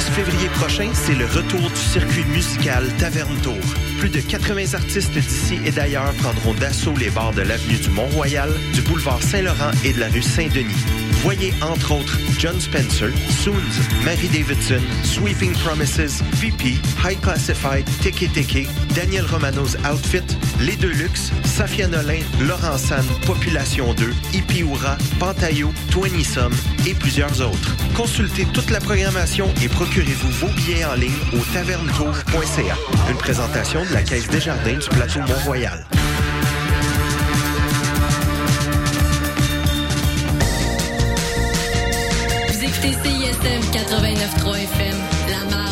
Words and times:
6 0.00 0.10
février 0.12 0.48
prochain, 0.54 0.88
c'est 0.94 1.14
le 1.14 1.26
retour 1.26 1.60
du 1.68 1.76
circuit 1.76 2.24
musical 2.24 2.86
Taverne 2.96 3.36
Tour. 3.42 3.89
Plus 4.00 4.08
de 4.08 4.20
80 4.20 4.72
artistes 4.72 5.12
d'ici 5.12 5.60
et 5.66 5.70
d'ailleurs 5.70 6.14
prendront 6.14 6.54
d'assaut 6.54 6.94
les 6.98 7.10
bars 7.10 7.34
de 7.34 7.42
l'avenue 7.42 7.76
du 7.76 7.90
Mont-Royal, 7.90 8.50
du 8.72 8.80
boulevard 8.80 9.22
Saint-Laurent 9.22 9.72
et 9.84 9.92
de 9.92 10.00
la 10.00 10.08
rue 10.08 10.22
Saint-Denis. 10.22 10.86
Voyez 11.22 11.52
entre 11.60 11.92
autres 11.92 12.18
John 12.38 12.58
Spencer, 12.58 13.10
Soons, 13.28 13.52
Mary 14.06 14.28
Davidson, 14.28 14.80
Sweeping 15.04 15.52
Promises, 15.52 16.22
VP, 16.36 16.78
High 17.04 17.20
Classified, 17.20 17.84
Tiki 18.00 18.26
Tiki, 18.30 18.66
Daniel 18.94 19.26
Romano's 19.26 19.76
Outfit, 19.84 20.24
Les 20.60 20.76
Deluxe, 20.76 21.30
Safia 21.44 21.86
Nolin, 21.86 22.22
Laurent 22.40 22.78
San, 22.78 23.04
Population 23.26 23.92
2, 23.92 24.14
Ipiura, 24.32 24.96
Pantayo, 25.18 25.74
Twenty 25.90 26.26
et 26.88 26.94
plusieurs 26.94 27.42
autres. 27.42 27.76
Consultez 27.94 28.46
toute 28.54 28.70
la 28.70 28.80
programmation 28.80 29.52
et 29.62 29.68
procurez-vous 29.68 30.30
vos 30.30 30.52
billets 30.54 30.86
en 30.86 30.94
ligne 30.94 31.12
au 31.34 31.44
tavernetour.ca. 31.52 32.76
Une 33.10 33.18
présentation 33.18 33.84
de 33.84 33.89
la 33.92 34.02
Caisse 34.02 34.28
des 34.28 34.40
Jardins 34.40 34.78
du 34.78 34.88
plateau 34.88 35.20
Mont-Royal. 35.20 35.84
Vous 42.48 42.64
écoutez 42.64 42.92
CISM 42.92 43.60
89.3 43.72 44.56
FM, 44.56 44.96
La 45.30 45.56
Marge. 45.56 45.69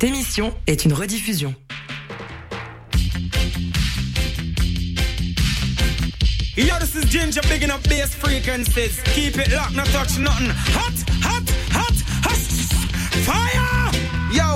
Cette 0.00 0.08
émission 0.08 0.54
est 0.66 0.86
une 0.86 0.94
rediffusion. 0.94 1.54
This 6.90 7.04
is 7.04 7.08
Ginger 7.08 7.42
frequencies. 8.14 9.00
Keep 9.14 9.36
it 9.36 9.52
locked, 9.52 9.76
not 9.76 9.86
touch 9.92 10.18
nothing. 10.18 10.48
Hot, 10.74 10.92
hot, 11.22 11.39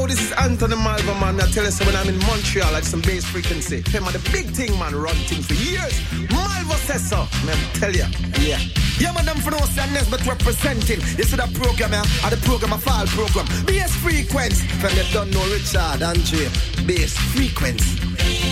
Yo, 0.05 0.09
this 0.09 0.21
is 0.21 0.33
Anthony 0.33 0.77
Malvo, 0.77 1.19
man. 1.19 1.41
I 1.41 1.47
tell 1.47 1.65
you, 1.65 1.71
so 1.71 1.83
when 1.87 1.97
I'm 1.97 2.07
in 2.11 2.19
Montreal, 2.27 2.75
I 2.75 2.81
do 2.81 2.87
some 2.87 3.01
bass 3.01 3.25
frequency. 3.25 3.81
Them 3.81 4.05
are 4.05 4.13
the 4.13 4.19
big 4.33 4.51
thing, 4.51 4.79
man. 4.79 4.95
Run 4.95 5.15
things 5.25 5.47
for 5.47 5.55
years. 5.55 5.97
Malva 6.31 6.75
says 6.85 7.09
so. 7.09 7.27
Man, 7.47 7.57
tell 7.73 7.91
ya. 7.91 8.05
Yeah. 8.39 8.61
Yeah, 8.99 9.13
madam, 9.13 9.39
for 9.39 9.51
no 9.51 9.59
sadness, 9.73 10.07
but 10.11 10.21
representing. 10.27 11.01
You 11.17 11.25
see 11.25 11.37
that 11.37 11.55
program, 11.55 11.93
yeah? 11.93 12.05
Or 12.23 12.29
the 12.29 12.37
program, 12.45 12.75
a 12.75 12.79
file 12.79 13.07
program. 13.07 13.47
Bass 13.65 13.97
frequency. 13.97 14.69
From 14.77 14.93
they 14.95 15.09
don't 15.11 15.31
know 15.31 15.45
Richard, 15.49 16.03
Andre. 16.03 16.53
Bass 16.85 17.17
frequency. 17.33 17.97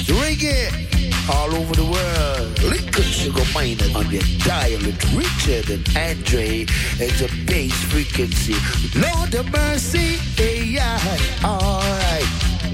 Reggae. 0.09 1.02
All 1.31 1.55
over 1.55 1.75
the 1.75 1.85
world. 1.85 2.63
Lincoln 2.63 3.05
Sugar 3.05 3.45
Miner 3.55 3.87
on 3.97 4.11
your 4.11 4.23
dial 4.45 4.83
it 4.87 5.03
Richard 5.15 5.71
and 5.71 5.87
Andre 5.97 6.67
and 7.01 7.13
the 7.21 7.31
bass 7.47 7.75
frequency. 7.85 8.57
Lord 8.99 9.35
of 9.35 9.51
mercy, 9.53 10.19
yeah. 10.39 10.99
All 11.45 11.81
right, 11.81 12.29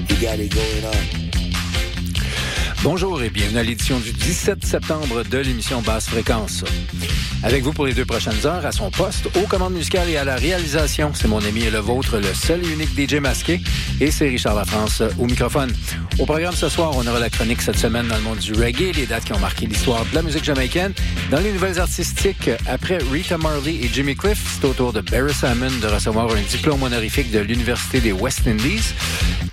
you 0.07 0.15
got 0.21 0.39
it 0.39 0.53
going 0.53 0.85
on. 0.85 1.29
Bonjour 2.81 3.21
et 3.21 3.29
bienvenue 3.29 3.59
à 3.59 3.63
l'édition 3.63 3.99
du 3.99 4.13
17 4.13 4.63
septembre 4.63 5.23
de 5.23 5.37
l'émission 5.39 5.81
Basse 5.81 6.07
Fréquence. 6.07 6.63
Avec 7.41 7.63
vous 7.63 7.71
pour 7.71 7.85
les 7.85 7.93
deux 7.93 8.05
prochaines 8.05 8.45
heures, 8.45 8.65
à 8.65 8.73
son 8.73 8.91
poste, 8.91 9.27
aux 9.37 9.47
commandes 9.47 9.73
musicales 9.73 10.09
et 10.09 10.17
à 10.17 10.25
la 10.25 10.35
réalisation, 10.35 11.13
c'est 11.13 11.29
mon 11.29 11.39
ami 11.45 11.63
et 11.63 11.71
le 11.71 11.79
vôtre, 11.79 12.17
le 12.17 12.33
seul 12.33 12.61
et 12.65 12.69
unique 12.69 12.89
DJ 12.99 13.15
masqué, 13.15 13.61
et 14.01 14.11
c'est 14.11 14.27
Richard 14.27 14.55
Lafrance 14.55 15.01
au 15.17 15.25
microphone. 15.25 15.71
Au 16.19 16.25
programme 16.25 16.53
ce 16.53 16.67
soir, 16.67 16.91
on 16.97 17.07
aura 17.07 17.17
la 17.17 17.29
chronique 17.29 17.61
cette 17.61 17.77
semaine 17.77 18.07
dans 18.09 18.17
le 18.17 18.23
monde 18.23 18.39
du 18.39 18.51
reggae, 18.53 18.91
les 18.93 19.05
dates 19.05 19.23
qui 19.23 19.31
ont 19.31 19.39
marqué 19.39 19.67
l'histoire 19.67 20.05
de 20.05 20.15
la 20.15 20.21
musique 20.21 20.43
jamaïcaine. 20.43 20.93
Dans 21.31 21.39
les 21.39 21.53
nouvelles 21.53 21.79
artistiques, 21.79 22.49
après 22.67 22.97
Rita 23.09 23.37
Marley 23.37 23.75
et 23.75 23.89
Jimmy 23.91 24.15
Cliff, 24.17 24.59
c'est 24.59 24.67
au 24.67 24.73
tour 24.73 24.91
de 24.91 24.99
Barry 24.99 25.33
Salmon 25.33 25.71
de 25.81 25.87
recevoir 25.87 26.29
un 26.31 26.41
diplôme 26.41 26.83
honorifique 26.83 27.31
de 27.31 27.39
l'Université 27.39 28.01
des 28.01 28.11
West 28.11 28.41
Indies. 28.47 28.93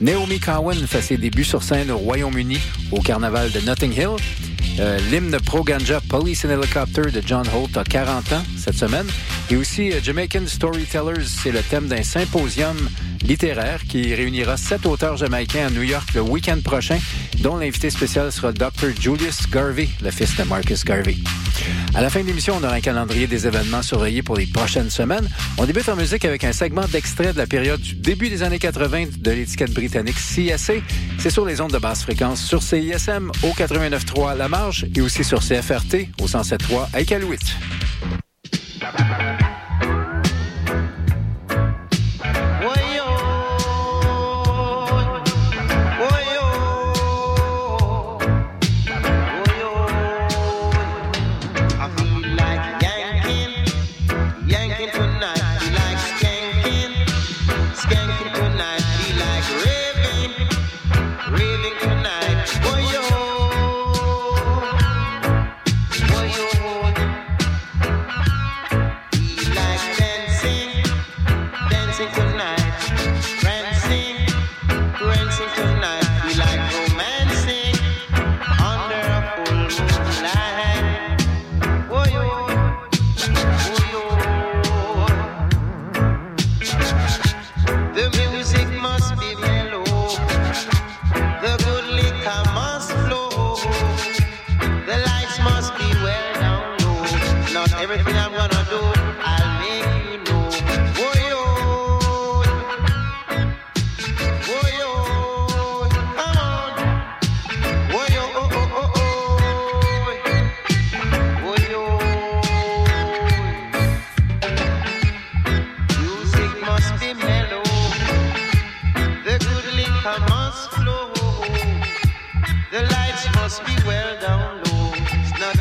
Naomi 0.00 0.40
Cowan 0.40 0.86
fait 0.88 1.02
ses 1.02 1.18
débuts 1.18 1.44
sur 1.44 1.62
scène 1.62 1.92
au 1.92 1.98
Royaume-Uni 1.98 2.58
au 2.90 3.00
carnaval 3.00 3.52
de 3.52 3.60
Notting 3.60 3.92
Hill. 3.92 4.16
Euh, 4.78 4.98
L'hymne 5.10 5.38
Pro 5.44 5.64
Ganja 5.64 6.00
Police 6.00 6.44
and 6.44 6.50
Helicopter 6.50 7.10
de 7.10 7.22
John 7.26 7.44
Holt 7.54 7.76
a 7.76 7.84
40 7.84 8.32
ans 8.32 8.42
cette 8.58 8.76
semaine. 8.76 9.06
Et 9.50 9.56
aussi 9.56 9.90
euh, 9.90 10.00
Jamaican 10.02 10.46
Storytellers, 10.46 11.24
c'est 11.24 11.50
le 11.50 11.60
thème 11.62 11.88
d'un 11.88 12.02
symposium 12.02 12.76
littéraire 13.24 13.80
qui 13.88 14.14
réunira 14.14 14.56
sept 14.56 14.84
auteurs 14.84 15.16
jamaïcains 15.16 15.66
à 15.66 15.70
New 15.70 15.82
York 15.82 16.10
le 16.14 16.20
week-end 16.20 16.58
prochain, 16.62 16.98
dont 17.40 17.56
l'invité 17.56 17.90
spécial 17.90 18.30
sera 18.30 18.52
Dr. 18.52 18.90
Julius 19.00 19.48
Garvey, 19.50 19.88
le 20.02 20.10
fils 20.10 20.36
de 20.36 20.42
Marcus 20.44 20.84
Garvey. 20.84 21.16
À 21.94 22.02
la 22.02 22.10
fin 22.10 22.20
de 22.20 22.26
l'émission, 22.26 22.54
on 22.60 22.64
aura 22.64 22.74
un 22.74 22.80
calendrier 22.80 23.26
des 23.26 23.46
événements 23.46 23.82
surveillés 23.82 24.22
pour 24.22 24.36
les 24.36 24.46
prochaines 24.46 24.90
semaines. 24.90 25.28
On 25.56 25.64
débute 25.64 25.88
en 25.88 25.96
musique 25.96 26.24
avec 26.24 26.44
un 26.44 26.52
segment 26.52 26.84
d'extrait 26.86 27.32
de 27.32 27.38
la 27.38 27.46
période 27.46 27.80
du 27.80 27.94
début 27.94 28.28
des 28.28 28.42
années 28.42 28.58
80 28.58 29.06
de 29.18 29.30
l'étiquette 29.30 29.72
britannique 29.72 30.16
CSA. 30.16 30.74
C'est 31.18 31.30
sur 31.30 31.46
les 31.46 31.60
ondes 31.60 31.72
de 31.72 31.78
basse 31.78 32.02
fréquence 32.02 32.42
sur 32.42 32.62
CISM 32.62 33.30
au 33.42 33.48
89.3 33.48 34.36
La 34.36 34.48
Marge 34.48 34.65
et 34.94 35.00
aussi 35.00 35.24
sur 35.24 35.40
CFRT 35.40 36.08
au 36.20 36.26
107.3 36.26 36.88
à 36.92 37.00
Iqaluit. 37.00 37.38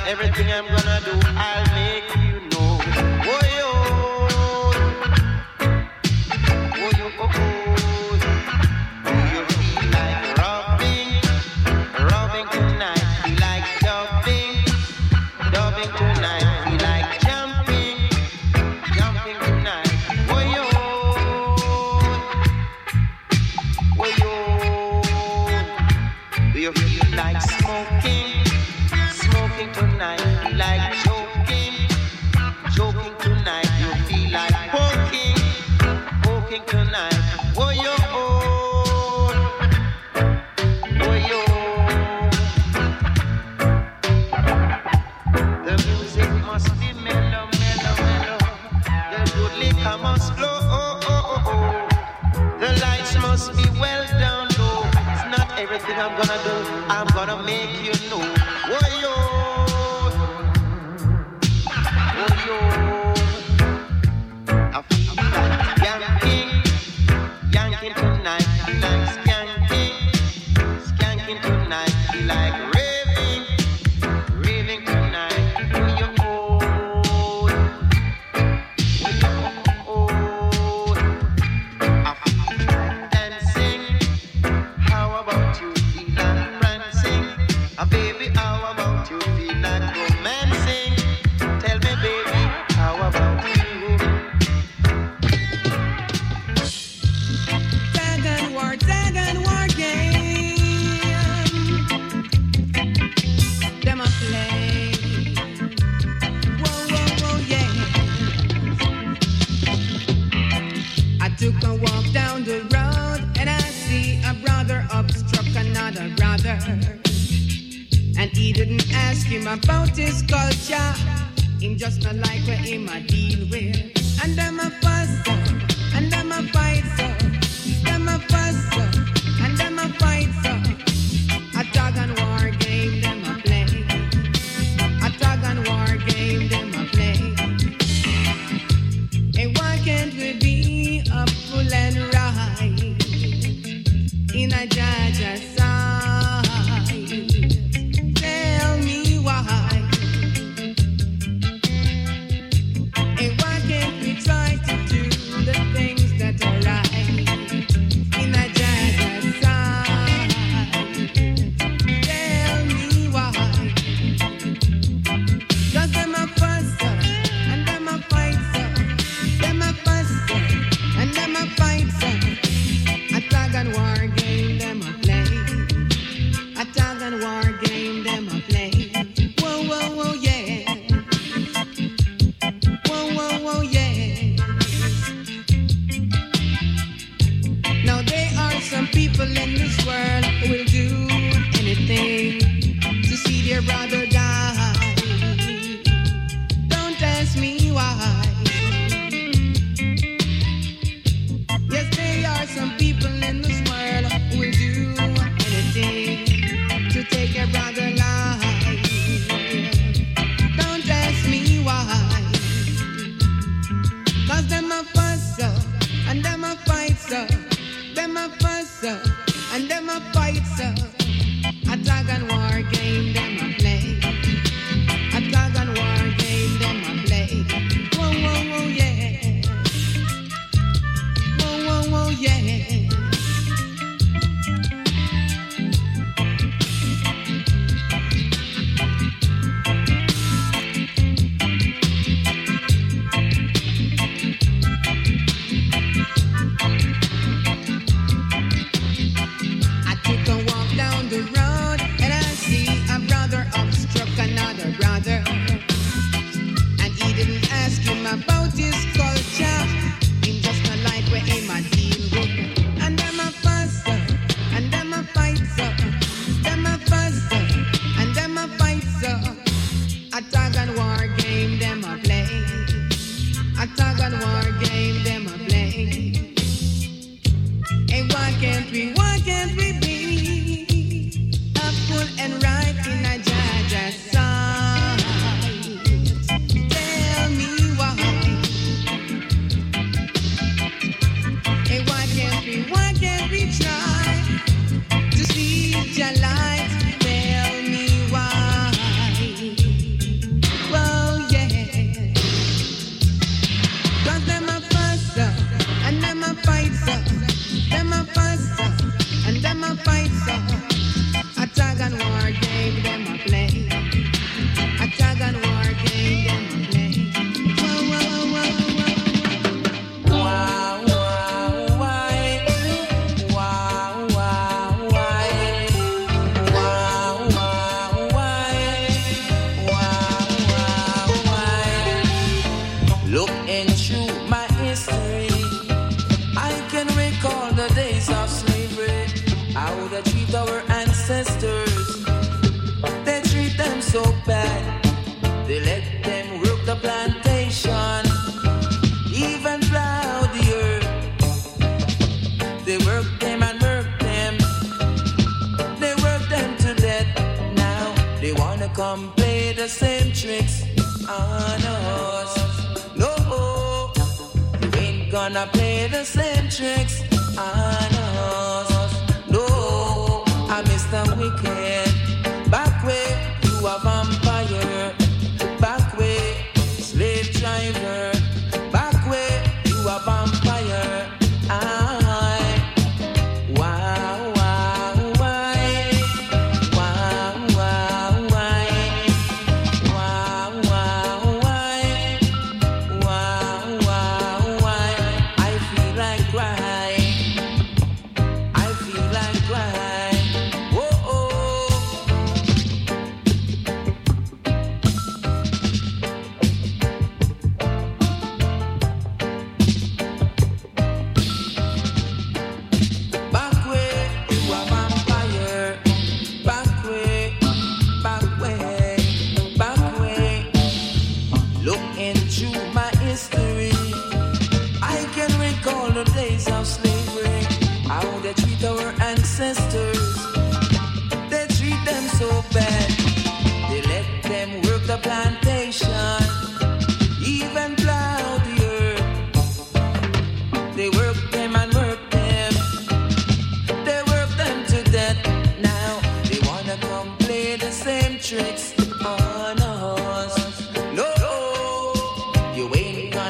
Everything 0.07 0.51
I'm 0.51 0.67
gonna 0.67 1.01
do. 1.03 1.19
I'll 1.35 1.73
make 1.73 2.24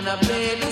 ain't 0.07 0.21
gonna 0.21 0.27
play 0.27 0.64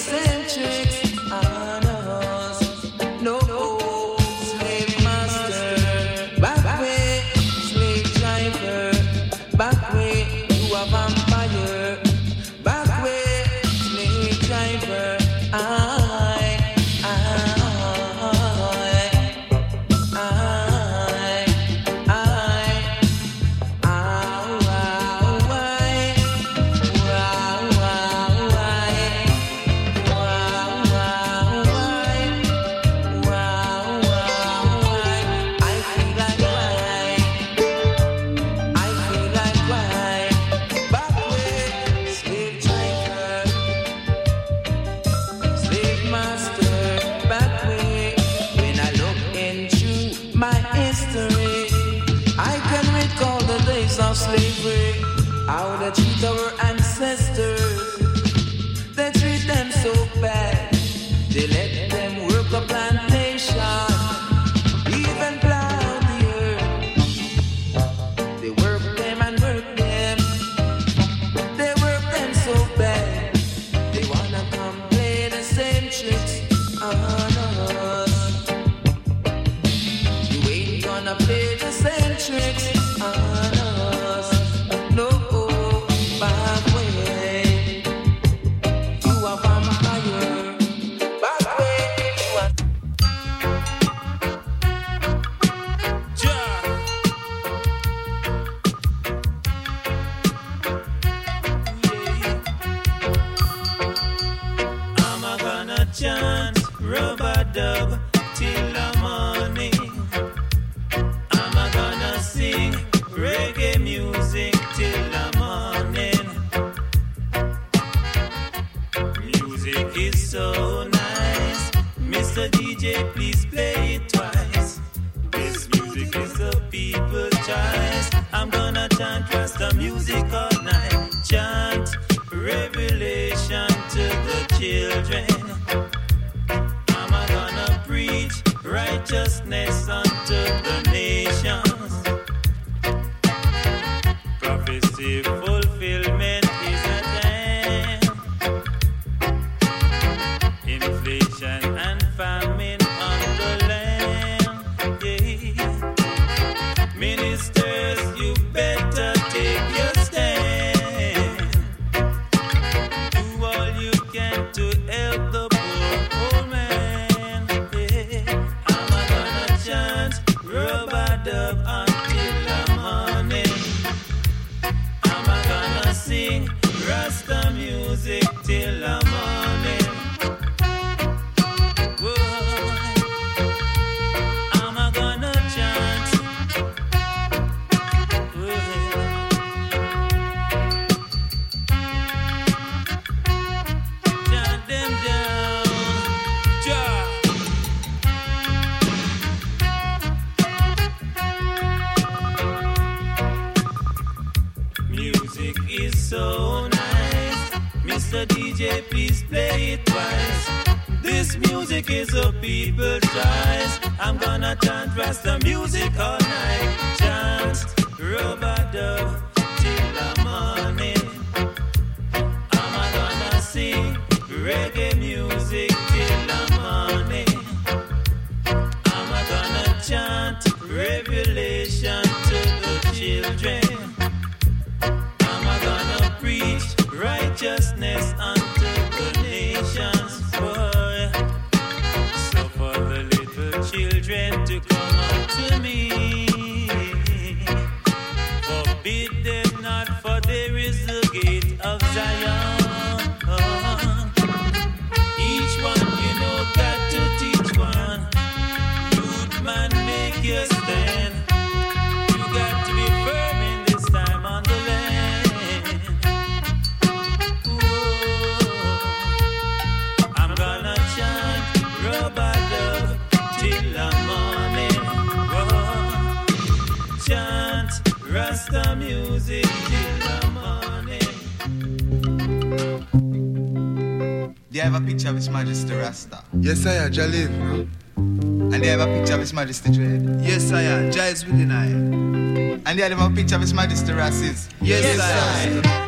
picture 285.04 285.10
of 285.10 285.16
His 285.18 285.30
Majesty 285.30 285.74
Rasta. 285.74 286.24
Yes, 286.40 286.66
I 286.66 286.76
am 286.76 286.92
Jalil. 286.92 287.68
And 287.98 288.64
they 288.64 288.68
have 288.68 288.80
a 288.80 288.86
picture 288.86 289.16
of 289.16 289.20
His 289.20 289.34
Majesty 289.34 289.70
Dread. 289.70 290.22
Yes, 290.22 290.50
I 290.54 290.62
am. 290.62 290.92
Jai 290.94 291.08
is 291.08 291.26
within 291.26 291.52
I. 291.52 291.66
And 291.66 292.80
they 292.80 292.84
have 292.84 293.12
a 293.12 293.14
picture 293.14 293.36
of 293.36 293.42
His 293.42 293.54
Majesty 293.54 293.92
Rasis. 293.92 294.50
Yes, 294.62 294.84
yes 294.84 295.00
I 295.02 295.72
am. 295.72 295.83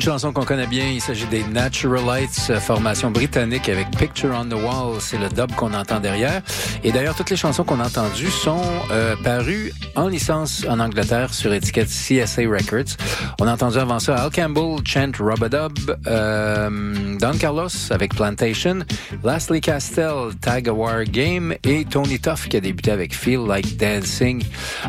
Une 0.00 0.06
chanson 0.06 0.32
qu'on 0.32 0.46
connaît 0.46 0.66
bien, 0.66 0.86
il 0.86 1.02
s'agit 1.02 1.26
des 1.26 1.44
Naturalites, 1.44 2.46
euh, 2.48 2.58
formation 2.58 3.10
britannique 3.10 3.68
avec 3.68 3.90
Picture 3.90 4.30
on 4.34 4.46
the 4.46 4.54
Wall, 4.54 4.98
c'est 4.98 5.18
le 5.18 5.28
dub 5.28 5.54
qu'on 5.56 5.74
entend 5.74 6.00
derrière. 6.00 6.40
Et 6.82 6.90
d'ailleurs, 6.90 7.14
toutes 7.14 7.28
les 7.28 7.36
chansons 7.36 7.64
qu'on 7.64 7.80
a 7.80 7.86
entendues 7.86 8.30
sont 8.30 8.62
euh, 8.92 9.14
parues 9.22 9.74
en 9.96 10.08
licence 10.08 10.64
en 10.66 10.80
Angleterre 10.80 11.34
sur 11.34 11.52
étiquette 11.52 11.88
CSA 11.88 12.48
Records. 12.48 12.96
On 13.42 13.46
a 13.46 13.54
entendu 13.54 13.78
avant 13.78 13.98
ça 13.98 14.16
Al 14.16 14.30
Campbell, 14.30 14.76
Chant 14.84 15.12
Rubadub, 15.18 15.72
euh, 16.06 17.18
Don 17.18 17.32
Carlos 17.38 17.70
avec 17.88 18.14
Plantation, 18.14 18.80
Lastly 19.24 19.62
Castell, 19.62 20.34
Tag 20.42 20.68
War 20.68 21.04
Game 21.04 21.54
et 21.64 21.86
Tony 21.86 22.20
Tuff 22.20 22.50
qui 22.50 22.58
a 22.58 22.60
débuté 22.60 22.90
avec 22.90 23.14
Feel 23.14 23.40
Like 23.48 23.78
Dancing. 23.78 24.44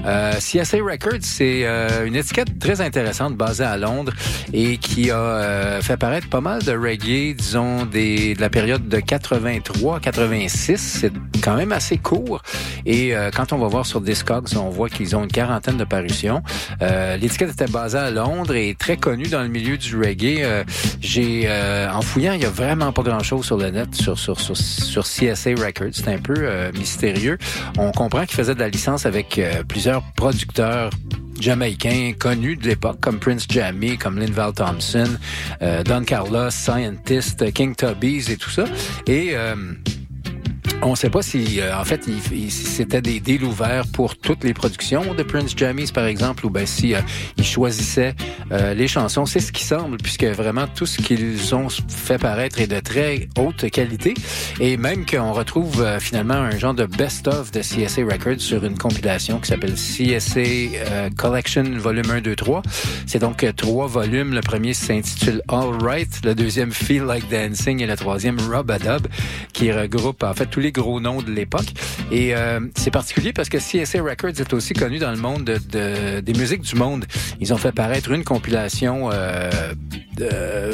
Euh, 0.05 0.33
CSA 0.33 0.79
Records, 0.83 1.21
c'est 1.21 1.61
euh, 1.63 2.05
une 2.05 2.17
étiquette 2.17 2.59
très 2.59 2.81
intéressante 2.81 3.37
basée 3.37 3.63
à 3.63 3.77
Londres 3.77 4.11
et 4.51 4.77
qui 4.77 5.11
a 5.11 5.17
euh, 5.17 5.81
fait 5.81 5.95
paraître 5.95 6.27
pas 6.27 6.41
mal 6.41 6.61
de 6.61 6.73
reggae, 6.73 7.33
disons, 7.33 7.85
des, 7.85 8.35
de 8.35 8.41
la 8.41 8.49
période 8.49 8.89
de 8.89 8.97
83-86. 8.97 10.77
C'est 10.77 11.13
quand 11.41 11.55
même 11.55 11.71
assez 11.71 11.97
court. 11.97 12.41
Et 12.85 13.15
euh, 13.15 13.31
quand 13.35 13.51
on 13.53 13.57
va 13.57 13.67
voir 13.67 13.85
sur 13.85 14.01
Discogs, 14.01 14.55
on 14.55 14.69
voit 14.69 14.89
qu'ils 14.89 15.15
ont 15.15 15.23
une 15.23 15.31
quarantaine 15.31 15.77
de 15.77 15.83
parutions. 15.83 16.41
Euh, 16.81 17.17
L'étiquette 17.17 17.51
était 17.51 17.65
basée 17.67 17.97
à 17.97 18.11
Londres 18.11 18.55
et 18.55 18.75
très 18.77 18.97
connue 18.97 19.27
dans 19.27 19.41
le 19.41 19.47
milieu 19.49 19.77
du 19.77 19.97
reggae. 19.97 20.41
Euh, 20.43 20.63
J'ai 21.01 21.43
euh, 21.47 21.91
en 21.91 22.01
fouillant, 22.01 22.33
il 22.33 22.41
y 22.41 22.45
a 22.45 22.49
vraiment 22.49 22.91
pas 22.91 23.03
grand-chose 23.03 23.45
sur 23.45 23.57
le 23.57 23.69
net 23.71 23.93
sur 23.95 24.17
sur 24.17 24.39
sur, 24.39 24.55
sur 24.55 25.03
CSA 25.03 25.51
Records. 25.51 25.93
C'est 25.93 26.07
un 26.07 26.19
peu 26.19 26.35
euh, 26.37 26.71
mystérieux. 26.77 27.37
On 27.77 27.91
comprend 27.91 28.21
qu'ils 28.25 28.35
faisaient 28.37 28.55
de 28.55 28.59
la 28.59 28.69
licence 28.69 29.05
avec 29.05 29.37
euh, 29.37 29.63
plusieurs 29.67 30.03
producteurs 30.15 30.89
jamaïcains 31.39 32.13
connus 32.19 32.55
de 32.55 32.67
l'époque, 32.67 32.99
comme 32.99 33.19
Prince 33.19 33.47
Jammy, 33.49 33.97
comme 33.97 34.19
Linval 34.19 34.53
Thompson, 34.53 35.07
Don 35.85 36.03
Carlos, 36.03 36.51
Scientist, 36.51 37.51
King 37.53 37.73
Tubbies 37.75 38.31
et 38.31 38.37
tout 38.37 38.51
ça. 38.51 38.65
Et 39.07 39.33
on 40.83 40.91
ne 40.91 40.95
sait 40.95 41.09
pas 41.09 41.21
si, 41.21 41.59
euh, 41.59 41.77
en 41.77 41.85
fait, 41.85 42.07
c'était 42.49 43.01
des 43.01 43.19
deals 43.19 43.43
ouverts 43.43 43.85
pour 43.87 44.17
toutes 44.17 44.43
les 44.43 44.53
productions 44.53 45.13
de 45.13 45.23
Prince 45.23 45.53
Jammies, 45.55 45.91
par 45.91 46.05
exemple, 46.05 46.45
ou 46.45 46.49
ben 46.49 46.65
si 46.65 46.95
euh, 46.95 47.01
ils 47.37 47.45
choisissaient 47.45 48.15
euh, 48.51 48.73
les 48.73 48.87
chansons. 48.87 49.25
C'est 49.25 49.39
ce 49.39 49.51
qui 49.51 49.63
semble, 49.63 49.97
puisque 49.97 50.23
vraiment 50.23 50.67
tout 50.67 50.85
ce 50.85 51.01
qu'ils 51.01 51.53
ont 51.55 51.67
fait 51.69 52.17
paraître 52.17 52.59
est 52.59 52.67
de 52.67 52.79
très 52.79 53.27
haute 53.37 53.69
qualité, 53.69 54.13
et 54.59 54.77
même 54.77 55.05
qu'on 55.05 55.33
retrouve 55.33 55.81
euh, 55.81 55.99
finalement 55.99 56.35
un 56.35 56.57
genre 56.57 56.73
de 56.73 56.85
best-of 56.85 57.51
de 57.51 57.61
CSA 57.61 58.03
Records 58.03 58.39
sur 58.39 58.63
une 58.65 58.77
compilation 58.77 59.39
qui 59.39 59.47
s'appelle 59.47 59.73
CSA 59.73 60.39
euh, 60.39 61.09
Collection 61.17 61.63
Volume 61.77 62.09
1, 62.09 62.21
2, 62.21 62.35
3. 62.35 62.61
C'est 63.05 63.19
donc 63.19 63.43
euh, 63.43 63.51
trois 63.53 63.87
volumes. 63.87 64.33
Le 64.33 64.41
premier 64.41 64.73
s'intitule 64.73 65.41
All 65.47 65.69
Right, 65.81 66.09
le 66.23 66.35
deuxième 66.35 66.71
Feel 66.71 67.03
Like 67.03 67.29
Dancing 67.29 67.81
et 67.81 67.87
le 67.87 67.95
troisième 67.95 68.39
Rub 68.39 68.69
a 68.71 68.77
qui 69.53 69.71
regroupe 69.71 70.23
en 70.23 70.33
fait 70.33 70.47
tous 70.47 70.59
les 70.59 70.70
gros 70.71 70.99
noms 70.99 71.21
de 71.21 71.31
l'époque. 71.31 71.67
Et 72.11 72.35
euh, 72.35 72.59
c'est 72.75 72.91
particulier 72.91 73.33
parce 73.33 73.49
que 73.49 73.57
CSA 73.57 74.01
Records 74.01 74.39
est 74.39 74.53
aussi 74.53 74.73
connu 74.73 74.99
dans 74.99 75.11
le 75.11 75.17
monde 75.17 75.43
de, 75.43 75.57
de- 75.57 76.19
des 76.21 76.33
musiques 76.33 76.61
du 76.61 76.75
monde. 76.75 77.05
Ils 77.39 77.53
ont 77.53 77.57
fait 77.57 77.71
paraître 77.71 78.11
une 78.11 78.23
compilation 78.23 79.09
euh, 79.11 79.49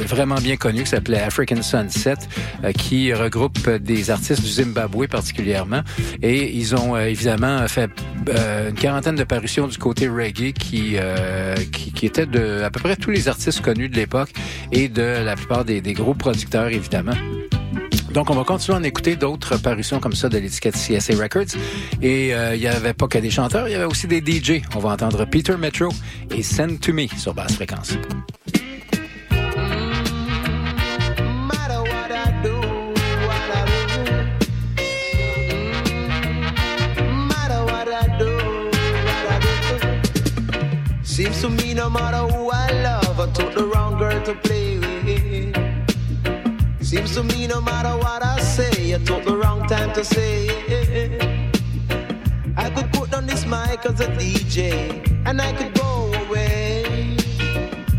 vraiment 0.05 0.35
bien 0.35 0.57
connue 0.57 0.83
qui 0.83 0.89
s'appelait 0.89 1.19
African 1.21 1.61
Sunset, 1.61 2.15
euh, 2.63 2.71
qui 2.71 3.13
regroupe 3.13 3.69
des 3.69 4.09
artistes 4.09 4.41
du 4.41 4.49
Zimbabwe 4.49 5.07
particulièrement. 5.07 5.81
Et 6.21 6.55
ils 6.55 6.75
ont 6.75 6.95
euh, 6.95 7.05
évidemment 7.05 7.67
fait 7.67 7.89
euh, 8.29 8.69
une 8.69 8.75
quarantaine 8.75 9.15
de 9.15 9.23
parutions 9.23 9.67
du 9.67 9.77
côté 9.77 10.07
reggae 10.07 10.53
qui, 10.53 10.95
qui, 11.71 11.91
qui 11.91 12.05
étaient 12.05 12.25
de 12.25 12.61
à 12.63 12.69
peu 12.69 12.79
près 12.79 12.95
tous 12.95 13.11
les 13.11 13.27
artistes 13.27 13.61
connus 13.61 13.89
de 13.89 13.95
l'époque 13.95 14.31
et 14.71 14.89
de 14.89 15.01
la 15.23 15.35
plupart 15.35 15.65
des, 15.65 15.81
des 15.81 15.93
gros 15.93 16.13
producteurs, 16.13 16.67
évidemment. 16.67 17.13
Donc, 18.17 18.31
on 18.31 18.33
va 18.33 18.43
continuer 18.43 18.75
à 18.75 18.79
en 18.79 18.83
écouter 18.83 19.15
d'autres 19.15 19.57
parutions 19.57 19.99
comme 19.99 20.15
ça 20.15 20.27
de 20.27 20.39
l'étiquette 20.39 20.73
CSA 20.73 21.13
Records. 21.21 21.55
Et 22.01 22.33
euh, 22.33 22.55
il 22.55 22.61
n'y 22.61 22.65
avait 22.65 22.95
pas 22.95 23.07
que 23.07 23.19
des 23.19 23.29
chanteurs, 23.29 23.69
il 23.69 23.73
y 23.73 23.75
avait 23.75 23.85
aussi 23.85 24.07
des 24.07 24.21
DJ. 24.21 24.63
On 24.75 24.79
va 24.79 24.89
entendre 24.89 25.23
Peter 25.25 25.55
Metro 25.55 25.89
et 26.31 26.41
Send 26.41 26.79
to 26.79 26.93
Me 26.93 27.05
sur 27.15 27.35
basse 27.35 27.53
fréquence. 27.53 27.93
Seems 41.03 41.41
to 41.41 41.49
me 41.49 41.75
no 41.75 41.87
matter 41.87 42.25
who 42.33 42.49
I 42.51 42.71
love, 42.81 43.19
I 43.19 43.27
the 43.53 43.63
wrong 43.71 43.99
girl 43.99 44.19
to. 44.23 44.76
Seems 46.87 47.15
to 47.15 47.23
me 47.23 47.47
no 47.47 47.59
matter 47.59 47.97
what 47.97 48.23
I 48.23 48.39
say, 48.39 48.95
I 48.95 48.97
took 48.99 49.25
the 49.25 49.35
wrong 49.35 49.67
time 49.67 49.91
to 49.91 50.05
say. 50.05 50.47
I 52.55 52.69
could 52.69 52.89
put 52.93 53.13
on 53.13 53.25
this 53.27 53.45
mic 53.45 53.85
as 53.85 53.99
a 53.99 54.07
DJ, 54.15 55.03
and 55.25 55.41
I 55.41 55.51
could 55.51 55.73
go 55.73 56.13
away. 56.23 57.17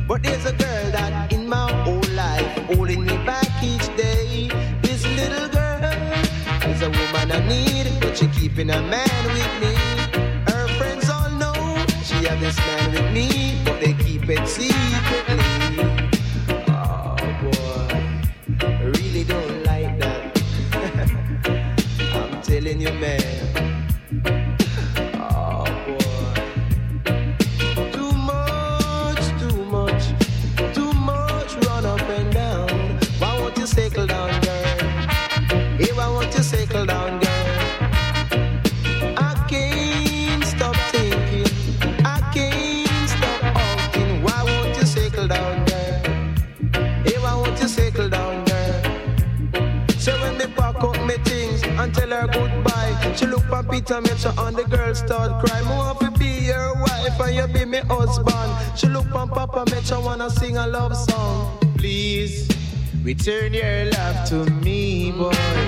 But 0.09 0.22
there's 0.22 0.46
a 0.46 0.55
girl 0.55 0.90
that 0.92 1.31
in 1.35 1.46
my 1.46 1.70
whole 1.83 2.09
life 2.16 2.51
holding 2.64 3.05
me 3.05 3.14
back 3.27 3.62
each 3.62 3.94
day. 3.94 4.48
This 4.81 5.05
little 5.20 5.48
girl 5.48 5.92
is 6.64 6.81
a 6.81 6.88
woman 6.88 7.31
I 7.31 7.46
need, 7.46 7.92
but 8.01 8.16
she 8.16 8.27
keeping 8.29 8.70
a 8.70 8.81
man 8.81 9.24
with 9.37 9.53
me. 9.61 9.74
Her 10.51 10.66
friends 10.79 11.11
all 11.11 11.29
know 11.33 11.53
she 12.03 12.24
have 12.24 12.40
this 12.40 12.57
man 12.57 12.92
with 12.92 13.12
me, 13.12 13.61
but 13.66 13.83
they 13.83 13.92
keep 14.03 14.27
it 14.31 14.48
secretly. 14.48 15.48
Sing 60.29 60.57
a 60.57 60.67
love 60.67 60.95
song. 60.95 61.59
Please 61.79 62.49
return 63.03 63.55
your 63.55 63.87
love 63.93 64.29
to 64.29 64.45
me, 64.62 65.11
boy. 65.11 65.68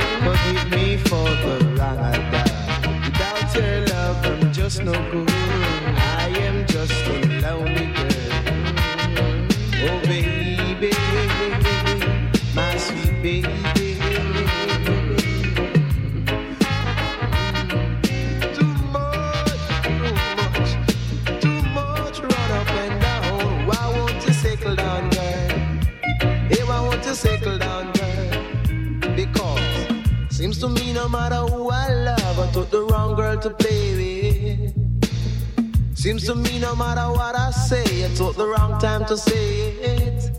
Time 39.00 39.08
to 39.08 39.16
say 39.16 39.70
it. 39.80 40.30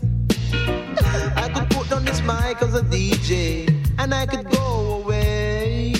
I 1.36 1.48
could 1.48 1.70
put 1.70 1.92
on 1.92 2.04
this 2.04 2.20
mic 2.22 2.62
as 2.62 2.74
a 2.74 2.82
DJ, 2.82 3.68
and 3.98 4.14
I 4.14 4.26
could 4.26 4.48
go 4.50 5.02
away. 5.02 5.94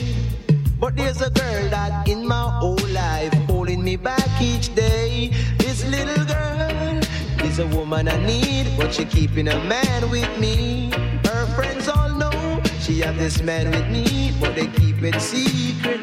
But 0.78 0.96
there's 0.96 1.20
a 1.22 1.30
girl 1.30 1.70
that 1.70 2.08
in 2.08 2.26
my 2.26 2.48
whole 2.60 2.86
life 2.90 3.32
holding 3.50 3.82
me 3.82 3.96
back 3.96 4.28
each 4.40 4.74
day. 4.74 5.32
This 5.58 5.84
little 5.88 6.24
girl 6.24 7.00
is 7.44 7.58
a 7.58 7.66
woman 7.66 8.08
I 8.08 8.18
need, 8.26 8.66
but 8.76 8.92
she 8.94 9.04
keeping 9.04 9.48
a 9.48 9.58
man 9.64 10.10
with 10.10 10.30
me. 10.38 10.90
Her 11.24 11.46
friends 11.54 11.88
all 11.88 12.10
know 12.10 12.62
she 12.80 13.00
have 13.00 13.16
this 13.16 13.42
man 13.42 13.70
with 13.70 13.88
me, 13.88 14.32
but 14.40 14.54
they 14.54 14.68
keep 14.68 15.02
it 15.02 15.20
secretly. 15.20 16.01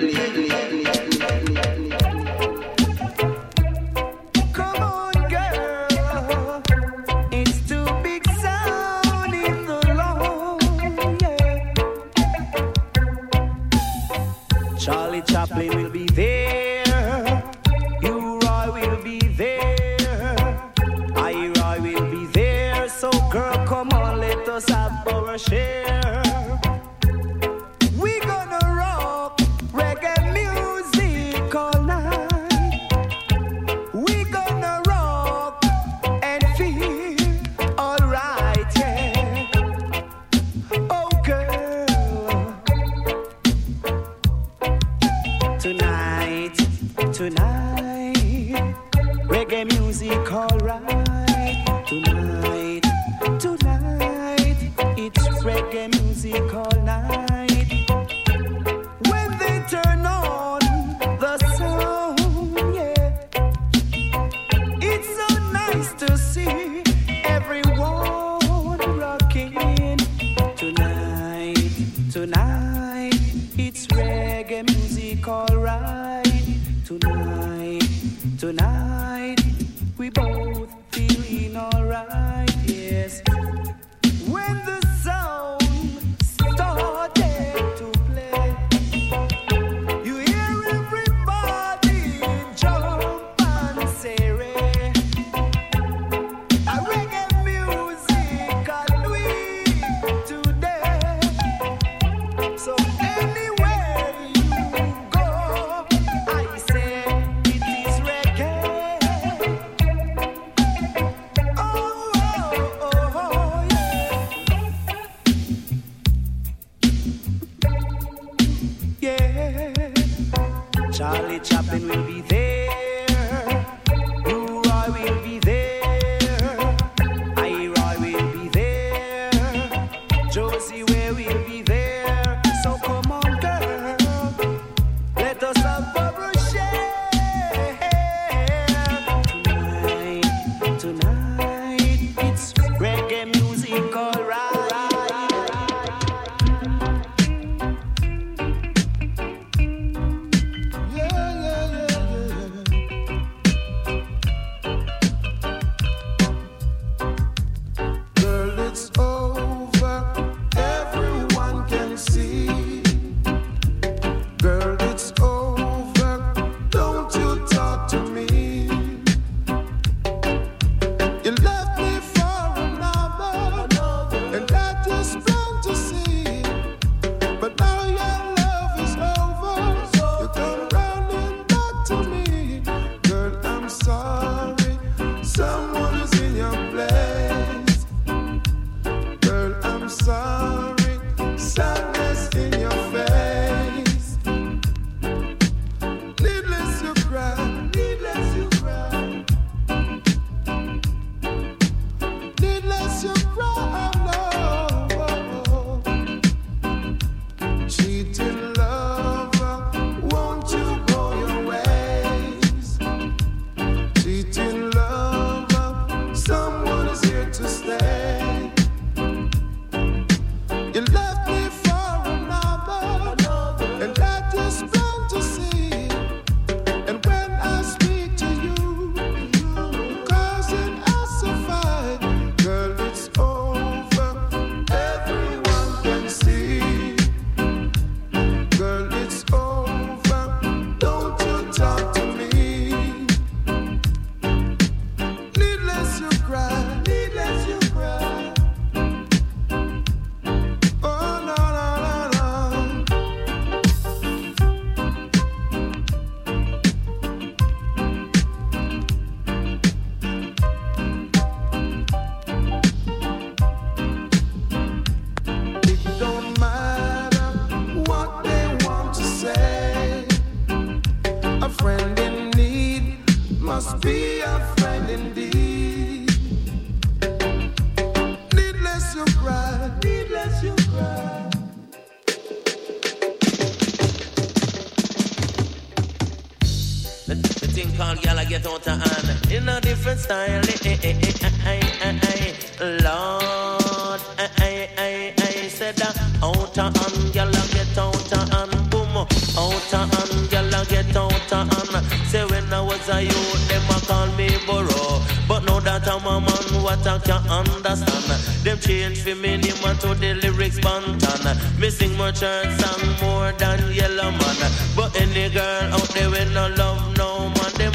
Style. 289.99 290.41
Eh, 290.47 290.55
eh, 290.65 290.79
eh, 290.83 290.97
eh, 291.01 291.13
eh, 291.21 291.59
eh, 291.59 291.59
eh, 291.81 291.99
eh. 292.03 292.81
Lord, 292.83 294.01
eh, 294.17 294.29
eh, 294.41 294.69
eh, 294.77 295.13
eh, 295.17 295.49
said 295.49 295.75
that 295.75 295.95
out 296.23 296.57
of 296.57 296.75
hand, 296.75 297.13
Gala 297.13 297.43
get 297.51 297.77
out 297.77 298.11
of 298.13 298.29
hand. 298.29 298.69
Boom, 298.69 298.95
out 298.95 299.73
of 299.73 299.93
hand, 299.93 300.29
Gala 300.31 300.65
get 300.69 300.95
out 300.95 301.33
of 301.33 301.71
hand. 301.71 301.85
Say 302.07 302.25
when 302.25 302.51
I 302.53 302.61
was 302.61 302.87
a 302.89 303.03
youth, 303.03 303.47
them 303.49 303.69
a 303.69 303.79
call 303.85 304.07
me 304.17 304.29
Burro. 304.47 305.01
But 305.27 305.43
now 305.45 305.59
that 305.59 305.87
I'm 305.87 306.05
a 306.05 306.19
man, 306.21 306.63
what 306.63 306.87
I 306.87 306.97
can 306.99 307.21
understand. 307.29 308.09
Them 308.43 308.57
change 308.59 309.01
for 309.03 309.15
me 309.15 309.37
name 309.37 309.75
to 309.81 309.95
the 309.95 310.13
lyrics 310.21 310.59
Banton. 310.59 311.59
Me 311.59 311.69
sing 311.69 311.95
more 311.97 312.11
church 312.11 312.49
song 312.59 312.83
more 313.01 313.31
than 313.33 313.59
Yellowman. 313.73 314.37
But 314.75 314.95
any 314.99 315.29
girl 315.29 315.73
out 315.73 315.89
there 315.89 316.09
with 316.09 316.33
no 316.33 316.47
love 316.57 316.88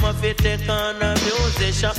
a 0.05 0.13
fi 0.13 0.33
take 0.35 0.69
on 0.69 1.03
a 1.03 1.15
musician. 1.25 1.93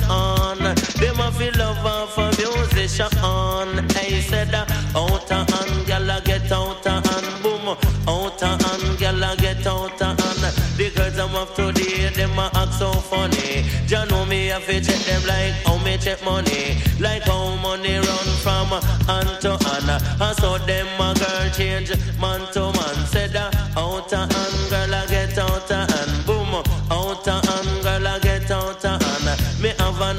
Them 1.00 1.20
a 1.20 1.30
fi 1.32 1.50
love 1.58 1.84
off 1.84 2.18
a 2.18 2.30
musician. 2.36 3.08
I 3.12 4.20
said 4.20 4.54
out 4.54 5.30
of 5.30 5.48
hand, 5.50 5.86
gyal 5.86 6.16
a 6.16 6.20
get 6.22 6.52
out 6.52 6.86
of 6.86 7.04
hand, 7.06 7.42
boom. 7.42 7.68
Out 8.08 8.42
of 8.42 8.62
hand, 8.62 8.98
gyal 8.98 9.32
a 9.32 9.36
get 9.36 9.66
out 9.66 10.00
of 10.00 10.20
hand. 10.20 10.44
The 10.76 10.90
girls 10.94 11.18
I'm 11.18 11.34
up 11.34 11.54
today, 11.54 12.08
them 12.10 12.38
a 12.38 12.50
act 12.54 12.74
so 12.74 12.92
funny. 12.92 13.64
Ya 13.88 14.04
know 14.04 14.24
me 14.24 14.50
a 14.50 14.60
fi 14.60 14.80
check 14.80 15.00
them 15.06 15.22
like 15.26 15.54
how 15.64 15.78
me 15.84 15.98
check 15.98 16.22
money, 16.24 16.78
like 17.00 17.22
how 17.22 17.56
money 17.56 17.96
run 17.96 18.28
from 18.44 18.68
hand 19.08 19.40
to 19.42 19.56
hand. 19.64 19.90
And 20.20 20.36
so 20.38 20.58
them 20.58 20.86
a 21.00 21.14
girl 21.14 21.50
change 21.52 21.90
man 22.20 22.40
to 22.52 22.72
man. 22.72 22.96
Said 23.06 23.36
out 23.36 24.12
of 24.12 24.32
hand, 24.32 24.70
girl 24.70 24.94
a 24.94 25.06
get 25.08 25.38
out 25.38 25.70
of 25.70 25.90
hand, 25.90 26.26
boom. 26.26 26.35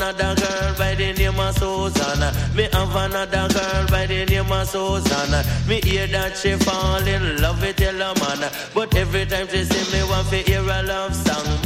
Another 0.08 0.42
girl 0.42 0.74
by 0.78 0.96
the 0.96 1.12
name 1.12 1.38
of 1.38 1.54
Susan. 1.58 2.56
Me 2.56 2.70
have 2.72 2.96
another 2.96 3.54
girl 3.54 3.88
by 3.88 4.06
the 4.06 4.24
name 4.26 4.50
of 4.50 4.66
Susan. 4.66 5.68
Me 5.68 5.82
hear 5.82 6.08
that 6.08 6.38
she 6.38 6.54
fall 6.56 7.06
in 7.06 7.42
love 7.42 7.62
with 7.62 7.78
Yellowman, 7.78 8.50
but 8.74 8.96
every 8.96 9.26
time 9.26 9.50
she 9.50 9.66
see 9.66 9.98
me, 9.98 10.02
want 10.10 10.30
to 10.30 10.38
hear 10.38 10.62
a 10.62 10.82
love 10.82 11.14
song, 11.14 11.57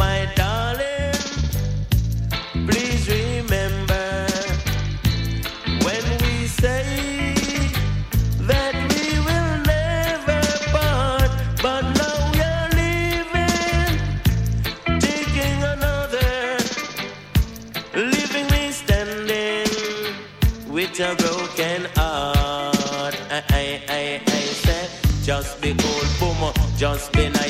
just 26.81 27.13
be 27.13 27.40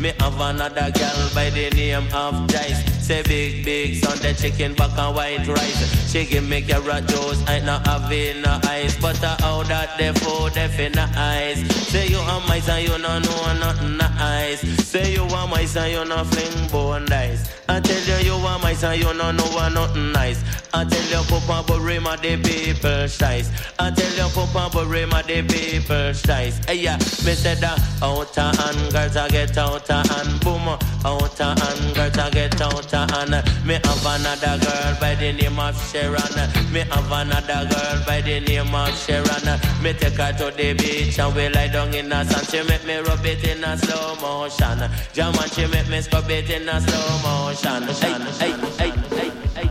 Me 0.00 0.12
have 0.18 0.40
another 0.40 0.90
girl 0.90 1.30
by 1.34 1.50
the 1.50 1.70
name 1.70 2.08
of 2.14 2.46
Dice. 2.48 2.82
Say 3.06 3.22
big, 3.22 3.64
big 3.64 3.96
Sunday 3.96 4.34
chicken, 4.34 4.74
back 4.74 4.96
and 4.98 5.14
white 5.14 5.46
rice. 5.46 6.10
She 6.10 6.24
give 6.24 6.48
me 6.48 6.62
carrot 6.62 7.06
juice, 7.06 7.42
I 7.48 7.60
not 7.60 7.86
having 7.86 8.42
no 8.42 8.60
ice. 8.64 8.96
But 9.00 9.22
I 9.22 9.36
how 9.40 9.62
that 9.64 9.98
the 9.98 10.18
food, 10.20 10.54
they 10.54 10.68
finna 10.68 11.06
ice. 11.16 11.60
Say 11.88 12.06
you 12.08 12.18
are 12.18 12.40
my 12.48 12.60
son, 12.60 12.82
you 12.82 12.98
no 12.98 13.18
know 13.18 13.52
nothing 13.60 13.96
nice. 13.96 14.60
Say 14.86 15.12
you 15.12 15.24
are 15.24 15.48
my 15.48 15.64
son, 15.64 15.90
you 15.90 16.04
no 16.04 16.24
fling 16.24 16.68
bone 16.68 17.06
dice. 17.06 17.60
I 17.70 17.78
tell 17.78 18.02
you, 18.02 18.32
you 18.32 18.46
are 18.46 18.58
my 18.58 18.74
son, 18.74 18.98
you 18.98 19.14
no 19.14 19.30
know 19.30 19.68
nothing 19.68 20.10
nice. 20.10 20.42
I 20.74 20.84
tell 20.84 21.04
you, 21.04 21.22
Papa 21.28 21.72
Burima, 21.72 22.20
the 22.20 22.36
people 22.36 23.06
shice. 23.06 23.48
I 23.78 23.92
tell 23.92 24.12
you, 24.18 24.28
Papa 24.34 24.76
Burima, 24.76 25.24
the 25.24 25.42
people 25.42 26.10
shice. 26.12 26.58
Hey, 26.64 26.80
yeah, 26.82 26.96
me 26.96 27.34
said 27.38 27.58
that 27.58 27.78
out 28.02 28.36
of 28.36 28.56
hand, 28.56 28.92
girls, 28.92 29.16
I 29.16 29.28
get 29.28 29.56
out 29.56 29.69
of 29.76 30.06
hand. 30.08 30.40
Boom, 30.40 30.68
out 30.68 31.40
of 31.40 31.58
hand, 31.58 31.94
girls, 31.94 32.18
I 32.18 32.30
get 32.30 32.60
out 32.60 32.92
of 32.92 33.10
hand. 33.10 33.66
Me 33.66 33.74
have 33.74 34.06
another 34.06 34.58
girl 34.64 34.96
by 35.00 35.14
the 35.14 35.32
name 35.32 35.58
of 35.58 35.76
Sharon. 35.90 36.72
Me 36.72 36.80
have 36.80 37.12
another 37.12 37.68
girl 37.68 38.02
by 38.06 38.20
the 38.20 38.40
name 38.40 38.74
of 38.74 38.96
Sharon. 38.98 39.60
Me 39.82 39.92
take 39.92 40.14
her 40.14 40.32
to 40.38 40.56
the 40.56 40.74
beach 40.74 41.18
and 41.18 41.34
we 41.34 41.48
lie 41.48 41.68
down 41.68 41.94
in 41.94 42.08
the 42.08 42.24
sun. 42.24 42.44
She 42.44 42.62
make 42.68 42.84
me 42.84 42.96
rub 42.98 43.24
it 43.24 43.44
in 43.44 43.64
a 43.64 43.76
slow 43.78 44.16
motion. 44.16 44.90
Jam 45.12 45.34
and 45.34 45.52
she 45.52 45.66
make 45.66 45.88
me 45.88 46.00
scrub 46.00 46.30
it 46.30 46.50
in 46.50 46.68
a 46.68 46.80
slow 46.80 47.18
motion. 47.22 47.82
Hey, 48.00 48.12
hey, 48.38 48.52
hey, 48.78 48.92
hey, 49.16 49.30
hey. 49.54 49.70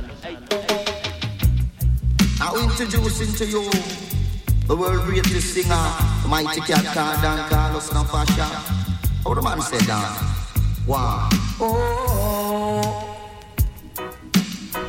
Now 2.40 2.56
introducing 2.56 3.34
to 3.36 3.46
you 3.46 3.70
the 4.68 4.76
world 4.76 5.02
greatest 5.06 5.54
singer, 5.54 6.28
mighty 6.28 6.62
cat 6.62 6.86
called 6.94 7.50
Carlos 7.50 7.90
Nafasha. 7.90 8.89
How 9.24 9.34
the 9.34 9.42
man 9.42 9.62
said 9.62 9.82
that? 9.82 10.18
Wow. 10.88 11.30
Oh, 11.60 13.18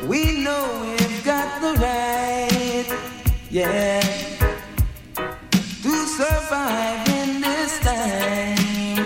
we 0.07 0.41
know 0.43 0.63
we've 0.81 1.23
got 1.23 1.61
the 1.61 1.73
right, 1.79 2.87
yeah, 3.49 4.01
to 5.83 5.91
survive 6.07 7.07
in 7.09 7.41
this 7.41 7.79
time. 7.81 9.05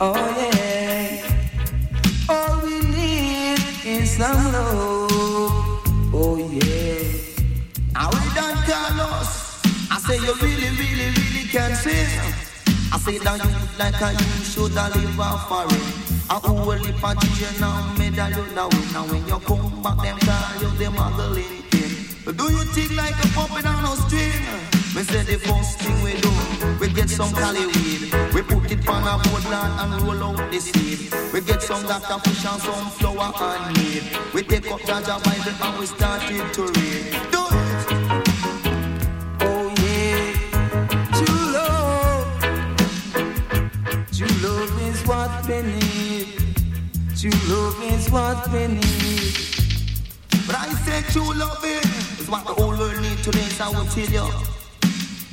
Oh 0.00 0.14
yeah, 0.36 1.22
all 2.28 2.60
we 2.62 2.80
need 2.80 3.60
is 3.86 4.16
some 4.18 4.52
love. 4.52 5.80
Oh 6.12 6.36
yeah. 6.36 7.02
Now 7.94 8.10
we 8.10 8.18
Don 8.34 8.56
Carlos. 8.66 9.62
I 9.90 9.98
say 10.06 10.16
you 10.16 10.34
really, 10.42 10.68
really, 10.76 11.10
really 11.10 11.48
can 11.48 11.74
sing. 11.76 12.43
I 12.94 12.98
say 12.98 13.18
that 13.18 13.42
you 13.42 13.50
like 13.76 14.00
a 14.00 14.12
you 14.14 14.44
should 14.46 14.78
have 14.78 14.94
live 14.94 15.18
off 15.18 15.48
for 15.50 15.66
it. 15.66 15.82
A 16.30 16.38
whole 16.38 16.78
heap 16.78 17.02
of 17.02 17.18
cheer 17.34 17.50
now, 17.58 17.92
medal 17.98 18.30
you 18.30 18.46
now. 18.54 18.68
Now 18.94 19.02
when 19.10 19.26
you 19.26 19.38
come 19.42 19.82
back, 19.82 19.98
them 19.98 20.16
call 20.22 20.62
you 20.62 20.70
the 20.78 20.90
muggling 20.94 21.66
king. 21.74 21.90
Do 22.22 22.44
you 22.54 22.62
think 22.70 22.94
like 22.94 23.18
a 23.18 23.26
puppet 23.34 23.66
on 23.66 23.82
a 23.82 23.98
string? 24.06 24.46
Me 24.94 25.02
say 25.02 25.26
the 25.26 25.42
first 25.42 25.80
thing 25.80 25.98
we 26.06 26.14
do, 26.22 26.30
we 26.78 26.86
get 26.86 27.10
some 27.10 27.34
cali 27.34 27.66
weed. 27.66 28.14
We 28.32 28.42
put 28.42 28.70
it 28.70 28.86
on 28.86 29.02
a 29.02 29.18
board 29.26 29.44
land 29.50 29.74
and 29.82 30.02
roll 30.06 30.38
out 30.38 30.52
the 30.52 30.60
seed. 30.60 31.12
We 31.32 31.40
get 31.40 31.62
some 31.62 31.82
Dr. 31.82 32.20
Fish 32.22 32.46
and 32.46 32.62
some 32.62 32.90
flour 32.94 33.34
and 33.34 33.76
meat. 33.76 34.04
We 34.32 34.44
take 34.44 34.70
up 34.70 34.78
Jaja 34.82 35.18
Bible 35.18 35.66
and 35.66 35.78
we 35.80 35.86
started 35.86 36.54
to 36.54 36.62
read. 36.78 37.43
We 45.48 45.62
need. 45.62 46.28
True 47.16 47.30
love 47.48 47.82
is 47.82 48.10
what 48.10 48.50
we 48.52 48.66
need. 48.68 49.34
But 50.46 50.56
I 50.56 50.68
say 50.84 51.02
true 51.12 51.32
loving 51.34 51.84
is 52.18 52.28
what 52.28 52.46
the 52.46 52.54
whole 52.54 52.76
world 52.76 53.00
need 53.00 53.18
today, 53.18 53.48
so 53.48 53.64
I 53.64 53.68
will 53.70 53.86
tell 53.86 54.10
you. 54.10 54.28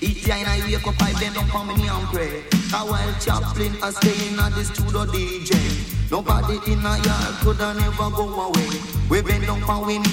Each 0.02 0.24
day 0.24 0.44
I 0.46 0.60
wake 0.66 0.88
up, 0.88 1.02
I 1.02 1.14
bend 1.20 1.36
down 1.36 1.48
for 1.48 1.64
me 1.66 1.88
and 1.88 2.08
pray. 2.08 2.44
A 2.74 2.80
while 2.88 3.14
Chaplin 3.20 3.76
I 3.84 3.92
stay 3.92 4.28
in 4.28 4.36
the 4.36 4.64
studio 4.64 5.06
DJ. 5.06 6.10
Nobody 6.10 6.60
in 6.72 6.80
a 6.80 6.98
yard 6.98 7.36
could 7.42 7.60
never 7.60 8.10
go 8.10 8.26
away. 8.48 8.70
We 9.10 9.22
bend 9.22 9.46
down 9.46 9.62
for 9.62 9.86
we 9.86 9.98
and 9.98 10.06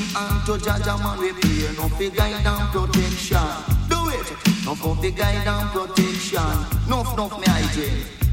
to 0.47 0.59
Jaja 0.59 0.99
man 1.03 1.19
we 1.19 1.33
pray. 1.33 1.75
No 1.77 1.89
for 1.89 2.11
guide 2.15 2.45
and 2.45 2.71
protection. 2.71 3.49
Do 3.89 4.09
it. 4.11 4.29
No 4.65 4.75
for 4.75 4.95
the 4.97 5.11
guide 5.11 5.47
and 5.47 5.71
protection. 5.71 6.89
No, 6.89 7.03
no, 7.17 7.29
me 7.39 7.47
I 7.47 7.63
dream. 7.73 8.28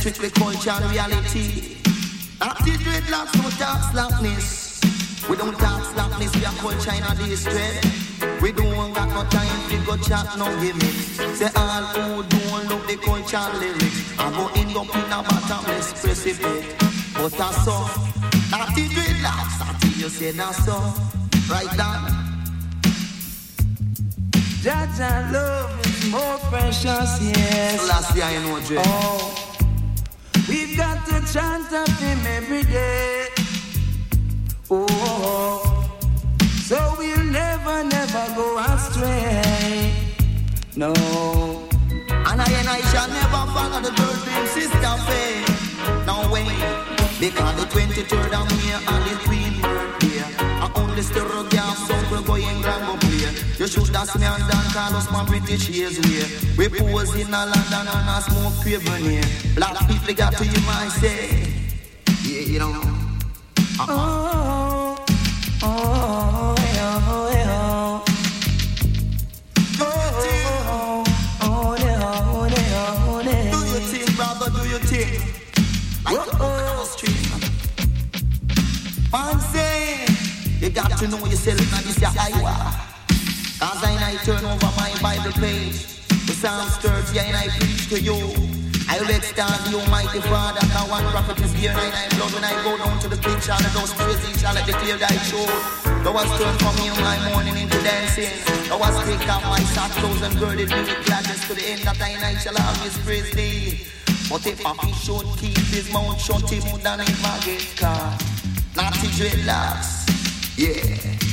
Strictly 0.00 0.30
culture 0.30 0.76
reality. 0.90 1.76
After 2.40 2.72
dreadlocks, 2.82 3.36
no 3.42 3.50
slackness. 3.92 4.80
We 5.28 5.36
don't 5.36 5.56
talk 5.58 5.84
slackness, 5.92 6.34
we 6.36 6.44
are 6.46 6.54
culture 6.54 6.92
in 6.92 7.02
a. 7.02 8.40
We 8.40 8.52
don't 8.52 8.92
got 8.94 9.08
no 9.08 9.22
time 9.28 9.70
to 9.70 9.76
go 9.84 9.96
chat, 9.98 10.38
no 10.38 10.46
gimmicks. 10.60 11.38
Say 11.38 11.50
all 11.54 11.82
who 11.82 12.22
don't 12.22 12.70
love 12.70 12.86
the 12.88 12.96
culture 12.96 13.58
lyrics. 13.58 14.18
I 14.18 14.30
go 14.30 14.48
end 14.60 14.76
up 14.76 14.94
in 14.94 15.12
a 15.12 15.22
bottomless 15.22 15.92
precipice. 16.02 16.89
But 17.20 17.32
that's 17.32 17.64
so. 17.66 17.72
After 18.50 18.80
dreadlocks, 18.80 19.60
I 19.60 19.76
tell 19.78 19.90
you 19.90 20.08
say 20.08 20.30
that's 20.30 20.64
so. 20.64 20.76
Right 21.52 21.68
down. 21.76 22.30
Judge 24.62 25.00
and 25.00 25.32
love 25.32 25.86
is 25.86 26.10
more 26.10 26.38
precious, 26.48 27.20
yes. 27.20 27.86
Last 27.88 28.16
year, 28.16 28.30
you 28.30 28.40
know, 28.40 28.60
Jay. 28.60 28.76
Oh, 28.78 29.34
we've 30.48 30.76
got 30.78 31.04
to 31.08 31.32
chant 31.32 31.70
of 31.72 32.00
him 32.00 32.26
every 32.26 32.62
day. 32.62 33.26
Oh, 34.70 35.88
so 36.62 36.94
we'll 36.98 37.24
never, 37.24 37.84
never 37.84 38.34
go 38.34 38.58
astray. 38.58 39.92
No. 40.74 40.94
And 42.08 42.40
I 42.40 42.50
and 42.60 42.68
I 42.68 42.80
shall 42.92 43.08
never 43.08 43.42
follow 43.52 43.80
the 43.82 43.90
girl 43.90 44.16
dream 44.24 44.46
sister 44.46 44.96
faith. 45.04 46.06
No 46.06 46.30
way. 46.32 46.99
Because 47.20 47.54
the 47.60 47.66
23rd 47.68 48.32
of 48.32 48.48
May 48.48 48.72
the 49.04 49.14
Queen 49.28 49.60
birthday. 49.60 50.24
I 50.40 50.72
only 50.74 51.02
still 51.02 51.28
rock 51.28 51.52
your 51.52 51.74
song 51.76 52.04
we're 52.10 52.22
going 52.22 52.62
Grambo 52.62 52.98
play. 52.98 53.28
You 53.58 53.68
should 53.68 53.94
seen 53.94 54.22
me 54.22 54.26
and 54.26 54.42
Don 54.48 54.64
Carlos 54.72 55.10
my 55.12 55.26
British 55.26 55.68
years 55.68 56.00
way. 56.00 56.24
We 56.56 56.68
pose 56.70 57.14
in 57.16 57.28
a 57.28 57.44
London 57.44 57.88
and 57.92 58.08
a 58.08 58.22
smoke 58.22 58.54
craven 58.62 59.02
here. 59.02 59.22
Black 59.54 59.76
people 59.86 60.14
got 60.14 60.32
to 60.38 60.46
you 60.46 60.60
my 60.64 60.88
say. 60.88 61.52
Yeah, 62.24 62.40
you 62.40 62.58
know. 62.58 62.80
Oh, 63.80 64.96
oh, 64.98 65.04
oh, 65.62 66.54
yeah, 66.72 67.02
oh, 67.06 67.29
Man 79.12 79.40
say, 79.40 80.06
you 80.60 80.70
got 80.70 80.96
to 80.98 81.08
know 81.08 81.18
yourself 81.26 81.58
and 81.58 81.82
this 81.82 81.98
your 81.98 82.14
Iowa. 82.14 82.54
Cause 83.58 83.82
I 83.82 83.98
I 83.98 84.14
turn 84.22 84.44
over 84.46 84.70
my 84.78 84.94
Bible 85.02 85.34
page. 85.34 85.98
The 86.30 86.34
Psalm 86.38 86.70
30 86.78 87.18
and 87.18 87.36
I 87.36 87.48
preach 87.58 87.90
to 87.90 87.98
you. 87.98 88.14
I 88.86 89.02
will 89.02 89.10
extend 89.10 89.66
the 89.66 89.82
Almighty 89.82 90.22
Father, 90.30 90.62
now 90.70 90.86
one 90.86 91.02
prophet 91.10 91.42
is 91.42 91.52
here, 91.54 91.74
and 91.74 91.90
I 91.94 92.06
blood 92.14 92.34
when 92.34 92.44
I 92.44 92.54
go 92.62 92.78
down 92.78 92.98
to 93.02 93.08
the 93.08 93.18
pitch, 93.18 93.50
and 93.50 93.66
those 93.74 93.90
praise 93.94 94.22
shall 94.38 94.54
let 94.54 94.66
declare 94.66 94.98
thy 94.98 95.14
truth. 95.26 95.58
Thou 96.06 96.14
hast 96.14 96.30
turned 96.38 96.58
from 96.62 96.74
me 96.78 96.94
in 96.94 96.98
my 97.02 97.18
morning 97.34 97.58
into 97.58 97.82
dancing. 97.82 98.30
Thou 98.70 98.78
hast 98.78 99.02
taken 99.10 99.30
off 99.30 99.42
my 99.42 99.58
sackcloth 99.74 100.22
and 100.22 100.38
girded 100.38 100.70
me 100.70 100.86
with 100.86 101.02
gladness 101.06 101.46
to 101.50 101.54
the 101.54 101.66
end 101.66 101.82
that 101.82 101.98
I 101.98 102.14
I 102.14 102.34
shall 102.38 102.54
always 102.54 102.94
praise 103.02 103.30
thee. 103.34 103.90
But 104.30 104.46
if 104.46 104.62
a 104.62 104.70
fish 104.86 105.02
should 105.02 105.26
keep 105.42 105.58
his 105.66 105.92
mouth 105.92 106.14
shut, 106.22 106.46
he 106.48 106.62
would 106.70 106.84
not 106.84 107.02
get 107.42 107.66
caught. 107.74 108.29
Naughty 108.76 109.08
dreadlocks, 109.08 110.06
yeah. 110.56 111.29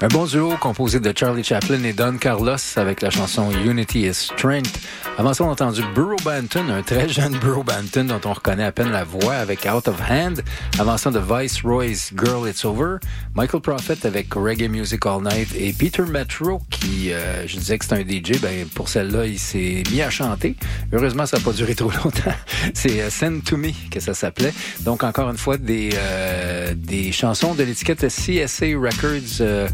Un 0.00 0.06
bon 0.06 0.26
duo 0.26 0.56
composé 0.60 1.00
de 1.00 1.12
Charlie 1.16 1.42
Chaplin 1.42 1.82
et 1.82 1.92
Don 1.92 2.18
Carlos 2.18 2.54
avec 2.76 3.02
la 3.02 3.10
chanson 3.10 3.50
Unity 3.50 4.06
is 4.06 4.14
Strength. 4.14 4.78
Avant 5.18 5.34
ça, 5.34 5.42
on 5.42 5.48
a 5.48 5.50
entendu 5.50 5.82
Burrow 5.92 6.14
Banton, 6.24 6.68
un 6.68 6.82
très 6.82 7.08
jeune 7.08 7.36
Burrow 7.38 7.64
Banton 7.64 8.04
dont 8.04 8.20
on 8.24 8.32
reconnaît 8.32 8.62
à 8.62 8.70
peine 8.70 8.92
la 8.92 9.02
voix 9.02 9.34
avec 9.34 9.66
Out 9.66 9.88
of 9.88 10.00
Hand. 10.08 10.44
Avant 10.78 10.96
ça, 10.96 11.10
de 11.10 11.18
Viceroy's 11.18 12.12
Girl 12.16 12.48
It's 12.48 12.64
Over. 12.64 12.98
Michael 13.34 13.60
Prophet 13.60 14.06
avec 14.06 14.32
Reggae 14.34 14.68
Music 14.68 15.04
All 15.04 15.20
Night 15.20 15.48
et 15.56 15.72
Peter 15.72 16.04
Metro 16.04 16.62
qui, 16.70 17.12
euh, 17.12 17.48
je 17.48 17.56
disais 17.56 17.76
que 17.76 17.84
c'est 17.84 17.94
un 17.94 18.02
DJ, 18.02 18.40
ben 18.40 18.68
pour 18.72 18.88
celle-là, 18.88 19.26
il 19.26 19.40
s'est 19.40 19.82
mis 19.90 20.00
à 20.00 20.10
chanter. 20.10 20.54
Heureusement, 20.92 21.26
ça 21.26 21.38
n'a 21.38 21.42
pas 21.42 21.52
duré 21.52 21.74
trop 21.74 21.90
longtemps. 21.90 22.34
C'est 22.72 23.00
euh, 23.00 23.10
Send 23.10 23.42
to 23.44 23.56
Me 23.56 23.72
que 23.90 23.98
ça 23.98 24.14
s'appelait. 24.14 24.54
Donc 24.82 25.02
encore 25.02 25.28
une 25.28 25.38
fois, 25.38 25.56
des, 25.56 25.90
euh, 25.94 26.72
des 26.76 27.10
chansons 27.10 27.54
de 27.54 27.64
l'étiquette 27.64 28.06
CSA 28.06 28.66
Records, 28.66 29.40
euh, 29.40 29.68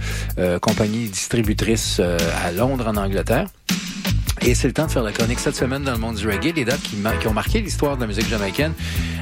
compagnie 0.61 1.09
distributrice 1.09 1.99
euh, 2.01 2.19
à 2.45 2.53
Londres 2.53 2.87
en 2.89 2.97
Angleterre. 2.97 3.49
Et 4.43 4.55
c'est 4.55 4.67
le 4.67 4.75
temps 4.75 4.87
de 4.87 4.91
faire 4.91 5.03
la 5.03 5.13
chronique 5.13 5.39
cette 5.39 5.57
semaine 5.57 5.85
dans 5.85 5.93
le 5.93 5.99
monde 5.99 6.17
du 6.17 6.29
reggae, 6.29 6.53
les 6.55 6.65
dates 6.65 6.83
qui, 6.83 6.97
qui 7.21 7.29
ont 7.29 7.33
marqué 7.33 7.61
l'histoire 7.61 7.97
de 7.97 8.03
la 8.03 8.07
musique 8.07 8.29
jamaïcaine. 8.29 8.73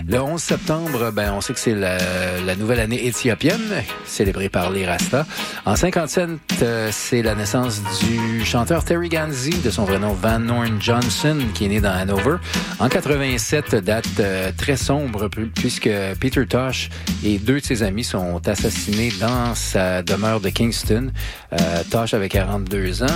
Le 0.06 0.20
11 0.20 0.42
septembre, 0.42 1.10
ben, 1.12 1.32
on 1.32 1.40
sait 1.40 1.52
que 1.52 1.58
c'est 1.58 1.74
la, 1.74 2.56
nouvelle 2.56 2.80
année 2.80 3.06
éthiopienne, 3.06 3.60
célébrée 4.04 4.48
par 4.48 4.70
les 4.70 4.86
Rasta. 4.86 5.26
En 5.64 5.76
57, 5.76 6.28
euh, 6.62 6.88
c'est 6.92 7.22
la 7.22 7.34
naissance 7.34 7.80
du 8.00 8.44
chanteur 8.44 8.84
Terry 8.84 9.08
Ganzi, 9.08 9.50
de 9.62 9.70
son 9.70 9.84
vrai 9.84 9.98
nom 9.98 10.12
Van 10.12 10.38
Norn 10.38 10.80
Johnson, 10.80 11.38
qui 11.54 11.66
est 11.66 11.68
né 11.68 11.80
dans 11.80 11.92
Hanover. 11.92 12.36
En 12.78 12.88
87, 12.88 13.76
date 13.76 14.04
euh, 14.20 14.50
très 14.56 14.76
sombre, 14.76 15.28
puisque 15.54 15.90
Peter 16.20 16.46
Tosh 16.46 16.90
et 17.24 17.38
deux 17.38 17.60
de 17.60 17.64
ses 17.64 17.82
amis 17.82 18.04
sont 18.04 18.46
assassinés 18.46 19.12
dans 19.20 19.54
sa 19.54 20.02
demeure 20.02 20.40
de 20.40 20.48
Kingston. 20.48 21.12
Euh, 21.52 21.56
Tosh 21.90 22.14
avait 22.14 22.28
42 22.28 23.04
ans. 23.04 23.06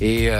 Et... 0.00 0.30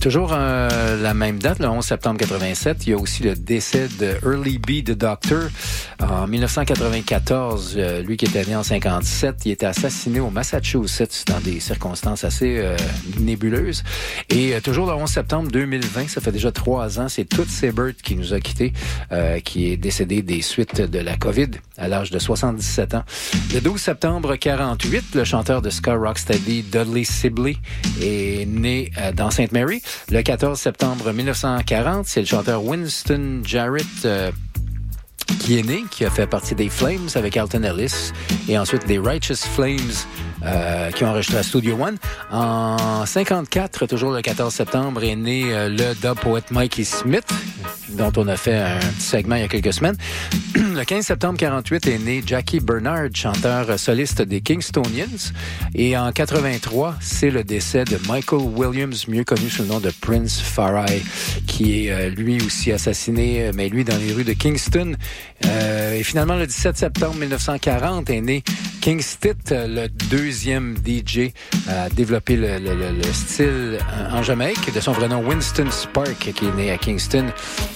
Toujours 0.00 0.34
euh, 0.34 1.00
la 1.00 1.14
même 1.14 1.38
date, 1.38 1.60
le 1.60 1.68
11 1.68 1.82
septembre 1.82 2.18
87, 2.18 2.86
il 2.86 2.90
y 2.90 2.92
a 2.92 2.96
aussi 2.98 3.22
le 3.22 3.34
décès 3.34 3.88
de 3.98 4.18
Early 4.22 4.58
B. 4.58 4.84
The 4.84 4.90
Doctor 4.90 5.48
en 5.98 6.26
1994. 6.26 7.74
Euh, 7.76 8.02
lui 8.02 8.18
qui 8.18 8.26
était 8.26 8.44
né 8.44 8.54
en 8.54 8.62
57, 8.62 9.46
il 9.46 9.52
était 9.52 9.64
assassiné 9.64 10.20
au 10.20 10.28
Massachusetts 10.28 11.24
dans 11.26 11.40
des 11.40 11.58
circonstances 11.58 12.24
assez 12.24 12.58
euh, 12.58 12.76
nébuleuses. 13.18 13.82
Et 14.28 14.54
toujours 14.62 14.86
le 14.86 14.92
11 14.92 15.08
septembre 15.08 15.50
2020, 15.50 16.08
ça 16.08 16.20
fait 16.20 16.32
déjà 16.32 16.52
trois 16.52 17.00
ans, 17.00 17.08
c'est 17.08 17.24
Toots 17.24 17.48
Sebert 17.48 17.96
qui 18.02 18.16
nous 18.16 18.34
a 18.34 18.40
quittés, 18.40 18.72
qui 19.44 19.70
est 19.70 19.76
décédé 19.76 20.22
des 20.22 20.42
suites 20.42 20.80
de 20.80 20.98
la 20.98 21.16
COVID 21.16 21.50
à 21.78 21.88
l'âge 21.88 22.10
de 22.10 22.18
77 22.18 22.94
ans. 22.94 23.04
Le 23.52 23.60
12 23.60 23.80
septembre 23.80 24.36
48, 24.36 25.14
le 25.14 25.24
chanteur 25.24 25.62
de 25.62 25.70
ska 25.70 25.94
rocksteady 25.94 26.62
Dudley 26.62 27.04
Sibley 27.04 27.56
est 28.02 28.46
né 28.46 28.90
dans 29.14 29.30
Sainte 29.30 29.52
Mary. 29.52 29.82
Le 30.10 30.22
14 30.22 30.58
septembre 30.58 31.12
1940, 31.12 32.06
c'est 32.06 32.20
le 32.20 32.26
chanteur 32.26 32.64
Winston 32.64 33.42
Jarrett 33.44 33.86
euh, 34.04 34.30
qui 35.40 35.58
est 35.58 35.62
né, 35.62 35.84
qui 35.90 36.04
a 36.04 36.10
fait 36.10 36.26
partie 36.26 36.54
des 36.54 36.68
Flames 36.68 37.08
avec 37.14 37.36
Alton 37.36 37.62
Ellis 37.62 38.12
et 38.48 38.58
ensuite 38.58 38.86
des 38.86 38.98
Righteous 38.98 39.46
Flames 39.54 39.78
euh, 40.46 40.90
qui 40.90 41.04
ont 41.04 41.08
enregistré 41.08 41.38
à 41.38 41.42
Studio 41.42 41.76
One. 41.80 41.96
En 42.30 43.06
54, 43.06 43.86
toujours 43.86 44.12
le 44.12 44.22
14 44.22 44.52
septembre, 44.52 45.02
est 45.04 45.16
né 45.16 45.52
euh, 45.52 45.68
le 45.68 45.94
dub 45.94 46.18
poète 46.20 46.50
Mikey 46.50 46.84
Smith, 46.84 47.26
dont 47.90 48.12
on 48.16 48.28
a 48.28 48.36
fait 48.36 48.56
un 48.56 48.78
petit 48.78 49.00
segment 49.00 49.36
il 49.36 49.42
y 49.42 49.44
a 49.44 49.48
quelques 49.48 49.72
semaines. 49.72 49.96
le 50.54 50.84
15 50.84 51.06
septembre 51.06 51.38
48 51.38 51.86
est 51.86 51.98
né 51.98 52.22
Jackie 52.24 52.60
Bernard, 52.60 53.08
chanteur 53.14 53.78
soliste 53.78 54.22
des 54.22 54.40
Kingstonians. 54.40 55.32
Et 55.74 55.96
en 55.96 56.12
83, 56.12 56.96
c'est 57.00 57.30
le 57.30 57.42
décès 57.42 57.84
de 57.84 57.98
Michael 58.08 58.40
Williams, 58.40 59.08
mieux 59.08 59.24
connu 59.24 59.48
sous 59.48 59.62
le 59.62 59.68
nom 59.68 59.80
de 59.80 59.90
Prince 60.00 60.40
Farai, 60.40 61.02
qui 61.46 61.86
est 61.86 61.90
euh, 61.90 62.08
lui 62.10 62.42
aussi 62.42 62.70
assassiné, 62.72 63.50
mais 63.54 63.68
lui 63.68 63.84
dans 63.84 63.96
les 63.96 64.12
rues 64.12 64.24
de 64.24 64.34
Kingston. 64.34 64.96
Euh, 65.46 65.94
et 65.94 66.02
finalement, 66.02 66.36
le 66.36 66.46
17 66.46 66.76
septembre 66.76 67.16
1940 67.16 68.10
est 68.10 68.20
né 68.20 68.42
King 68.80 69.00
Stitt, 69.00 69.50
le 69.50 69.88
deuxième 69.88 70.33
DJ 70.34 71.32
à 71.68 71.88
développer 71.88 72.36
le, 72.36 72.58
le, 72.58 72.74
le, 72.74 72.92
le 72.92 73.12
style 73.12 73.78
en 74.12 74.22
Jamaïque, 74.22 74.72
de 74.74 74.80
son 74.80 74.92
vrai 74.92 75.08
nom 75.08 75.24
Winston 75.26 75.70
Spark, 75.70 76.18
qui 76.18 76.44
est 76.44 76.54
né 76.56 76.70
à 76.70 76.78
Kingston 76.78 77.26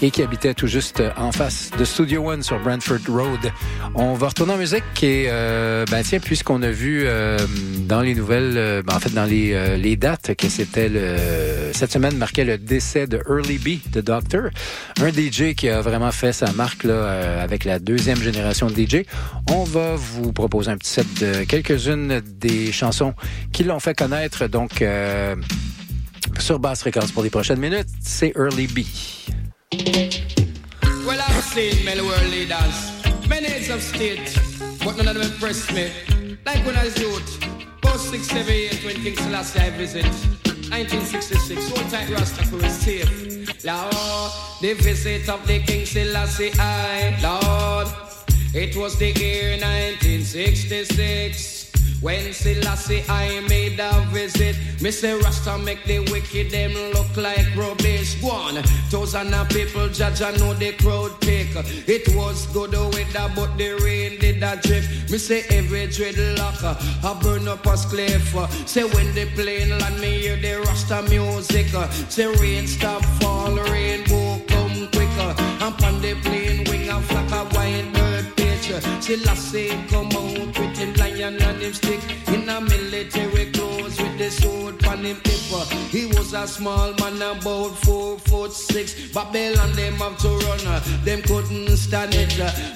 et 0.03 0.11
qui 0.11 0.23
habitait 0.23 0.55
tout 0.55 0.67
juste 0.67 1.03
en 1.17 1.33
face 1.33 1.71
de 1.79 1.85
Studio 1.85 2.31
One 2.31 2.43
sur 2.43 2.59
Brantford 2.61 2.99
Road. 3.09 3.53
On 3.95 4.15
va 4.15 4.29
retourner 4.29 4.53
en 4.55 4.59
musique 4.59 5.03
et 5.03 5.27
euh, 5.29 5.85
ben 5.91 6.03
tiens, 6.03 6.21
puisqu'on 6.21 6.63
a 6.63 6.71
vu 6.71 7.03
euh, 7.05 7.39
dans 7.87 8.01
les 8.01 8.15
nouvelles, 8.15 8.55
euh, 8.57 8.83
ben, 8.83 8.97
en 8.97 9.01
fait 9.01 9.13
dans 9.15 9.25
les, 9.25 9.53
euh, 9.55 9.97
dates 9.97 10.35
que 10.37 10.49
c'était 10.49 10.91
cette 11.73 11.93
semaine 11.93 12.17
marquait 12.17 12.45
le 12.45 12.59
décès 12.59 13.07
de 13.07 13.21
Early 13.29 13.59
B, 13.59 13.91
de 13.93 14.01
Doctor, 14.01 14.51
un 15.01 15.09
DJ 15.09 15.55
qui 15.55 15.69
a 15.69 15.81
vraiment 15.81 16.13
fait 16.13 16.33
sa 16.33 16.53
marque 16.53 16.85
là 16.85 16.93
euh, 16.93 17.45
avec 17.45 17.65
la 17.65 17.79
deuxième 17.79 18.19
génération 18.21 18.69
de 18.69 18.75
DJ. 18.75 19.05
On 19.51 19.65
va 19.65 19.95
vous 19.97 20.33
proposer 20.33 20.71
un 20.71 20.77
petit 20.77 20.91
set 20.91 21.07
de 21.21 21.45
quelques-unes 21.45 22.21
des 22.25 22.48
chansons 22.73 23.15
qui 23.53 23.65
l'ont 23.65 23.81
fait 23.81 23.95
connaître 23.95 24.47
donc 24.47 24.83
euh, 24.83 25.35
sur 26.39 26.59
basse 26.59 26.81
fréquence 26.81 27.13
pour 27.13 27.23
les 27.23 27.31
prochaines 27.31 27.61
minutes. 27.61 27.89
C'est 28.03 28.33
Early 28.37 28.67
B. 28.67 28.81
Well, 31.07 31.21
I've 31.21 31.43
seen 31.43 31.85
many 31.85 32.01
world 32.01 32.31
leaders, 32.31 32.93
many 33.29 33.47
heads 33.47 33.71
of 33.71 33.83
state, 33.83 34.35
but 34.85 34.97
none 34.97 35.09
of 35.09 35.15
them 35.15 35.23
impressed 35.23 35.73
me. 35.73 35.91
Like 36.45 36.65
when 36.67 36.77
I 36.77 36.85
was 36.85 36.99
youth, 36.99 37.41
post 37.83 38.11
6, 38.11 38.27
7, 38.27 38.49
8, 38.49 38.85
when 38.85 38.97
King 38.97 39.17
Selassie 39.17 39.61
I 39.61 39.71
visit. 39.71 40.05
1966, 40.71 41.71
hold 41.71 41.89
tight 41.91 42.11
Rasta 42.11 42.45
for 42.45 42.63
his 42.63 42.75
safe. 42.75 43.65
Lord, 43.65 44.33
the 44.61 44.75
visit 44.75 45.27
of 45.29 45.47
the 45.47 45.61
King 45.61 45.87
Selassie 45.87 46.51
I, 46.59 47.17
Lord, 47.23 47.89
it 48.55 48.77
was 48.77 48.99
the 48.99 49.13
year 49.13 49.57
1966. 49.59 51.58
When 52.01 52.33
Selassie 52.33 53.03
I 53.09 53.41
made 53.49 53.81
a 53.81 54.01
visit, 54.13 54.55
me 54.81 54.93
say 54.93 55.15
Rasta 55.15 55.59
make 55.59 55.85
the 55.85 55.99
wicked 55.99 56.51
them 56.53 56.73
look 56.95 57.17
like 57.17 57.55
rubbish. 57.57 58.23
One 58.23 58.63
thousand 58.89 59.35
of 59.35 59.49
people 59.49 59.89
judge 59.89 60.23
I 60.23 60.31
know 60.37 60.55
the 60.55 60.73
crowd 60.75 61.21
pick. 61.21 61.49
It 61.89 62.15
was 62.15 62.47
good 62.53 62.73
weather, 62.73 63.33
but 63.35 63.59
the 63.59 63.81
rain 63.83 64.21
did 64.21 64.43
a 64.45 64.57
drip. 64.63 64.85
Me 65.11 65.19
say 65.19 65.43
every 65.51 65.89
dreadlock 65.89 66.63
I 67.05 67.21
burn 67.21 67.49
up 67.49 67.67
a 67.67 67.77
cliff. 67.77 68.33
Say 68.69 68.85
when 68.85 69.13
the 69.15 69.27
plane 69.35 69.77
land, 69.81 70.01
me 70.01 70.21
hear 70.21 70.37
the 70.37 70.61
Rasta 70.67 71.03
music. 71.11 71.67
Say 72.09 72.27
rain 72.37 72.69
stop 72.69 73.05
fall, 73.21 73.57
rainbow 73.57 74.41
come 74.47 74.87
quicker. 74.93 75.35
And 75.61 75.85
on 75.85 76.01
the 76.01 76.15
plane 76.23 76.48
bird 78.81 78.85
picture. 78.85 79.03
Say 79.03 79.17
Lassie 79.25 79.71
come 79.89 80.07
out 80.07 80.59
with 80.59 80.77
him 80.77 80.95
lion 80.95 81.41
and 81.43 81.63
him 81.63 81.73
stick 81.73 82.01
in 82.29 82.49
a 82.49 82.61
military 82.61 83.51
clothes 83.53 84.01
with 84.01 84.19
the 84.19 84.31
sword 84.31 84.85
on 84.87 85.05
him 85.05 85.17
hip. 85.25 85.39
He 85.91 86.07
was 86.07 86.35
a 86.35 86.47
small 86.47 86.93
man 86.95 87.17
about 87.17 87.77
four 87.79 88.19
foot 88.19 88.53
six. 88.53 89.13
Babylon 89.13 89.73
them 89.73 89.95
have 89.95 90.19
to 90.19 90.29
run, 90.29 91.05
them 91.05 91.23
couldn't 91.23 91.77
stand 91.77 92.15
it 92.15 92.29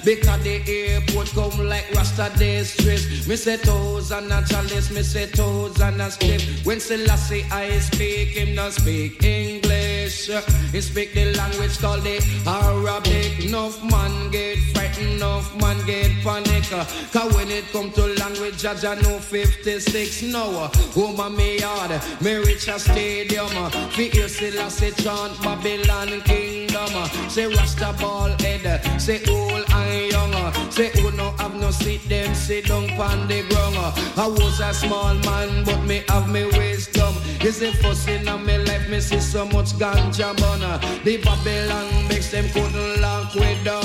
because 0.03 0.43
the 0.43 0.61
airport 0.67 1.29
come 1.31 1.67
like 1.67 1.89
Rasta 1.93 2.31
day 2.37 2.63
stress. 2.63 3.27
Me 3.27 3.35
say 3.35 3.57
toes 3.57 4.11
and 4.11 4.31
a 4.31 4.43
chalice, 4.47 4.91
me 4.91 5.03
say 5.03 5.27
toes 5.27 5.79
and 5.81 6.01
a 6.01 6.09
step. 6.09 6.41
When 6.63 6.79
Selassie 6.79 7.45
I 7.51 7.79
speak, 7.79 8.29
him 8.29 8.55
not 8.55 8.73
speak 8.73 9.23
English. 9.23 9.92
Uh, 10.29 10.41
He 10.71 10.81
speak 10.81 11.13
the 11.13 11.33
language 11.35 11.77
called 11.79 12.03
the 12.03 12.17
Arabic. 12.45 13.45
Enough 13.45 13.83
man 13.83 14.31
get 14.31 14.57
frightened, 14.73 15.13
enough 15.17 15.55
man 15.61 15.77
get 15.85 16.11
panic. 16.23 16.71
uh, 16.71 16.85
Cause 17.11 17.33
when 17.33 17.49
it 17.51 17.65
come 17.71 17.91
to 17.91 18.05
language, 18.21 18.57
judge 18.57 18.85
I 18.85 18.95
know 19.01 19.19
56 19.19 20.23
now. 20.23 20.49
uh, 20.49 20.69
Over 20.95 21.29
me 21.29 21.59
yard, 21.59 21.91
me 22.21 22.35
reach 22.35 22.67
a 22.67 22.79
stadium. 22.79 23.47
Fi 23.95 24.09
hear 24.09 24.27
Selassie 24.27 24.91
chant 25.03 25.41
Babylon 25.41 26.21
kingdom. 26.21 26.89
Say 27.29 27.47
Rasta 27.47 27.95
ball 27.99 28.29
head, 28.39 28.65
say 28.99 29.21
old 29.29 29.65
and 29.71 30.11
young. 30.11 30.33
Say 30.71 30.89
who 30.99 31.11
no 31.11 31.31
have 31.37 31.55
no 31.55 31.71
seat, 31.71 32.07
them 32.09 32.33
sit 32.35 32.65
down 32.67 32.87
pon 32.97 33.27
the 33.27 33.43
ground. 33.49 33.77
I 34.17 34.27
was 34.27 34.59
a 34.59 34.73
small 34.73 35.13
man, 35.15 35.63
but 35.65 35.81
me 35.83 36.03
have 36.09 36.29
me 36.29 36.45
wisdom. 36.45 37.13
Is 37.43 37.59
the 37.59 37.73
first 37.83 38.07
in 38.07 38.23
me 38.45 38.57
life, 38.57 38.89
me 38.89 39.01
see 39.01 39.19
so 39.19 39.45
much 39.45 39.73
ganja 39.73 40.33
burner. 40.37 40.79
The 41.03 41.17
Babylon 41.17 42.07
makes 42.07 42.31
them 42.31 42.47
couldn't 42.49 43.01
lock 43.01 43.35
way 43.35 43.61
down. 43.65 43.83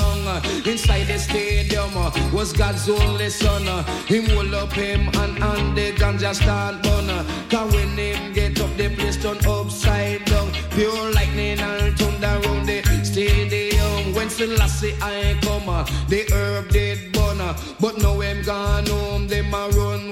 Inside 0.65 1.07
the 1.07 1.19
stadium 1.19 1.91
uh, 1.97 2.09
was 2.33 2.53
God's 2.53 2.87
only 2.89 3.29
son. 3.29 3.67
uh. 3.67 3.83
Him 4.07 4.25
hold 4.29 4.53
up 4.53 4.71
him 4.71 5.09
and 5.09 5.43
and 5.43 5.77
the 5.77 5.91
ganja 5.91 6.33
start 6.33 6.81
burner. 6.83 7.25
Cause 7.49 7.73
when 7.73 7.97
him 7.97 8.33
get 8.33 8.59
up, 8.61 8.75
the 8.77 8.89
place 8.95 9.21
turn 9.21 9.37
upside 9.45 10.23
down. 10.25 10.49
Pure 10.71 11.11
lightning 11.11 11.59
and 11.59 11.97
thunder 11.99 12.39
round 12.47 12.65
the 12.65 12.81
stadium. 13.03 14.13
When 14.15 14.29
Selassie 14.29 14.95
I 15.01 15.37
come, 15.41 15.67
uh, 15.67 15.83
the 16.07 16.25
herb 16.31 16.69
did 16.69 17.11
burn. 17.11 17.41
uh, 17.41 17.57
But 17.81 17.97
now 17.97 18.19
him 18.21 18.41
gone 18.41 18.85
home, 18.85 19.27
them 19.27 19.53
a 19.53 19.67
run. 19.69 20.08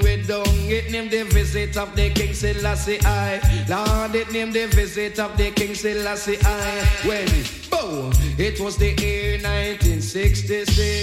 It 0.69 0.91
name 0.91 1.07
the 1.07 1.23
visit 1.23 1.77
of 1.77 1.95
the 1.95 2.09
King 2.09 2.33
Selassie 2.33 2.99
I. 3.05 3.39
Lord, 3.69 4.13
it 4.15 4.31
name 4.31 4.51
the 4.51 4.65
visit 4.67 5.17
of 5.17 5.37
the 5.37 5.51
King 5.51 5.73
Selassie 5.73 6.37
I. 6.43 6.83
When, 7.07 7.25
boom, 7.71 8.11
it 8.37 8.59
was 8.59 8.75
the 8.75 8.93
year 9.01 9.39
1966. 9.39 10.96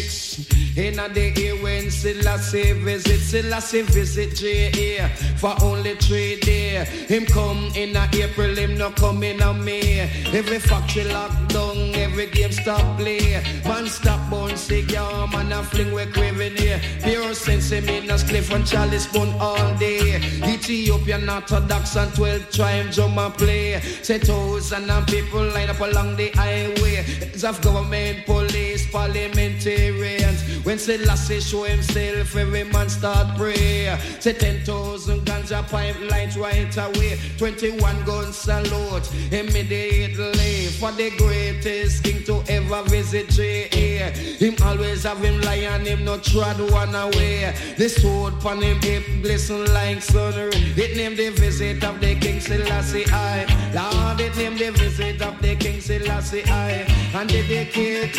In 0.76 0.96
the 0.96 1.32
year 1.36 1.54
when 1.62 1.88
Selassie 1.88 2.72
visit, 2.72 3.20
Selassie 3.20 3.82
visit 3.82 4.34
J.A. 4.34 5.06
for 5.38 5.54
only 5.62 5.94
three 5.94 6.40
days. 6.40 6.88
Him 7.08 7.26
come 7.26 7.70
in 7.76 7.94
a 7.94 8.08
April, 8.12 8.56
him 8.56 8.76
no 8.76 8.90
come 8.90 9.22
in 9.22 9.40
a 9.40 9.54
May. 9.54 10.00
Every 10.32 10.58
factory 10.58 11.04
locked 11.04 11.50
down, 11.50 11.94
every 11.94 12.26
game 12.26 12.50
stop 12.50 12.98
play. 12.98 13.40
Man 13.64 13.86
stop 13.86 14.28
bun 14.28 14.56
cigar, 14.56 15.28
man 15.28 15.52
a 15.52 15.62
fling 15.62 15.92
we 15.92 16.06
craving 16.06 16.56
here. 16.56 16.80
Pure 17.04 17.34
sense 17.34 17.70
him 17.70 17.88
in 17.88 18.10
a 18.10 18.18
cliff 18.18 18.52
and 18.52 18.66
chalice 18.66 19.06
bun 19.12 19.32
all 19.38 19.76
day. 19.78 20.16
Ethiopian 20.42 21.28
Orthodox 21.28 21.94
and 21.94 22.12
12 22.16 22.50
tribe 22.50 22.90
drum 22.90 23.16
and 23.16 23.34
play. 23.34 23.80
Say 24.02 24.18
thousand 24.18 24.90
and 24.90 25.06
people 25.06 25.44
line 25.50 25.70
up 25.70 25.78
along 25.78 26.16
the 26.16 26.30
highway. 26.30 26.96
Heads 26.96 27.44
of 27.44 27.62
government, 27.62 28.26
police, 28.26 28.90
parliamentarians. 28.90 30.63
When 30.64 30.78
Selassie 30.78 31.40
show 31.40 31.64
himself, 31.64 32.34
every 32.34 32.64
man 32.64 32.88
start 32.88 33.36
pray. 33.36 33.94
Say 34.18 34.32
10,000 34.32 35.20
ganja 35.20 35.62
pipelines 35.68 36.38
right 36.40 36.74
away. 36.78 37.20
21 37.36 38.04
guns 38.04 38.34
salute 38.36 39.06
immediately 39.30 40.68
for 40.80 40.90
the 40.92 41.10
greatest 41.18 42.02
king 42.02 42.24
to 42.24 42.42
ever 42.48 42.82
visit 42.88 43.28
J.A. 43.28 44.10
Him 44.38 44.54
always 44.64 45.02
have 45.04 45.18
him 45.18 45.40
lion, 45.42 45.84
him 45.84 46.02
no 46.04 46.18
trod 46.18 46.58
one 46.70 46.94
away. 46.94 47.54
The 47.76 47.88
sword 47.90 48.40
pon 48.40 48.62
him 48.62 48.80
hip 48.80 49.04
glisten 49.22 49.72
like 49.74 50.02
sun. 50.02 50.32
It 50.34 50.96
named 50.96 51.18
the 51.18 51.28
visit 51.28 51.84
of 51.84 52.00
the 52.00 52.14
king 52.14 52.40
Selassie 52.40 53.04
I. 53.08 53.44
Lord, 53.74 54.20
it 54.20 54.34
named 54.36 54.58
the 54.58 54.70
visit 54.70 55.20
of 55.20 55.40
the 55.42 55.56
king 55.56 55.80
Selassie 55.80 56.44
I. 56.44 56.86
And 57.14 57.28
dedicated 57.28 58.14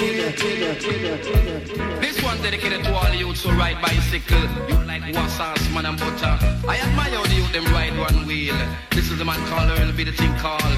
This 2.02 2.24
one 2.24 2.35
dedicated 2.42 2.84
to 2.84 2.94
all 2.94 3.10
the 3.12 3.18
youths 3.18 3.44
who 3.44 3.52
ride 3.52 3.82
bicycle. 3.82 4.46
You 4.70 4.78
like 4.86 5.04
wassas, 5.14 5.74
man 5.74 5.86
and 5.86 6.00
butter. 6.00 6.38
I 6.68 6.78
admire 6.78 7.22
the 7.28 7.36
youth 7.36 7.52
them 7.54 7.66
ride 7.66 7.98
one 7.98 8.26
wheel. 8.28 8.56
This 8.92 9.12
is 9.12 9.18
the 9.18 9.26
man 9.26 9.40
called 9.48 9.70
Earl, 9.78 9.92
be 9.94 10.04
the 10.04 10.12
thing 10.12 10.34
called 10.38 10.78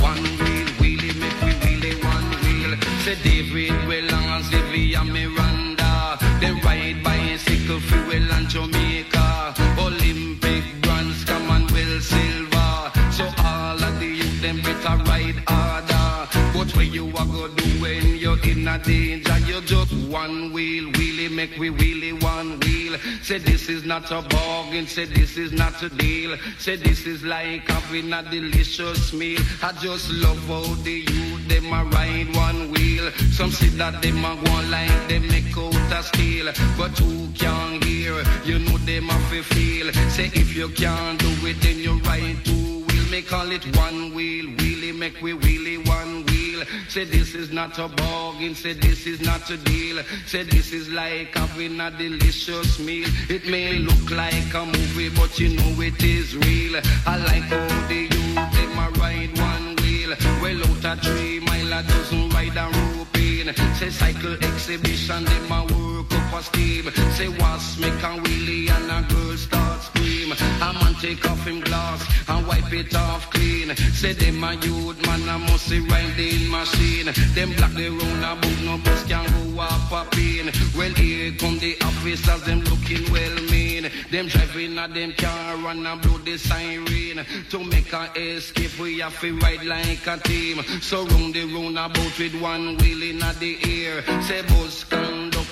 one 0.00 0.22
wheel, 0.40 0.68
wheelie, 0.80 1.14
make 1.20 1.38
we 1.44 1.52
wheelie 1.62 1.96
one 2.04 2.30
wheel. 2.42 2.72
Say 3.04 3.16
David, 3.22 3.76
Weller 3.88 4.22
and 4.34 4.44
Xavier 4.44 5.04
Miranda. 5.04 6.18
They 6.40 6.52
ride 6.66 7.02
bicycle, 7.02 7.80
fuel 7.80 8.32
and 8.36 8.48
Jamaica. 8.48 9.54
Olympic 9.78 10.64
bronze, 10.82 11.24
Commonwealth 11.24 12.02
silver. 12.02 12.92
So 13.10 13.24
all 13.44 13.82
of 13.82 13.98
the 14.00 14.06
youth 14.06 14.40
them 14.42 14.60
better 14.62 14.96
ride 15.10 15.42
harder. 15.46 16.28
But 16.54 16.74
where 16.76 16.84
you 16.84 17.06
are 17.16 17.26
go 17.26 17.48
do 17.48 17.64
when 17.82 18.16
you're 18.16 18.38
in 18.44 18.66
a 18.68 18.78
danger, 18.78 19.38
just 19.68 19.92
one 20.08 20.50
wheel, 20.54 20.84
wheelie 20.92 21.30
make 21.30 21.58
we 21.58 21.68
wheelie 21.68 22.22
one 22.22 22.58
wheel. 22.60 22.98
Say 23.22 23.36
this 23.36 23.68
is 23.68 23.84
not 23.84 24.10
a 24.10 24.22
bargain, 24.22 24.86
say 24.86 25.04
this 25.04 25.36
is 25.36 25.52
not 25.52 25.82
a 25.82 25.90
deal. 25.90 26.38
Say 26.58 26.76
this 26.76 27.06
is 27.06 27.22
like 27.22 27.68
having 27.68 28.10
a 28.14 28.22
delicious 28.30 29.12
meal. 29.12 29.40
I 29.62 29.72
just 29.72 30.10
love 30.10 30.42
how 30.46 30.62
the 30.84 31.04
youth 31.12 31.48
them 31.48 31.66
a 31.66 31.84
ride 31.84 32.34
one 32.34 32.70
wheel. 32.70 33.10
Some 33.30 33.50
say 33.50 33.68
that 33.76 34.00
them 34.00 34.24
a 34.24 34.34
go 34.42 34.54
like 34.70 35.08
them 35.08 35.28
make 35.28 35.54
out 35.58 35.74
a 35.92 36.02
steel, 36.02 36.46
but 36.78 36.98
who 36.98 37.28
can 37.34 37.82
hear? 37.82 38.24
You 38.44 38.60
know 38.60 38.78
them 38.78 39.10
a 39.10 39.42
feel. 39.42 39.92
Say 40.08 40.30
if 40.32 40.56
you 40.56 40.70
can't 40.70 41.20
do 41.20 41.28
it, 41.46 41.60
then 41.60 41.78
you 41.78 41.98
ride 42.08 42.46
wheel. 42.46 42.67
Me 43.10 43.22
call 43.22 43.50
it 43.50 43.64
one 43.74 44.12
wheel, 44.12 44.44
wheelie 44.58 44.94
make 44.94 45.22
we 45.22 45.32
wheelie 45.32 45.78
one 45.88 46.26
wheel. 46.26 46.62
Say 46.88 47.04
this 47.04 47.34
is 47.34 47.50
not 47.50 47.78
a 47.78 47.88
bargain, 47.88 48.54
say 48.54 48.74
this 48.74 49.06
is 49.06 49.22
not 49.22 49.48
a 49.48 49.56
deal. 49.56 50.02
Say 50.26 50.42
this 50.42 50.74
is 50.74 50.90
like 50.90 51.34
having 51.34 51.80
a 51.80 51.90
delicious 51.90 52.78
meal. 52.78 53.08
It 53.30 53.46
may 53.46 53.78
look 53.78 54.10
like 54.10 54.52
a 54.52 54.66
movie, 54.66 55.08
but 55.08 55.38
you 55.40 55.56
know 55.56 55.80
it 55.80 56.02
is 56.02 56.36
real. 56.36 56.82
I 57.06 57.16
like 57.16 57.44
how 57.44 57.88
the 57.88 57.94
youth 57.94 58.34
them 58.34 58.78
a 58.78 58.90
ride 59.00 59.38
one 59.38 59.76
wheel. 59.76 60.14
Well 60.42 60.60
out 60.68 60.98
a 60.98 61.00
three 61.00 61.40
mile 61.40 61.72
a 61.72 61.82
dozen 61.84 62.28
ride 62.28 62.58
a 62.58 62.66
rope 62.76 63.16
in. 63.16 63.54
Say 63.76 63.88
cycle 63.88 64.34
exhibition, 64.34 65.24
them 65.24 65.52
a 65.52 65.60
work 65.72 66.12
up 66.12 66.40
a 66.40 66.42
steam. 66.42 66.90
Say 67.16 67.28
was 67.28 67.78
make 67.78 68.02
a 68.02 68.20
wheelie 68.20 68.68
and 68.68 68.90
a 68.90 69.14
girl 69.14 69.36
start 69.38 69.97
scream. 70.34 70.60
A 70.60 70.72
man 70.72 70.94
take 70.94 71.30
off 71.30 71.46
him 71.46 71.60
glass 71.60 72.04
and 72.28 72.46
wipe 72.46 72.72
it 72.72 72.94
off 72.94 73.30
clean. 73.30 73.74
Say 73.76 74.12
them 74.12 74.44
a 74.44 74.54
youth 74.54 75.04
man 75.06 75.28
a 75.28 75.38
must 75.38 75.66
see 75.66 75.80
riding 75.80 76.50
machine. 76.50 77.10
Them 77.34 77.52
black 77.54 77.72
they 77.72 77.88
round 77.88 78.24
about 78.24 78.60
no 78.62 78.78
bus 78.78 79.04
can 79.06 79.54
go 79.54 79.60
up 79.60 79.92
a 79.92 80.08
pin. 80.10 80.50
Well 80.76 80.94
here 80.94 81.32
come 81.38 81.58
the 81.58 81.76
officers, 81.82 82.42
them 82.42 82.60
looking 82.62 83.10
well 83.12 83.34
mean. 83.50 83.90
Them 84.10 84.26
driving 84.28 84.78
a 84.78 84.88
them 84.88 85.12
car 85.12 85.56
and 85.70 85.86
a 85.86 85.96
blow 85.96 86.18
the 86.18 86.36
siren. 86.38 87.24
To 87.50 87.64
make 87.64 87.92
a 87.92 88.10
escape 88.16 88.78
we 88.78 88.98
have 89.00 89.18
to 89.20 89.36
ride 89.38 89.64
like 89.64 90.06
a 90.06 90.18
team. 90.18 90.62
So 90.80 91.06
round 91.06 91.34
the 91.34 91.44
round 91.44 91.78
about 91.78 92.18
with 92.18 92.40
one 92.40 92.76
wheel 92.78 93.02
in 93.02 93.18
the 93.18 93.56
air. 93.64 94.02
Say 94.22 94.42
bus 94.42 94.84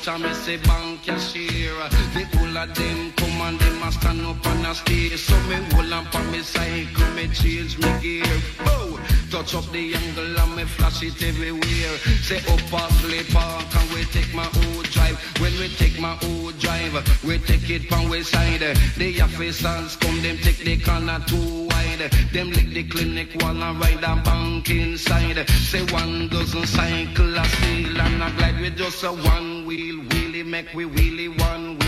conductor, 0.07 0.29
me 0.29 0.35
say 0.35 0.57
bank 0.59 1.03
cashier. 1.03 1.75
The 2.15 2.25
whole 2.37 2.57
of 2.57 2.75
them 2.75 3.13
come 3.17 3.41
and 3.43 3.59
them 3.59 3.83
a 3.83 3.93
stand 3.93 4.27
up 4.27 4.47
on 4.47 4.65
a 4.65 4.75
stage. 4.75 5.19
So 5.19 5.37
me 5.49 5.57
hold 5.73 5.93
on 5.93 6.05
for 6.07 6.23
me 6.31 6.41
cycle, 6.41 7.11
me 7.15 7.29
change 7.29 7.79
me 7.79 7.91
gear. 8.01 8.43
Oh, 8.67 8.99
Touch 9.31 9.55
up 9.55 9.65
the 9.73 9.95
angle 9.95 10.39
and 10.39 10.57
me 10.57 10.65
flash 10.65 11.03
it 11.03 11.21
everywhere. 11.23 11.99
Say 12.23 12.39
up 12.39 12.73
ugly 12.73 13.25
park 13.33 13.75
and 13.77 13.91
we 13.91 14.05
take 14.05 14.33
my 14.35 14.49
old 14.67 14.89
drive. 14.91 15.19
When 15.41 15.53
we 15.59 15.69
take 15.69 15.99
my 16.01 16.17
old 16.23 16.59
drive, 16.59 16.95
we 17.25 17.39
take 17.39 17.69
it 17.69 17.89
from 17.89 18.09
we 18.09 18.23
side. 18.23 18.61
The 18.97 19.21
officers 19.21 19.97
come, 19.97 20.23
them 20.23 20.39
take 20.39 20.59
the 20.59 20.79
corner 20.79 21.19
too 21.27 21.76
wide. 21.99 22.11
Them 22.33 22.51
lick 22.51 22.69
the 22.69 22.85
clinic 22.85 23.35
wall 23.43 23.63
and 23.63 23.81
ride 23.81 24.05
a 24.05 24.17
bank 24.23 24.71
inside. 24.71 25.49
Say 25.49 25.85
one 25.93 26.29
dozen 26.29 26.67
cycle 26.67 27.37
a 27.37 27.45
steal 27.45 28.01
and 28.01 28.23
a 28.23 28.31
glide 28.37 28.61
with 28.61 28.77
just 28.77 29.03
a 29.05 29.13
one 29.13 29.67
wheel. 29.67 30.03
Wheelie 30.05 30.47
make 30.47 30.73
we 30.75 30.85
wheelie 30.85 31.39
one 31.41 31.79
wheel. 31.79 31.86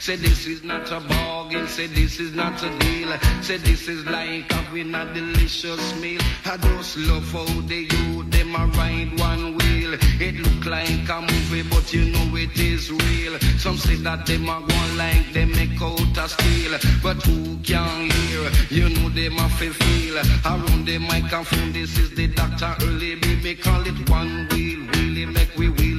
Say 0.00 0.16
this 0.16 0.46
is 0.46 0.62
not 0.62 0.90
a 0.92 1.00
bargain. 1.00 1.66
Say 1.68 1.86
this 1.86 2.20
is 2.20 2.34
not 2.34 2.62
a 2.62 2.78
deal. 2.78 3.10
Say 3.42 3.56
this 3.58 3.88
is 3.88 4.04
like 4.06 4.50
having 4.52 4.94
a 4.94 5.12
delicious 5.12 6.00
meal. 6.00 6.20
I 6.44 6.56
just 6.56 6.96
love 6.98 7.30
how 7.32 7.60
they 7.62 7.88
you 7.90 8.22
them 8.24 8.54
a 8.54 8.66
ride 8.78 9.18
one 9.18 9.56
wheel. 9.56 9.94
It 10.20 10.36
look 10.36 10.66
like 10.66 11.08
a 11.08 11.20
movie, 11.20 11.62
but 11.68 11.92
you 11.92 12.04
know 12.12 12.36
it 12.36 12.58
is 12.58 12.90
real. 12.90 13.38
Some 13.58 13.78
say 13.78 13.96
that 13.96 14.26
them 14.26 14.48
a 14.48 14.60
go 14.60 14.96
like 14.96 15.32
they 15.32 15.44
make 15.44 15.80
out 15.82 16.16
a 16.18 16.28
steel, 16.28 16.72
but 17.02 17.22
who 17.24 17.56
can 17.58 18.10
hear? 18.10 18.50
You 18.70 18.88
know 18.90 19.08
them 19.08 19.38
a 19.38 19.48
feel. 19.48 20.16
Around 20.44 20.86
the 20.86 20.98
microphone, 20.98 21.72
this 21.72 21.98
is 21.98 22.10
the 22.14 22.28
doctor 22.28 22.74
early 22.82 23.16
baby 23.16 23.54
call 23.54 23.86
it 23.86 24.10
one 24.10 24.48
wheel. 24.50 24.80
Wheelie 24.92 25.32
make 25.32 25.54
we 25.56 25.68
wheelie 25.68 25.86
one 25.92 25.95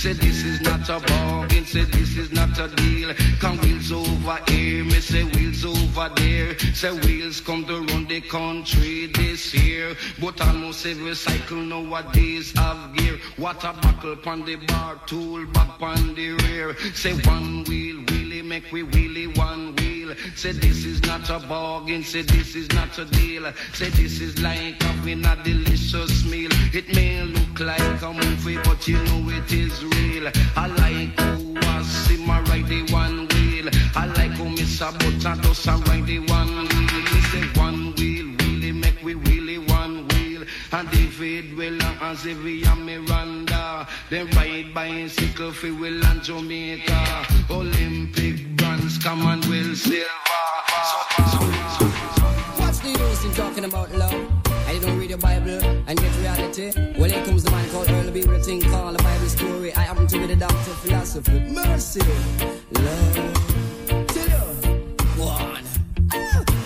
Say 0.00 0.14
this 0.14 0.44
is 0.44 0.62
not 0.62 0.88
a 0.88 0.98
bargain. 0.98 1.66
Say 1.66 1.84
this 1.84 2.16
is 2.16 2.32
not 2.32 2.58
a 2.58 2.74
deal. 2.74 3.12
Come 3.38 3.58
wheels 3.58 3.92
over 3.92 4.38
here, 4.48 4.82
me 4.82 4.98
say 4.98 5.24
wheels 5.24 5.62
over 5.62 6.10
there. 6.16 6.58
Say 6.72 6.92
wheels 7.00 7.42
come 7.42 7.66
to 7.66 7.82
run 7.82 8.06
the 8.06 8.22
country 8.22 9.08
this 9.08 9.52
year. 9.52 9.94
But 10.18 10.40
almost 10.40 10.86
every 10.86 11.14
cycle 11.14 11.58
nowadays 11.58 12.50
have 12.56 12.96
gear. 12.96 13.20
Water 13.36 13.74
buckle 13.82 14.16
on 14.24 14.46
the 14.46 14.56
bar, 14.56 14.98
tool 15.04 15.44
back 15.52 15.82
on 15.82 16.14
the 16.14 16.30
rear. 16.30 16.74
Say 16.94 17.12
one 17.28 17.64
wheel, 17.64 17.96
wheelie 18.06 18.42
make 18.42 18.72
we 18.72 18.82
wheelie 18.84 19.36
one 19.36 19.76
wheel. 19.76 19.89
Say 20.34 20.52
this 20.52 20.84
is 20.84 21.02
not 21.02 21.28
a 21.30 21.38
bargain. 21.46 22.02
Say 22.02 22.22
this 22.22 22.54
is 22.54 22.68
not 22.72 22.96
a 22.98 23.04
deal. 23.04 23.52
Say 23.72 23.90
this 23.90 24.20
is 24.20 24.40
like 24.40 24.80
having 24.82 25.24
a 25.24 25.36
delicious 25.42 26.24
meal. 26.24 26.50
It 26.72 26.92
may 26.94 27.22
look 27.22 27.60
like 27.60 28.02
a 28.02 28.12
movie, 28.12 28.58
but 28.64 28.86
you 28.88 28.98
know 29.04 29.30
it 29.30 29.52
is 29.52 29.84
real. 29.84 30.30
I 30.56 30.66
like 30.66 31.18
who 31.20 31.54
was 31.54 31.86
see 31.86 32.24
my 32.24 32.40
ride 32.42 32.66
the 32.66 32.82
one 32.92 33.28
wheel. 33.28 33.68
I 33.94 34.06
like 34.06 34.32
how 34.32 34.44
Miss 34.44 34.80
a 34.80 34.86
Abuta 34.86 35.40
does 35.42 35.66
a 35.66 35.76
ride 35.88 36.06
the 36.06 36.18
one 36.20 36.68
wheel. 36.68 37.02
Me 37.12 37.20
say 37.30 37.44
one 37.60 37.94
wheel, 37.94 38.26
wheelie 38.38 38.74
make 38.74 39.02
we 39.02 39.14
wheelie 39.14 39.68
one 39.68 40.08
wheel. 40.08 40.44
And 40.72 40.90
David 40.90 41.56
Weller 41.56 41.94
and 42.02 42.18
Xavier 42.18 42.76
Miranda. 42.76 43.86
They 44.08 44.24
ride 44.24 44.74
bicycle 44.74 45.52
for 45.52 45.72
Will 45.74 46.04
and 46.04 46.22
Jamaica. 46.22 47.26
Olympic 47.50 48.49
Commonwealth 49.02 49.78
silver. 49.78 50.04
What's 52.58 52.80
the 52.80 52.90
use 52.90 53.24
in 53.24 53.32
talking 53.32 53.64
about 53.64 53.90
love? 53.92 54.12
And 54.12 54.74
you 54.74 54.80
don't 54.80 54.98
read 54.98 55.08
your 55.08 55.18
Bible 55.18 55.58
and 55.86 55.98
get 55.98 56.16
reality. 56.18 56.70
Well, 56.98 57.08
here 57.08 57.24
comes 57.24 57.44
the 57.44 57.50
man 57.50 57.70
called 57.70 57.88
Earl 57.88 58.10
B. 58.10 58.20
with 58.20 58.40
a 58.40 58.42
thing 58.42 58.60
called 58.60 58.98
the 58.98 59.02
Bible 59.02 59.26
story. 59.26 59.74
I 59.74 59.80
happen 59.80 60.06
to 60.06 60.18
be 60.18 60.26
the 60.26 60.36
doctor 60.36 60.70
of 60.70 60.78
philosophy. 60.80 61.40
Mercy, 61.48 62.00
love, 62.72 64.06
till 64.08 64.28
you. 64.28 65.24
One. 65.24 65.64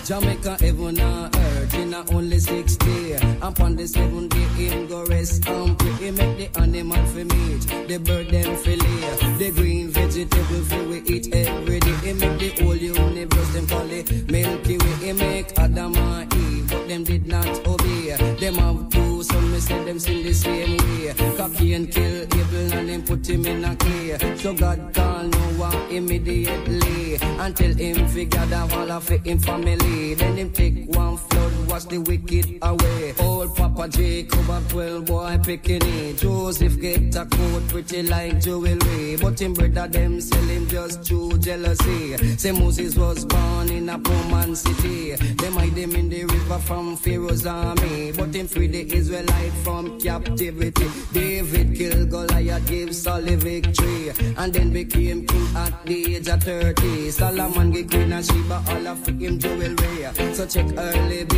Jamaica, 0.05 0.57
heaven 0.59 0.99
and 0.99 1.35
earth 1.35 1.73
in 1.73 1.93
a 1.93 2.05
only 2.13 2.39
six 2.39 2.75
day. 2.75 3.13
And 3.13 3.59
on 3.59 3.75
the 3.75 3.87
seventh 3.87 4.33
day, 4.33 4.67
him 4.67 4.87
go 4.87 5.05
rest 5.05 5.47
and 5.47 5.79
pray. 5.79 6.11
Make 6.11 6.53
the 6.53 6.59
animal 6.59 7.05
for 7.07 7.25
meat, 7.25 7.87
the 7.87 7.97
bird 7.97 8.29
them 8.29 8.55
lay. 8.63 9.37
The 9.37 9.51
green 9.51 9.89
vegetable 9.89 10.63
for 10.69 10.83
we 10.83 11.01
eat 11.07 11.33
every 11.33 11.79
day. 11.79 11.84
He 12.05 12.13
make 12.13 12.37
the 12.37 12.63
whole 12.63 12.75
universe, 12.75 13.53
them 13.53 13.65
call 13.65 13.89
it 13.89 14.29
Milky 14.29 14.77
Way. 14.77 14.95
He 15.01 15.13
make 15.13 15.57
Adam 15.57 15.95
and 15.95 16.33
Eve, 16.35 16.69
but 16.69 16.87
them 16.87 17.03
did 17.03 17.25
not 17.25 17.67
obey. 17.67 18.15
Them 18.39 18.53
have 18.55 18.89
two, 18.91 19.23
some 19.23 19.51
me 19.51 19.59
say 19.59 19.83
them 19.85 19.97
sin 19.97 20.21
the 20.23 20.31
same 20.31 20.77
way. 20.77 21.13
Cocky 21.35 21.73
and 21.73 21.91
kill 21.91 22.21
Abel 22.21 22.73
and 22.73 22.89
them 22.89 23.01
put 23.01 23.27
him 23.27 23.43
in 23.47 23.65
a 23.65 23.75
clay. 23.75 24.17
So 24.37 24.53
God 24.53 24.93
call 24.93 25.23
Noah 25.23 25.87
immediately 25.89 27.04
until 27.45 27.75
him 27.75 28.07
figure 28.07 28.45
that 28.47 28.73
all 28.73 28.91
of 28.91 29.07
him 29.07 29.39
family. 29.39 30.15
Then 30.15 30.37
him 30.37 30.51
take 30.51 30.89
one 30.95 31.17
flood, 31.17 31.69
wash 31.69 31.85
the 31.85 31.99
wicked 31.99 32.57
away. 32.63 33.13
Old 33.19 33.55
Papa 33.55 33.87
Jacob 33.87 34.49
a 34.49 34.61
twelve 34.67 35.05
boy 35.05 35.37
picking 35.43 35.83
it. 35.83 36.17
Joseph 36.17 36.79
get 36.81 37.15
a 37.15 37.25
coat 37.25 37.67
pretty 37.67 38.01
like 38.03 38.41
jewelry, 38.41 39.17
but 39.17 39.39
him 39.39 39.53
brother 39.53 39.87
them 39.87 40.21
sell 40.21 40.43
him 40.43 40.67
just 40.67 41.03
through 41.03 41.37
jealousy. 41.37 42.17
Say 42.37 42.51
Moses 42.51 42.95
was 42.95 43.23
born 43.25 43.69
in 43.69 43.89
a 43.89 43.99
poor 43.99 44.23
man 44.31 44.55
city. 44.55 45.15
Them 45.15 45.53
hide 45.53 45.77
him 45.77 45.95
in 45.95 46.09
the 46.09 46.25
river 46.25 46.59
from 46.59 46.97
Pharaoh's 46.97 47.45
army, 47.45 48.11
but 48.11 48.33
him 48.33 48.47
free 48.47 48.67
the 48.67 48.91
Israelite 48.91 49.53
from 49.63 49.99
captivity. 49.99 50.87
David 51.13 51.75
killed 51.75 52.09
Goliath, 52.09 52.67
gave 52.67 52.95
Saul 52.95 53.21
victory, 53.21 54.11
and 54.37 54.51
then 54.51 54.71
became 54.71 55.27
king 55.27 55.55
at 55.55 55.85
the 55.85 56.15
age 56.15 56.27
of 56.27 56.41
30. 56.41 57.11
Solomon 57.35 57.69
gave 57.69 57.89
Queen 57.89 58.13
of 58.13 58.23
Sheba 58.25 58.63
all 58.69 58.87
of 58.87 59.05
him 59.07 59.37
jewelry. 59.37 60.33
So 60.33 60.45
check 60.45 60.67
early 60.77 61.25
B 61.25 61.35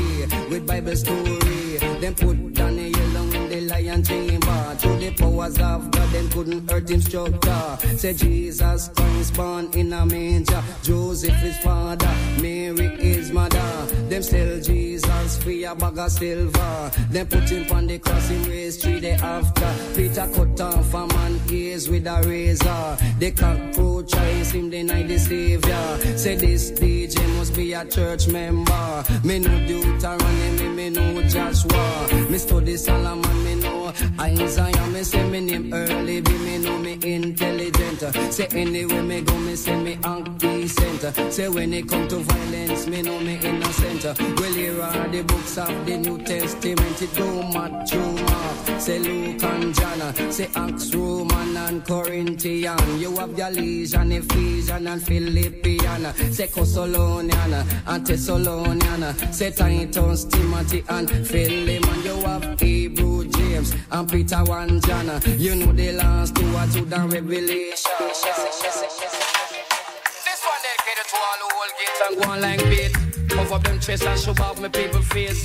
with 0.47 0.67
Bible 0.67 0.95
story. 0.95 1.77
Then 1.99 2.13
put 2.13 2.53
Daniel 2.53 3.17
on 3.17 3.35
in 3.35 3.49
the 3.49 3.61
lion 3.61 4.03
chamber. 4.03 4.46
Through 4.75 4.97
the 4.97 5.11
powers 5.11 5.57
of 5.59 5.91
God, 5.91 6.09
them 6.09 6.29
couldn't 6.29 6.69
hurt 6.69 6.89
him 6.89 7.01
structure. 7.01 7.77
Say 7.97 8.13
Jesus 8.13 8.89
Christ 8.89 9.35
born 9.35 9.69
in 9.73 9.93
a 9.93 10.05
manger. 10.05 10.63
Joseph 10.83 11.35
his 11.35 11.57
father, 11.59 12.13
Mary 12.41 12.89
his 12.97 13.31
mother. 13.31 13.85
Them 14.09 14.21
sell 14.21 14.59
Jesus 14.61 15.37
for 15.43 15.51
a 15.51 15.75
bag 15.75 15.97
of 15.97 16.11
silver. 16.11 16.91
Then 17.09 17.27
put 17.27 17.49
him 17.49 17.71
on 17.71 17.87
the 17.87 17.99
cross 17.99 18.29
in 18.29 18.43
race 18.49 18.77
three 18.77 18.99
day 18.99 19.13
after. 19.13 19.73
Peter 19.95 20.29
cut 20.33 20.61
off 20.61 20.93
a 20.93 21.07
man 21.07 21.39
ears 21.49 21.89
with 21.89 22.07
a 22.07 22.21
razor. 22.27 22.97
The 23.19 23.31
cockroach 23.31 24.11
chase 24.11 24.51
him 24.51 24.69
deny 24.69 25.03
the 25.03 25.17
savior. 25.17 26.17
Say 26.17 26.35
this 26.35 26.71
DJ 26.71 27.17
must 27.37 27.55
be 27.55 27.73
a 27.73 27.85
church 27.85 28.27
member. 28.27 29.03
Me 29.23 29.39
know 29.39 29.67
Deuteronomy, 29.67 30.69
me 30.69 30.89
know 30.89 31.21
Joshua. 31.23 32.07
Me 32.29 32.37
study 32.37 32.77
Solomon, 32.77 33.43
me 33.43 33.55
know 33.55 33.93
Isaiah. 34.57 34.87
Me 34.87 35.03
say 35.03 35.29
me 35.29 35.41
name 35.41 35.73
early, 35.73 36.21
be 36.21 36.37
me 36.39 36.57
know 36.57 36.77
me 36.79 36.93
intelligent. 37.01 38.33
Say 38.33 38.47
anyway 38.51 39.01
me 39.01 39.21
go, 39.21 39.37
me 39.37 39.55
say 39.55 39.79
me 39.79 39.97
act 40.03 40.37
decent. 40.39 41.33
Say 41.33 41.49
when 41.49 41.73
it 41.73 41.87
come 41.87 42.07
to 42.07 42.17
violence, 42.17 42.87
me 42.87 43.01
know 43.01 43.19
me 43.19 43.39
innocent. 43.43 44.03
Well 44.19 44.53
here 44.53 44.81
are 44.81 45.07
the 45.09 45.23
books 45.23 45.57
of 45.57 45.85
the 45.85 45.97
New 45.97 46.17
Testament. 46.23 47.01
It 47.01 47.15
go 47.15 47.43
Matthew, 47.51 47.99
Mark, 47.99 48.81
say 48.81 48.99
Luke 48.99 49.43
and 49.43 49.75
John. 49.75 50.31
Say 50.31 50.49
Acts, 50.55 50.93
Roman 50.95 51.57
and 51.57 51.85
Corinthian. 51.85 52.99
You 52.99 53.15
have 53.17 53.35
Galatian, 53.35 54.11
Ephesian 54.11 54.87
and 54.87 55.03
Philippian. 55.03 56.13
Say 56.31 56.47
Thessalonian 56.47 57.53
and 57.85 58.05
Thessalonian. 58.05 59.33
Say 59.33 59.51
Titus, 59.51 60.25
Timothy 60.25 60.83
and 60.89 61.09
Philemon. 61.27 62.03
You 62.03 62.15
have 62.21 62.59
Hebrew, 62.59 63.25
James 63.27 63.75
and 63.91 64.09
Peter, 64.09 64.43
one 64.47 64.79
John. 64.81 65.07
You 65.37 65.55
know 65.55 65.71
the 65.73 65.91
last 65.93 66.35
two 66.35 66.45
are 66.55 66.67
to 66.67 66.85
the 66.85 66.97
Revelation. 66.97 67.65
This 67.67 67.85
one 70.45 70.61
dedicated 70.63 71.07
to 71.09 71.17
all 71.27 71.39
who 71.41 71.47
hold 71.53 71.71
gates 71.77 72.01
and 72.07 72.13
go 72.17 72.23
on 72.31 72.41
like 72.41 72.63
beat. 72.69 72.93
Puff 73.29 73.51
up 73.51 73.63
them 73.63 73.79
chest 73.79 74.03
and 74.03 74.19
shove 74.19 74.39
off 74.39 74.59
my 74.61 74.69
people 74.69 75.01
face. 75.01 75.43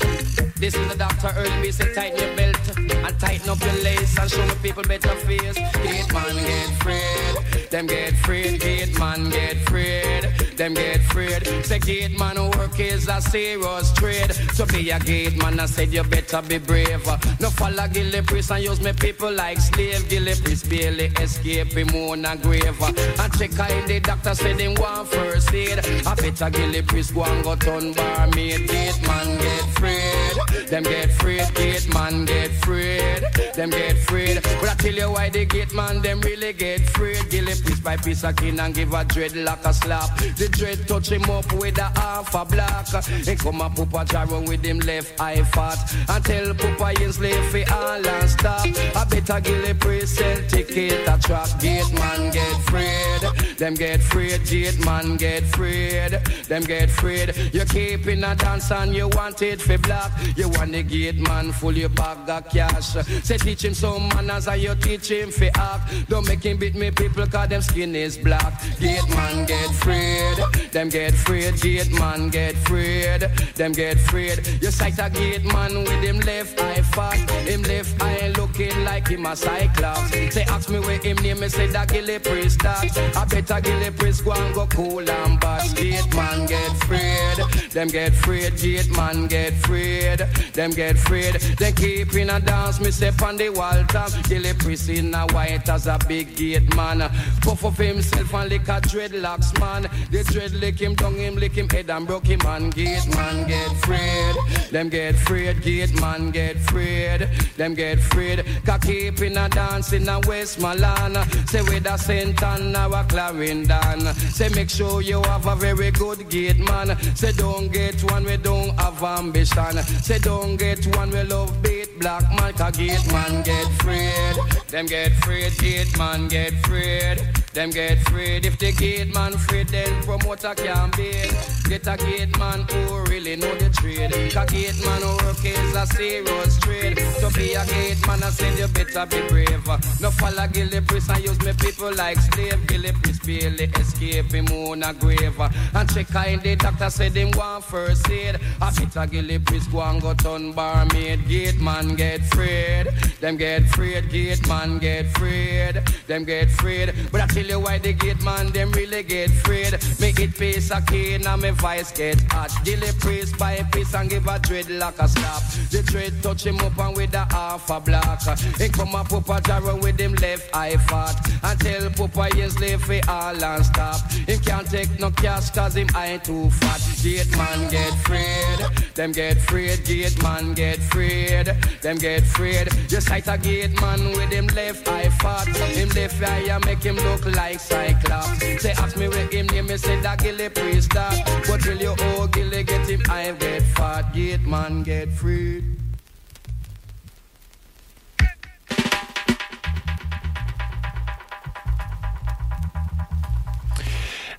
This 0.56 0.74
is 0.74 0.88
the 0.88 0.94
doctor 0.96 1.32
early 1.36 1.56
me 1.60 1.70
say 1.72 1.92
tighten 1.94 2.18
your 2.20 2.36
belt 2.36 2.56
and 2.78 3.18
tighten 3.18 3.50
up 3.50 3.60
your 3.60 3.74
lace 3.82 4.16
and 4.18 4.30
show 4.30 4.46
my 4.46 4.54
people 4.62 4.82
better 4.84 5.14
face. 5.26 5.58
Gate 5.82 6.12
man 6.12 6.36
get 6.36 6.70
freed, 6.82 7.70
them 7.70 7.86
get 7.86 8.14
freed. 8.18 8.60
Gate 8.60 8.98
man 8.98 9.30
get 9.30 9.56
freed, 9.68 10.30
them 10.56 10.74
get 10.74 11.00
freed. 11.02 11.46
Say 11.64 11.78
gate 11.78 12.18
man 12.18 12.36
work 12.50 12.78
is 12.78 13.08
a 13.08 13.20
serious 13.20 13.92
trade. 13.92 14.32
So 14.54 14.66
be 14.66 14.90
a 14.90 14.98
gate 14.98 15.36
man, 15.36 15.60
I 15.60 15.66
said 15.66 15.92
you 15.92 16.02
better 16.04 16.42
be 16.42 16.58
brave. 16.58 17.06
No 17.40 17.50
follow 17.50 17.88
Gilly 17.88 18.22
Priest 18.22 18.50
and 18.50 18.62
use 18.62 18.80
me 18.80 18.92
people 18.92 19.32
like 19.32 19.58
slave. 19.58 20.08
Gilly 20.08 20.34
Priest 20.42 20.68
barely 20.68 21.06
escape 21.20 21.72
him 21.72 21.88
on 21.90 22.24
a 22.24 22.36
grave. 22.36 22.80
And 22.82 23.32
check 23.38 23.50
in 23.70 23.86
the 23.86 24.00
doctor 24.02 24.34
said 24.34 24.60
him 24.60 24.74
want 24.74 25.08
first 25.08 25.52
aid. 25.52 25.78
I 26.06 26.14
better 26.14 26.50
Gilly 26.50 26.82
Priest 26.82 27.14
go 27.14 27.24
and 27.24 27.44
go 27.44 27.56
turn 27.56 27.92
barmaid. 27.92 28.68
Gate 28.68 29.02
man 29.02 29.38
get 29.38 29.64
freed, 29.78 30.68
them 30.68 30.82
get 30.82 31.10
freed. 31.12 31.54
Gate 31.54 31.92
man 31.92 32.24
get 32.24 32.50
freed, 32.64 33.22
them 33.54 33.70
get 33.70 33.98
freed. 33.98 34.40
But 34.42 34.70
I 34.70 34.74
tell 34.74 34.94
you 34.94 35.10
why 35.10 35.28
the 35.30 35.44
gate 35.44 35.74
man 35.74 36.00
them 36.00 36.20
really 36.20 36.52
get 36.52 36.80
freed. 36.90 37.30
Gilly 37.30 37.54
Priest 37.62 37.82
by 37.82 37.96
piece 37.96 38.24
of 38.24 38.36
kin 38.36 38.60
and 38.60 38.74
give 38.74 38.92
a 38.92 39.04
dreadlock 39.04 39.64
a 39.64 39.72
slap. 39.72 40.10
The 40.42 40.48
dread 40.48 40.88
touch 40.88 41.08
him 41.08 41.22
up 41.30 41.52
with 41.52 41.78
a 41.78 41.84
half 42.00 42.34
a 42.34 42.44
block. 42.44 43.04
He 43.04 43.36
come 43.36 43.60
a 43.60 43.70
Papa 43.70 44.04
Jaro 44.10 44.44
with 44.48 44.64
him 44.64 44.80
left 44.80 45.20
eye 45.20 45.44
fat. 45.44 45.78
And 46.08 46.24
tell 46.24 46.52
Papa 46.52 47.00
Yins 47.00 47.14
slave 47.14 47.44
fi 47.52 47.62
all 47.72 48.04
and 48.04 48.28
stop. 48.28 48.66
I 48.96 49.04
better 49.04 49.40
give 49.40 49.64
the 49.64 49.76
priest 49.78 50.16
sell 50.16 50.38
ticket 50.48 51.06
a 51.06 51.16
track. 51.20 51.60
Gate 51.60 51.92
man 51.92 52.32
get 52.32 52.56
freed. 52.66 53.56
Them 53.56 53.74
get 53.74 54.02
freed. 54.02 54.44
Gate 54.44 54.84
man 54.84 55.16
get 55.16 55.44
freed. 55.44 56.10
Them 56.48 56.64
get 56.64 56.90
freed. 56.90 57.36
You 57.52 57.64
keep 57.64 58.08
in 58.08 58.24
a 58.24 58.34
dance 58.34 58.72
and 58.72 58.92
you 58.96 59.06
want 59.10 59.42
it 59.42 59.62
for 59.62 59.78
black. 59.78 60.10
You 60.36 60.48
want 60.48 60.72
the 60.72 60.82
gate 60.82 61.20
man 61.20 61.52
full 61.52 61.76
your 61.76 61.90
bag 61.90 62.28
of 62.28 62.48
cash. 62.48 62.94
Say 63.22 63.38
teach 63.38 63.64
him 63.64 63.74
some 63.74 64.08
manners 64.08 64.48
and 64.48 64.60
you 64.60 64.74
teach 64.74 65.08
him 65.08 65.30
for 65.30 65.50
act. 65.54 66.08
Don't 66.08 66.26
make 66.26 66.42
him 66.42 66.56
beat 66.56 66.74
me 66.74 66.90
people 66.90 67.28
cause 67.28 67.48
them 67.48 67.62
skin 67.62 67.94
is 67.94 68.18
black. 68.18 68.60
Gate 68.80 69.08
man 69.10 69.46
get 69.46 69.70
freed. 69.76 70.31
Them 70.72 70.88
get 70.88 71.14
freed. 71.14 71.60
Gate 71.60 71.92
man 71.92 72.28
get 72.30 72.56
freed. 72.56 73.20
Them 73.54 73.72
get 73.72 73.98
freed. 73.98 74.46
You 74.60 74.70
sight 74.70 74.98
a 74.98 75.10
gate 75.10 75.44
man 75.44 75.74
with 75.74 76.02
him 76.02 76.20
left 76.20 76.60
eye 76.60 76.82
fat. 76.82 77.30
Him 77.46 77.62
left 77.62 78.02
eye 78.02 78.32
looking 78.36 78.84
like 78.84 79.08
him 79.08 79.26
a 79.26 79.36
cyclops. 79.36 80.10
Say 80.34 80.44
ask 80.44 80.70
me 80.70 80.80
where 80.80 80.98
him 80.98 81.16
name 81.16 81.40
me 81.40 81.48
say 81.48 81.66
that 81.68 81.88
Gilly 81.88 82.18
priest 82.18 82.60
that. 82.62 82.84
I 83.16 83.24
better 83.24 83.60
Gilly 83.60 83.90
priest 83.90 84.24
go 84.24 84.32
and 84.32 84.54
go 84.54 84.66
cool 84.66 85.10
and 85.10 85.40
bash. 85.40 85.72
Gate 85.74 86.14
man 86.14 86.46
get 86.46 86.72
freed. 86.84 87.70
Them 87.70 87.88
get 87.88 88.14
freed. 88.14 88.56
Gate 88.56 88.90
man 88.96 89.26
get 89.26 89.54
freed. 89.54 90.18
Them 90.52 90.70
get 90.70 90.98
freed. 90.98 91.34
They 91.58 91.72
keep 91.72 92.14
in 92.14 92.30
a 92.30 92.40
dance. 92.40 92.80
Me 92.80 92.90
step 92.90 93.20
on 93.22 93.36
the 93.36 93.50
wall 93.50 93.84
top. 93.88 94.10
Gilly 94.28 94.54
priest 94.54 94.88
in 94.88 95.14
a 95.14 95.26
white 95.32 95.68
as 95.68 95.86
a 95.86 95.98
big 96.08 96.34
gate 96.36 96.74
man. 96.76 97.00
Puff 97.42 97.64
of 97.64 97.76
himself 97.76 98.34
and 98.34 98.50
lick 98.50 98.68
a 98.68 98.80
dreadlocks 98.80 99.58
man. 99.60 99.88
The 100.22 100.32
dread 100.34 100.52
lick 100.52 100.78
him 100.78 100.94
down 100.94 101.14
him 101.14 101.34
lick 101.34 101.54
him 101.54 101.68
head 101.68 101.90
and 101.90 102.06
broke 102.06 102.26
him 102.26 102.40
and 102.46 102.72
gate 102.72 103.08
man 103.16 103.48
get 103.48 103.72
freed. 103.78 104.36
Them 104.70 104.88
get 104.88 105.16
freed. 105.16 105.60
Gate 105.62 106.00
man 106.00 106.30
get 106.30 106.58
freed. 106.60 107.28
Them 107.56 107.74
get 107.74 107.98
freed. 107.98 108.44
Ka 108.64 108.78
keep 108.78 109.20
in 109.20 109.36
a 109.36 109.48
dance 109.48 109.92
in 109.92 110.08
a 110.08 110.20
Westmoreland. 110.20 111.18
Say 111.48 111.62
with 111.62 111.86
a 111.86 111.98
Santana 111.98 112.88
or 112.88 113.00
a 113.00 113.04
Clarendon. 113.04 114.14
Say 114.14 114.48
make 114.50 114.70
sure 114.70 115.02
you 115.02 115.20
have 115.22 115.46
a 115.46 115.56
very 115.56 115.90
good 115.90 116.30
gate 116.30 116.60
man. 116.60 116.96
Say 117.16 117.32
don't 117.32 117.72
get 117.72 118.00
one 118.04 118.24
we 118.24 118.36
don't 118.36 118.78
have 118.78 119.02
ambition. 119.02 119.82
Say 120.02 120.20
don't 120.20 120.56
get 120.56 120.86
one 120.96 121.10
we 121.10 121.24
love 121.24 121.60
beat 121.64 121.98
black 121.98 122.22
man. 122.38 122.52
Ka 122.52 122.70
gate 122.70 123.06
man 123.10 123.42
get 123.42 123.66
freed. 123.82 124.36
Them 124.68 124.86
get 124.86 125.12
freed. 125.24 125.58
Gate 125.58 125.98
man 125.98 126.28
get 126.28 126.52
freed. 126.64 127.18
Them 127.52 127.70
get 127.70 127.98
freed. 128.08 128.46
If 128.46 128.58
the 128.58 128.72
gate 128.72 129.12
man 129.12 129.32
freed, 129.32 129.68
then 129.68 129.92
promoter 130.18 130.54
beat. 130.96 131.32
Get 131.68 131.86
a 131.86 131.96
gate 131.96 132.36
man 132.38 132.66
who 132.68 133.00
really 133.10 133.36
know 133.36 133.54
the 133.54 133.70
trade. 133.70 134.12
Ka 134.32 134.44
gate 134.44 134.78
man 134.84 135.00
work 135.00 135.44
is 135.44 135.74
a 135.74 135.86
serious 135.86 136.58
trade. 136.60 136.96
To 137.20 137.30
be 137.32 137.54
a 137.54 137.64
gate 137.66 138.06
man, 138.06 138.22
I 138.22 138.30
said 138.30 138.58
you 138.58 138.68
better 138.68 139.06
be 139.06 139.26
brave. 139.28 139.66
No 140.00 140.10
follow 140.10 140.46
Gilly 140.48 140.80
Priest 140.80 141.10
and 141.10 141.24
use 141.24 141.40
me 141.40 141.52
people 141.54 141.94
like 141.94 142.18
slave. 142.18 142.66
Gilly 142.66 142.92
Priest 142.92 143.24
barely 143.24 143.64
escape 143.80 144.32
him 144.32 144.46
on 144.48 144.82
a 144.82 144.92
grave. 144.92 145.40
And 145.40 145.88
check 145.94 146.14
in 146.26 146.40
the 146.40 146.56
doctor 146.56 146.90
said 146.90 147.16
him 147.16 147.30
want 147.34 147.64
first 147.64 148.10
aid. 148.10 148.38
I 148.60 148.70
better 148.70 149.06
Gilly 149.06 149.38
Priest 149.38 149.70
go 149.72 149.80
and 149.80 150.02
go 150.02 150.14
turn 150.14 150.52
barmaid. 150.52 151.26
Gate 151.28 151.60
man 151.60 151.94
get 151.94 152.20
freed. 152.26 152.88
Them 153.20 153.36
get 153.36 153.64
freed. 153.68 154.10
Gate 154.10 154.46
man 154.46 154.78
get 154.78 155.06
freed. 155.16 155.82
Them 156.06 156.24
get 156.24 156.50
freed. 156.50 156.92
But 157.10 157.22
I 157.22 157.26
tell 157.28 157.46
you 157.46 157.60
why 157.60 157.78
the 157.78 157.92
gate 157.92 158.22
man 158.22 158.50
them 158.50 158.72
really 158.72 159.02
get 159.04 159.30
freed. 159.30 159.72
Make 160.02 160.18
it 160.18 160.36
pace 160.36 160.72
a 160.72 160.82
cane 160.82 161.24
and 161.24 161.42
my 161.42 161.52
vice 161.52 161.92
get 161.92 162.20
hot. 162.32 162.50
Gilly 162.64 162.90
Priest 162.98 163.38
buy 163.38 163.52
a 163.52 163.64
piece 163.66 163.94
and 163.94 164.10
give 164.10 164.26
a 164.26 164.36
dreadlock 164.40 164.98
a 164.98 165.06
slap. 165.06 165.42
The 165.70 165.80
dread 165.84 166.20
touch 166.20 166.44
him 166.44 166.58
up 166.58 166.76
and 166.76 166.96
with 166.96 167.14
a 167.14 167.24
half 167.30 167.70
a 167.70 167.78
block. 167.78 168.20
He 168.58 168.68
come 168.68 168.96
a 168.96 169.04
Papa 169.04 169.40
Jaro 169.44 169.80
with 169.80 170.00
him 170.00 170.14
left 170.14 170.50
eye 170.56 170.76
fat. 170.88 171.14
And 171.44 171.60
tell 171.60 171.88
Papa 171.90 172.36
yes 172.36 172.58
leave 172.58 172.82
for 172.82 172.98
all 173.08 173.44
and 173.44 173.64
stop. 173.64 174.10
Him 174.10 174.40
can't 174.40 174.68
take 174.68 174.98
no 174.98 175.12
cash 175.12 175.50
cause 175.50 175.76
him 175.76 175.86
eye 175.94 176.18
too 176.24 176.50
fat. 176.50 176.80
Gate 177.00 177.30
man 177.36 177.70
get 177.70 177.94
freed. 178.02 178.94
Them 178.96 179.12
get 179.12 179.38
freed. 179.38 179.84
Gate 179.84 180.20
man 180.20 180.52
get 180.54 180.80
freed. 180.80 181.46
Them 181.80 181.98
get 181.98 182.24
freed. 182.24 182.68
Just 182.88 183.06
sight 183.06 183.28
a 183.28 183.38
gate 183.38 183.80
man 183.80 184.00
with 184.16 184.32
him 184.32 184.48
left 184.48 184.88
eye 184.88 185.10
fat. 185.20 185.46
Him 185.46 185.90
left 185.90 186.20
eye 186.24 186.58
make 186.66 186.82
him 186.82 186.96
look 186.96 187.24
like 187.36 187.60
Cyclops. 187.60 188.62
Say 188.62 188.72
ask 188.72 188.96
me 188.96 189.06
where 189.06 189.28
him 189.28 189.46
name 189.46 189.68
me 189.68 189.76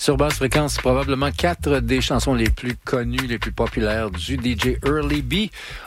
Sur 0.03 0.17
basse 0.17 0.33
fréquence, 0.33 0.75
probablement 0.75 1.31
quatre 1.31 1.79
des 1.79 2.01
chansons 2.01 2.33
les 2.33 2.49
plus 2.49 2.75
connues, 2.75 3.25
les 3.25 3.39
plus 3.39 3.53
populaires 3.53 4.11
du 4.11 4.35
DJ 4.35 4.77
Early 4.85 5.21
B. 5.21 5.33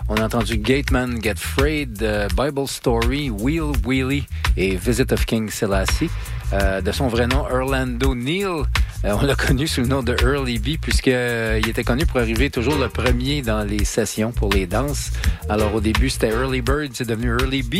On 0.08 0.14
a 0.14 0.24
entendu 0.24 0.56
Gateman 0.56 1.20
Get 1.22 1.34
Frayed, 1.36 2.02
euh, 2.02 2.26
Bible 2.34 2.66
Story, 2.66 3.28
Wheel 3.28 3.72
Wheelie 3.84 4.26
et 4.56 4.74
Visit 4.76 5.12
of 5.12 5.26
King 5.26 5.50
Selassie. 5.50 6.08
Euh, 6.53 6.80
de 6.80 6.92
son 6.92 7.09
vrai 7.09 7.26
nom, 7.26 7.44
Orlando 7.51 8.14
Neal. 8.14 8.64
Euh, 9.05 9.14
on 9.20 9.24
l'a 9.24 9.34
connu 9.34 9.66
sous 9.66 9.82
le 9.82 9.88
nom 9.88 10.03
de 10.03 10.16
Early 10.22 10.59
B 10.59 10.80
puisqu'il 10.80 11.68
était 11.68 11.84
connu 11.84 12.07
pour 12.07 12.20
arriver 12.20 12.51
toujours 12.51 12.76
le 12.76 12.88
premier 12.88 13.42
dans 13.42 13.62
les 13.62 13.84
sessions 13.84 14.32
pour 14.32 14.53
les 14.53 14.66
danses. 14.66 15.11
Alors 15.49 15.74
au 15.74 15.80
début 15.80 16.09
c'était 16.09 16.30
Early 16.30 16.62
Bird, 16.62 16.90
c'est 16.94 17.07
devenu 17.07 17.28
Early 17.28 17.62
B 17.62 17.74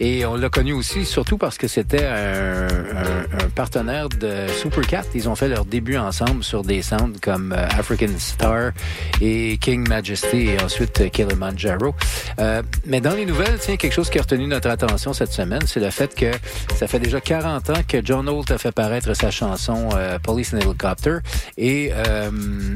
et 0.00 0.26
on 0.26 0.36
l'a 0.36 0.50
connu 0.50 0.72
aussi 0.72 1.04
surtout 1.04 1.38
parce 1.38 1.58
que 1.58 1.68
c'était 1.68 2.04
un, 2.04 2.66
un, 2.66 3.44
un, 3.44 3.48
partenaire 3.54 4.08
de 4.08 4.46
Supercat. 4.60 5.04
Ils 5.14 5.28
ont 5.28 5.34
fait 5.34 5.48
leur 5.48 5.64
début 5.64 5.96
ensemble 5.96 6.44
sur 6.44 6.62
des 6.62 6.82
sounds 6.82 7.18
comme 7.20 7.52
euh, 7.52 7.66
African 7.68 8.18
Star 8.18 8.72
et 9.20 9.58
King 9.60 9.88
Majesty 9.88 10.48
et 10.48 10.62
ensuite 10.62 11.00
euh, 11.00 11.08
Kilimanjaro. 11.08 11.94
Euh, 12.38 12.62
mais 12.86 13.00
dans 13.00 13.14
les 13.14 13.26
nouvelles, 13.26 13.58
tiens, 13.60 13.76
quelque 13.76 13.92
chose 13.92 14.10
qui 14.10 14.18
a 14.18 14.22
retenu 14.22 14.46
notre 14.46 14.68
attention 14.68 15.12
cette 15.12 15.32
semaine, 15.32 15.62
c'est 15.66 15.80
le 15.80 15.90
fait 15.90 16.14
que 16.14 16.30
ça 16.76 16.86
fait 16.86 17.00
déjà 17.00 17.20
40 17.20 17.70
ans 17.70 17.82
que 17.86 18.04
John 18.08 18.26
Holt 18.26 18.50
a 18.50 18.56
fait 18.56 18.72
paraître 18.72 19.12
sa 19.12 19.30
chanson 19.30 19.90
euh, 19.92 20.18
Police 20.18 20.54
and 20.54 20.60
Helicopter 20.60 21.18
et 21.58 21.90
euh, 21.92 22.30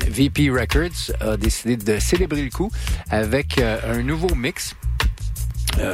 VP 0.07 0.51
Records 0.51 1.17
a 1.23 1.39
décidé 1.39 1.79
de 1.79 1.99
célébrer 1.99 2.43
le 2.43 2.51
coup 2.51 2.71
avec 3.09 3.57
euh, 3.57 3.79
un 3.95 4.03
nouveau 4.03 4.35
mix. 4.35 4.75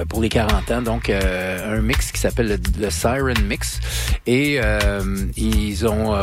Pour 0.08 0.20
les 0.20 0.28
40 0.28 0.70
ans, 0.72 0.82
donc 0.82 1.08
un 1.08 1.80
mix 1.80 2.10
qui 2.10 2.18
s'appelle 2.18 2.58
le, 2.80 2.90
Siren 2.90 3.40
Mix 3.44 3.78
et 4.26 4.58
ils 5.36 5.86
ont 5.86 6.18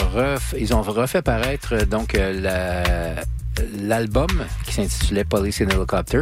ils 0.58 0.76
ont 0.76 0.82
refait 0.82 1.22
paraître 1.22 1.86
donc 1.86 2.18
la 2.18 3.16
l'album 3.82 4.28
qui 4.66 4.74
s'intitulait 4.74 5.24
Police 5.24 5.62
in 5.62 5.70
Helicopter 5.70 6.22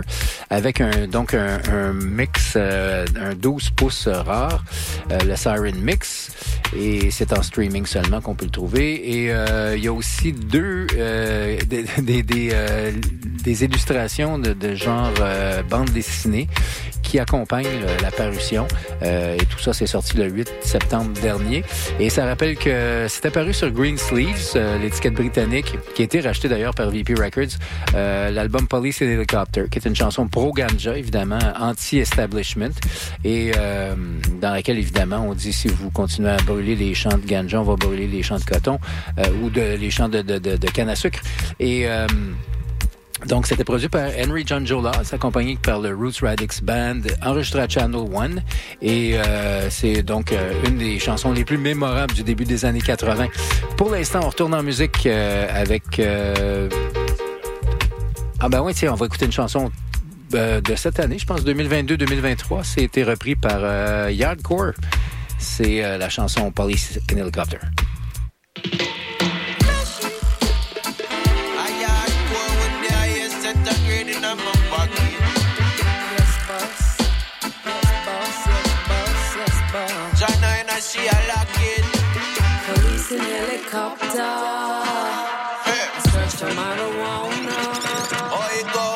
avec 0.49 0.81
un 0.81 1.07
donc 1.07 1.33
un, 1.33 1.59
un 1.71 1.93
mix 1.93 2.53
euh, 2.55 3.05
un 3.19 3.35
12 3.35 3.71
pouces 3.71 4.07
rare 4.07 4.63
euh, 5.11 5.19
le 5.19 5.35
Siren 5.35 5.75
Mix 5.75 6.31
et 6.77 7.11
c'est 7.11 7.37
en 7.37 7.41
streaming 7.41 7.85
seulement 7.85 8.21
qu'on 8.21 8.35
peut 8.35 8.45
le 8.45 8.51
trouver. 8.51 9.23
Et 9.23 9.31
euh, 9.31 9.75
il 9.77 9.83
y 9.83 9.87
a 9.87 9.93
aussi 9.93 10.33
deux 10.33 10.87
des 10.87 11.85
des, 12.01 12.23
des, 12.23 12.53
des 13.43 13.63
illustrations 13.63 14.39
de, 14.39 14.53
de 14.53 14.73
genre 14.73 15.11
bande 15.69 15.91
dessinée 15.91 16.47
accompagne 17.19 17.67
la 18.01 18.11
parution. 18.11 18.67
Euh, 19.01 19.35
et 19.35 19.45
tout 19.45 19.59
ça, 19.59 19.73
c'est 19.73 19.87
sorti 19.87 20.17
le 20.17 20.29
8 20.29 20.51
septembre 20.61 21.11
dernier. 21.21 21.63
Et 21.99 22.09
ça 22.09 22.25
rappelle 22.25 22.57
que 22.57 23.05
c'est 23.09 23.25
apparu 23.25 23.53
sur 23.53 23.71
Green 23.71 23.97
Sleeves, 23.97 24.53
euh, 24.55 24.77
l'étiquette 24.79 25.13
britannique, 25.13 25.75
qui 25.95 26.01
a 26.01 26.05
été 26.05 26.21
rachetée 26.21 26.49
d'ailleurs 26.49 26.73
par 26.73 26.89
VP 26.89 27.13
Records, 27.13 27.57
euh, 27.95 28.31
l'album 28.31 28.67
Police 28.67 29.01
and 29.01 29.05
Helicopter, 29.05 29.65
qui 29.69 29.79
est 29.79 29.85
une 29.85 29.95
chanson 29.95 30.27
pro-ganja, 30.27 30.97
évidemment, 30.97 31.39
anti-establishment, 31.59 32.73
et 33.23 33.51
euh, 33.55 33.95
dans 34.41 34.51
laquelle, 34.51 34.77
évidemment, 34.77 35.25
on 35.27 35.33
dit 35.33 35.53
si 35.53 35.67
vous 35.67 35.89
continuez 35.89 36.31
à 36.31 36.37
brûler 36.37 36.75
les 36.75 36.93
champs 36.93 37.17
de 37.17 37.25
ganja, 37.25 37.59
on 37.59 37.63
va 37.63 37.75
brûler 37.75 38.07
les 38.07 38.23
champs 38.23 38.39
de 38.39 38.45
coton 38.45 38.79
ou 39.41 39.49
de, 39.49 39.75
les 39.75 39.91
champs 39.91 40.09
de, 40.09 40.21
de, 40.21 40.37
de, 40.37 40.57
de 40.57 40.67
canne 40.67 40.89
à 40.89 40.95
sucre. 40.95 41.19
Et... 41.59 41.87
Donc, 43.27 43.47
c'était 43.47 43.63
produit 43.63 43.89
par 43.89 44.09
Henry 44.19 44.43
John 44.45 44.67
Jolas, 44.67 45.09
accompagné 45.11 45.57
par 45.61 45.79
le 45.79 45.95
Roots 45.95 46.21
Radix 46.21 46.61
Band, 46.61 47.01
enregistré 47.21 47.61
à 47.61 47.69
Channel 47.69 48.01
One. 48.13 48.41
Et 48.81 49.17
euh, 49.17 49.69
c'est 49.69 50.03
donc 50.03 50.31
euh, 50.31 50.53
une 50.67 50.77
des 50.77 50.99
chansons 50.99 51.31
les 51.31 51.45
plus 51.45 51.57
mémorables 51.57 52.13
du 52.13 52.23
début 52.23 52.43
des 52.43 52.65
années 52.65 52.81
80. 52.81 53.27
Pour 53.77 53.91
l'instant, 53.91 54.19
on 54.23 54.29
retourne 54.29 54.53
en 54.53 54.63
musique 54.63 55.05
euh, 55.05 55.47
avec... 55.53 56.01
Ah 58.39 58.49
ben 58.49 58.61
oui, 58.61 58.73
tiens, 58.73 58.91
on 58.91 58.95
va 58.95 59.05
écouter 59.05 59.25
une 59.25 59.31
chanson 59.31 59.71
de 60.31 60.75
cette 60.75 60.99
année, 60.99 61.17
je 61.17 61.25
pense 61.25 61.41
2022-2023. 61.45 62.63
C'était 62.63 63.03
repris 63.03 63.35
par 63.35 64.09
Yardcore. 64.09 64.73
C'est 65.37 65.97
la 65.97 66.09
chanson 66.09 66.51
Police 66.51 66.99
in 67.11 67.17
Helicopter. 67.17 67.59
I 83.75 85.65
search 86.11 86.35
for 86.39 86.45
marijuana. 86.53 87.57
Oh, 88.31 88.49
it 88.53 88.67
go. 88.71 88.87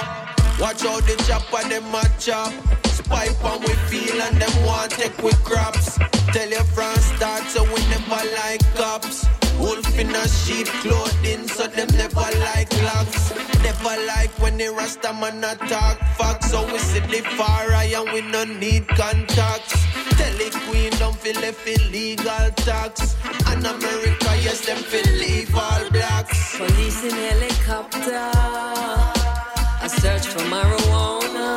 Watch 0.63 0.86
out 0.86 1.01
the 1.03 1.15
chopper, 1.25 1.67
them 1.67 1.95
a 1.95 2.03
chop. 2.19 2.53
Spy 2.86 3.28
on 3.43 3.61
we 3.61 3.73
feel 3.89 4.21
and 4.21 4.39
them 4.39 4.65
want 4.65 4.91
take 4.91 5.17
we 5.23 5.32
crops. 5.43 5.97
Tell 6.32 6.49
your 6.49 6.63
friends 6.63 7.05
start 7.05 7.43
so 7.45 7.63
we 7.63 7.82
never 7.89 8.23
like 8.36 8.61
cops. 8.75 9.25
Wolf 9.60 9.97
in 9.97 10.14
a 10.14 10.28
sheep 10.28 10.68
clothing, 10.84 11.47
so 11.47 11.68
them 11.68 11.88
never 11.97 12.30
like 12.39 12.72
locks. 12.84 13.34
Never 13.64 13.95
like 14.05 14.32
when 14.39 14.58
the 14.58 14.68
Rasta 14.70 15.14
man 15.14 15.43
attack 15.43 15.97
facts. 16.18 16.51
So 16.51 16.66
we 16.72 16.78
see 16.78 16.99
the 16.99 17.22
far 17.38 17.72
eye 17.74 17.93
and 17.95 18.12
we 18.14 18.22
no 18.22 18.43
need 18.43 18.88
contacts. 18.88 19.74
Tell 20.18 20.34
the 20.38 20.49
queen 20.68 20.91
don't 20.99 21.16
feel 21.16 21.41
if 21.43 21.68
illegal 21.68 22.51
tax. 22.68 23.16
And 23.47 23.66
America, 23.66 24.30
yes, 24.45 24.66
them 24.66 24.78
feel 24.78 25.12
leave 25.16 25.53
all 25.55 25.89
blacks. 25.89 26.58
Police 26.58 27.03
in 27.03 27.12
helicopter. 27.12 28.30
I 29.84 29.88
search 29.88 30.28
for 30.28 30.45
marijuana. 30.53 31.47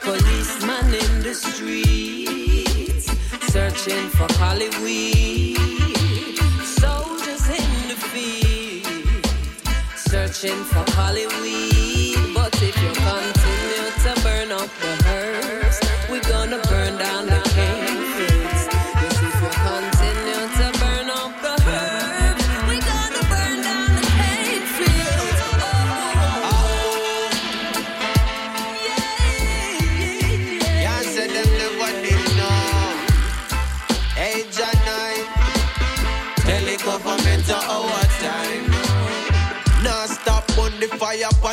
Policeman 0.00 0.94
in 0.94 1.22
the 1.22 1.34
streets. 1.34 3.06
Searching 3.52 4.08
for 4.10 4.26
Hollywood. 4.34 5.69
Searching 10.32 10.62
for 10.62 10.84
Hollywood. 10.92 11.69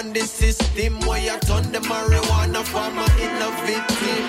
On 0.07 0.13
the 0.13 0.21
system 0.21 0.99
Why 1.01 1.19
you 1.19 1.37
turn 1.39 1.71
the 1.71 1.79
marijuana 1.79 2.63
farmer 2.63 3.09
in 3.23 3.33
a 3.47 3.49
victim. 3.65 4.23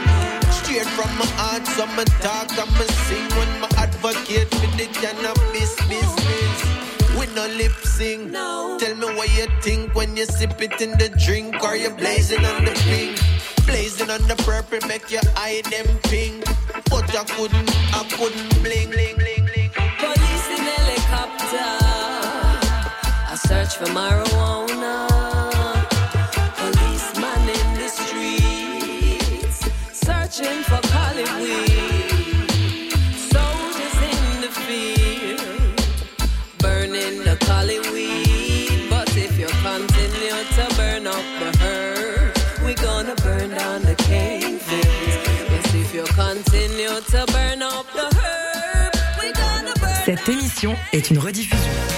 Straight 0.59 0.89
from 0.97 1.11
my 1.19 1.27
heart, 1.39 1.67
so 1.67 1.87
me 1.97 2.05
talk 2.25 2.51
and 2.63 2.73
me 2.79 2.87
sing 3.07 3.29
when 3.37 3.51
my 3.61 3.69
advocate 3.77 4.51
for 4.59 4.71
the 4.77 4.87
cannabis 5.01 5.73
business. 5.89 6.59
We 7.17 7.27
no 7.35 7.47
lip 7.59 7.77
sing. 7.85 8.33
Tell 8.33 8.95
me 8.97 9.07
what 9.17 9.31
you 9.37 9.47
think 9.63 9.95
when 9.95 10.17
you 10.17 10.27
sip 10.27 10.61
it 10.61 10.81
in 10.81 10.93
the 10.99 11.09
drink 11.25 11.63
or 11.63 11.77
you 11.77 11.91
blazing 11.91 12.45
on 12.45 12.65
the 12.65 12.75
pink. 12.87 13.19
Blazing 13.67 14.11
on 14.11 14.23
the 14.29 14.37
purple 14.47 14.87
make 14.89 15.11
your 15.11 15.27
eye 15.37 15.63
them 15.71 15.89
pink. 16.05 16.45
But 16.91 17.09
I 17.15 17.25
couldn't, 17.25 17.71
I 17.95 18.03
couldn't 18.17 18.63
blink, 18.63 18.91
blink, 18.93 19.17
blink, 19.19 19.43
blink. 19.51 19.73
Police 20.03 20.49
in 20.57 20.65
helicopter. 20.75 21.71
I 23.31 23.35
search 23.37 23.77
for 23.77 23.87
marijuana. 23.87 25.38
Searching 30.39 30.63
for 30.63 30.81
Hollywood. 30.95 31.69
Soldiers 33.35 33.97
in 34.13 34.41
the 34.41 34.51
field. 34.67 35.81
Burning 36.59 37.25
the 37.25 37.37
Hollywood. 37.43 38.89
But 38.89 39.17
if 39.17 39.37
you 39.37 39.49
continue 39.49 40.39
to 40.57 40.77
burn 40.77 41.09
up 41.09 41.25
the 41.41 41.51
herb, 41.61 42.37
we're 42.63 42.75
gonna 42.75 43.17
burn 43.17 43.51
down 43.51 43.83
the 43.83 43.97
cane 43.97 44.61
fields. 44.61 45.51
Yes, 45.51 45.75
if 45.75 45.93
you 45.93 46.05
continue 46.05 47.01
to 47.01 47.27
burn 47.33 47.63
up 47.63 47.87
the 47.93 48.07
herb, 48.21 48.95
we're 49.19 49.33
gonna 49.33 49.75
burn 49.81 50.05
Cette 50.05 50.29
émission 50.29 50.77
est 50.93 51.11
une 51.11 51.19
rediffusion. 51.19 51.98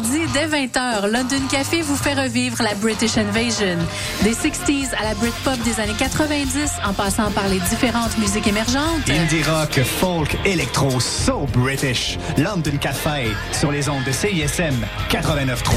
Mardis, 0.00 0.32
dès 0.32 0.46
20h, 0.46 1.10
London 1.10 1.46
Café 1.50 1.82
vous 1.82 1.96
fait 1.96 2.14
revivre 2.14 2.62
la 2.62 2.74
British 2.74 3.18
Invasion. 3.18 3.76
Des 4.22 4.32
60s 4.32 4.94
à 4.98 5.04
la 5.04 5.14
Britpop 5.14 5.58
des 5.62 5.78
années 5.78 5.96
90, 5.98 6.72
en 6.86 6.94
passant 6.94 7.30
par 7.32 7.48
les 7.48 7.58
différentes 7.58 8.16
musiques 8.16 8.46
émergentes. 8.46 9.08
Indie 9.10 9.42
rock, 9.42 9.80
folk, 9.84 10.38
électro, 10.46 11.00
so 11.00 11.46
British. 11.52 12.18
London 12.38 12.78
Café 12.80 13.34
sur 13.52 13.70
les 13.72 13.90
ondes 13.90 14.04
de 14.04 14.12
CISM 14.12 14.74
89.3. 15.10 15.74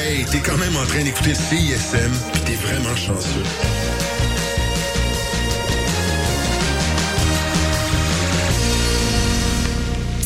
Hey, 0.00 0.24
t'es 0.24 0.38
quand 0.38 0.56
même 0.56 0.76
en 0.76 0.86
train 0.86 1.02
d'écouter 1.02 1.34
CISM, 1.34 2.10
pis 2.32 2.40
t'es 2.40 2.54
vraiment 2.54 2.96
chanceux. 2.96 3.44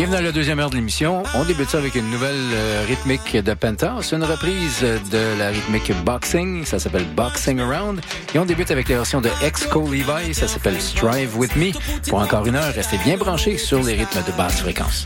Bienvenue 0.00 0.16
dans 0.16 0.24
la 0.24 0.32
deuxième 0.32 0.58
heure 0.60 0.70
de 0.70 0.76
l'émission. 0.76 1.24
On 1.34 1.44
débute 1.44 1.68
ça 1.68 1.76
avec 1.76 1.94
une 1.94 2.08
nouvelle 2.08 2.32
euh, 2.54 2.86
rythmique 2.88 3.36
de 3.36 3.52
Penta. 3.52 3.98
C'est 4.00 4.16
une 4.16 4.24
reprise 4.24 4.80
de 4.80 5.38
la 5.38 5.50
rythmique 5.50 5.92
Boxing. 6.06 6.64
Ça 6.64 6.78
s'appelle 6.78 7.04
Boxing 7.14 7.60
Around. 7.60 8.00
Et 8.34 8.38
on 8.38 8.46
débute 8.46 8.70
avec 8.70 8.88
la 8.88 8.96
version 8.96 9.20
de 9.20 9.28
Ex-Co 9.44 9.86
Levi. 9.90 10.32
Ça 10.32 10.48
s'appelle 10.48 10.80
Strive 10.80 11.36
With 11.36 11.54
Me. 11.54 11.72
Pour 12.08 12.20
encore 12.20 12.46
une 12.46 12.56
heure, 12.56 12.72
restez 12.72 12.96
bien 13.04 13.18
branchés 13.18 13.58
sur 13.58 13.82
les 13.82 13.92
rythmes 13.92 14.22
de 14.26 14.32
basse 14.38 14.62
fréquence. 14.62 15.04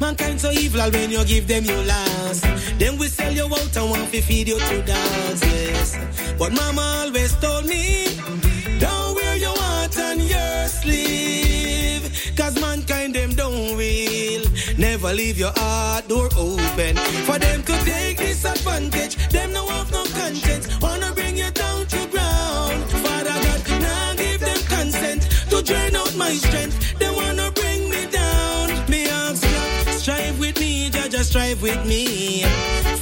Leave 15.14 15.38
your 15.38 15.52
heart 15.56 16.08
door 16.08 16.28
open. 16.36 16.96
For 17.26 17.38
them 17.38 17.62
to 17.62 17.72
take 17.84 18.18
disadvantage. 18.18 19.16
Them 19.28 19.52
no 19.52 19.66
have 19.68 19.90
no 19.92 20.04
conscience. 20.18 20.66
Wanna 20.80 21.12
bring 21.14 21.36
you 21.36 21.50
down 21.52 21.86
to 21.86 22.06
ground. 22.08 22.82
Father 23.04 23.36
God, 23.44 23.80
now 23.80 24.14
give 24.14 24.40
them 24.40 24.58
consent 24.68 25.22
to 25.50 25.62
drain 25.62 25.94
out 25.94 26.14
my 26.16 26.34
strength. 26.34 26.98
They 26.98 27.10
wanna 27.10 27.50
bring 27.52 27.88
me 27.88 28.06
down. 28.10 28.90
Me 28.90 29.06
ask 29.08 29.42
you, 29.42 29.92
strive 29.92 30.38
with 30.38 30.58
me, 30.58 30.90
Jaja, 30.90 31.22
strive 31.22 31.62
with 31.62 31.84
me. 31.86 32.42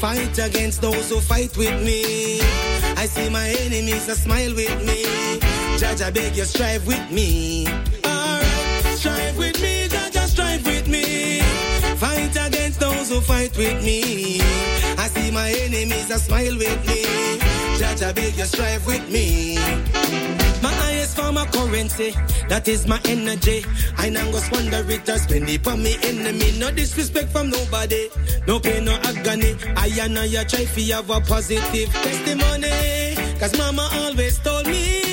Fight 0.03 0.39
against 0.39 0.83
those 0.83 1.09
who 1.09 1.21
fight 1.21 1.57
with 1.57 1.83
me. 1.83 2.41
I 2.97 3.07
see 3.07 3.29
my 3.31 3.49
enemies 3.65 4.09
a 4.09 4.15
smile 4.15 4.55
with 4.55 4.79
me. 4.87 5.05
Jaja, 5.81 6.13
beg 6.13 6.37
you, 6.37 6.45
strive 6.45 6.87
with 6.87 7.11
me. 7.11 7.67
Alright, 8.05 8.99
strive 8.99 9.37
with 9.39 9.61
me, 9.63 9.89
Jaja. 9.89 10.12
Fight 12.03 12.35
against 12.35 12.81
those 12.81 13.11
who 13.11 13.21
fight 13.21 13.57
with 13.57 13.85
me. 13.85 14.41
I 14.99 15.07
see 15.07 15.31
my 15.31 15.49
enemies 15.51 16.11
a 16.11 16.19
smile 16.19 16.57
with 16.59 16.89
me. 16.89 17.05
Jaja 17.79 18.13
beg 18.13 18.37
you 18.37 18.45
strive 18.45 18.85
with 18.89 19.09
me. 19.09 19.55
My 20.61 20.73
highest 20.83 21.17
form 21.17 21.37
of 21.37 21.49
currency, 21.53 22.11
that 22.49 22.67
is 22.67 22.89
my 22.89 23.01
energy. 23.05 23.65
I 23.99 24.09
now 24.11 24.29
go 24.33 24.39
squander 24.39 24.85
it 24.91 25.09
or 25.09 25.19
spend 25.19 25.49
it 25.49 25.63
for 25.63 25.77
me 25.77 25.95
enemy. 26.03 26.59
No 26.59 26.73
disrespect 26.73 27.31
from 27.31 27.51
nobody, 27.51 28.09
no 28.49 28.59
pain, 28.59 28.85
no 28.85 28.95
agony. 29.05 29.55
I 29.77 29.87
and 30.01 30.19
I 30.19 30.27
try 30.43 30.65
to 30.65 30.83
have 30.95 31.09
a 31.09 31.21
positive 31.21 31.89
testimony. 31.89 33.15
Cause 33.39 33.57
mama 33.57 33.89
always 33.93 34.41
told 34.41 34.67
me, 34.67 35.12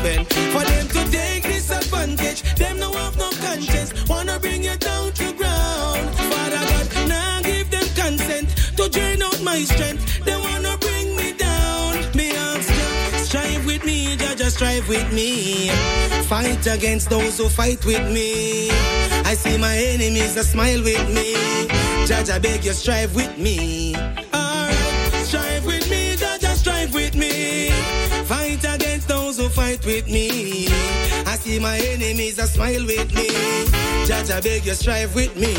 For 0.00 0.64
them 0.64 0.88
to 0.88 1.10
take 1.10 1.42
disadvantage, 1.42 2.40
them 2.54 2.78
no 2.78 2.90
have 2.92 3.18
no 3.18 3.30
conscience. 3.44 3.92
Wanna 4.08 4.38
bring 4.40 4.64
you 4.64 4.74
down 4.76 5.12
to 5.12 5.32
ground. 5.34 6.14
Father 6.16 6.64
God, 6.70 7.08
now 7.08 7.42
give 7.42 7.70
them 7.70 7.84
consent 7.94 8.48
to 8.78 8.88
drain 8.88 9.20
out 9.20 9.42
my 9.42 9.62
strength. 9.62 10.24
They 10.24 10.36
wanna 10.36 10.78
bring 10.78 11.14
me 11.16 11.32
down. 11.34 11.98
Me 12.14 12.32
ask 12.32 12.70
you, 12.70 13.18
strive 13.24 13.66
with 13.66 13.84
me, 13.84 14.16
Jaja, 14.16 14.50
strive 14.50 14.88
with 14.88 15.12
me. 15.12 15.68
Fight 16.24 16.66
against 16.66 17.10
those 17.10 17.36
who 17.36 17.50
fight 17.50 17.84
with 17.84 18.10
me. 18.10 18.70
I 19.24 19.34
see 19.34 19.58
my 19.58 19.76
enemies 19.76 20.34
that 20.34 20.46
smile 20.46 20.82
with 20.82 21.08
me. 21.10 21.34
Jaja, 22.08 22.40
beg 22.40 22.64
you, 22.64 22.72
strive 22.72 23.14
with 23.14 23.36
me. 23.36 23.94
Alright, 24.32 25.26
strive 25.26 25.66
with 25.66 25.90
me, 25.90 26.09
with 29.84 30.06
me. 30.08 30.66
I 31.26 31.36
see 31.36 31.58
my 31.58 31.76
enemies 31.78 32.36
that 32.36 32.48
smile 32.48 32.84
with 32.84 33.14
me. 33.14 33.28
Jaja, 34.06 34.42
beg 34.42 34.64
you, 34.66 34.74
strive 34.74 35.14
with 35.14 35.34
me. 35.36 35.54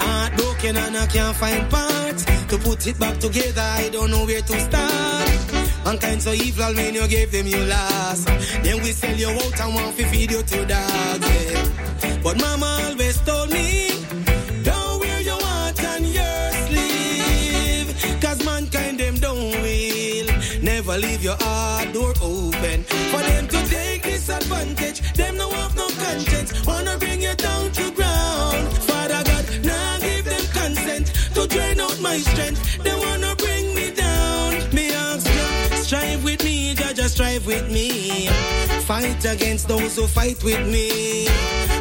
Heartbroken 0.00 0.76
and 0.76 0.96
I 0.96 1.06
can't 1.06 1.36
find 1.36 1.70
parts 1.70 2.24
to 2.24 2.58
put 2.58 2.86
it 2.86 2.98
back 2.98 3.18
together. 3.18 3.62
I 3.62 3.88
don't 3.90 4.10
know 4.10 4.24
where 4.24 4.42
to 4.42 4.60
start. 4.60 5.28
Mankind 5.84 6.22
so 6.22 6.32
evil 6.32 6.74
when 6.74 6.94
you 6.94 7.08
gave 7.08 7.32
them 7.32 7.46
your 7.46 7.64
last. 7.66 8.26
Then 8.62 8.82
we 8.82 8.92
sell 8.92 9.16
you 9.16 9.28
out 9.28 9.60
and 9.60 9.74
want 9.74 9.96
to 9.96 10.04
feed 10.06 10.30
you 10.30 10.42
to 10.42 10.66
dogs. 10.66 11.28
Yeah. 11.28 12.20
But 12.22 12.38
mama 12.40 12.88
always 12.88 13.20
told 13.22 13.50
me, 13.50 13.90
don't 14.62 15.00
wear 15.00 15.20
your 15.22 15.40
heart 15.40 15.82
on 15.84 16.04
your 16.04 16.52
sleeve. 16.66 18.20
Cause 18.20 18.44
mankind 18.44 19.00
them 19.00 19.14
don't 19.16 19.62
will. 19.62 20.28
Never 20.62 20.98
leave 20.98 21.22
your 21.22 21.36
heart 21.40 21.92
open. 22.58 22.82
For 22.84 23.22
them 23.22 23.48
to 23.48 23.68
take 23.68 24.02
disadvantage, 24.02 25.00
them 25.14 25.36
no 25.36 25.50
have 25.50 25.76
no 25.76 25.88
conscience. 25.88 26.66
Wanna 26.66 26.96
bring 26.98 27.22
you 27.22 27.34
down 27.34 27.70
to 27.72 27.90
ground. 27.92 28.68
Father 28.90 29.22
God, 29.24 29.44
now 29.64 29.98
give 29.98 30.24
them 30.24 30.44
consent 30.52 31.06
to 31.34 31.46
drain 31.46 31.80
out 31.80 32.00
my 32.00 32.18
strength. 32.18 32.82
They 32.82 32.94
wanna 32.94 33.34
bring 33.36 33.74
me 33.74 33.90
down. 33.90 34.74
Me 34.74 34.92
ask 34.92 35.26
you, 35.26 35.76
strive 35.82 36.24
with 36.24 36.44
me, 36.44 36.74
Jaja, 36.74 37.08
strive 37.08 37.46
with 37.46 37.70
me. 37.70 38.26
Fight 38.82 39.24
against 39.24 39.68
those 39.68 39.96
who 39.96 40.06
fight 40.06 40.42
with 40.42 40.66
me. 40.66 41.28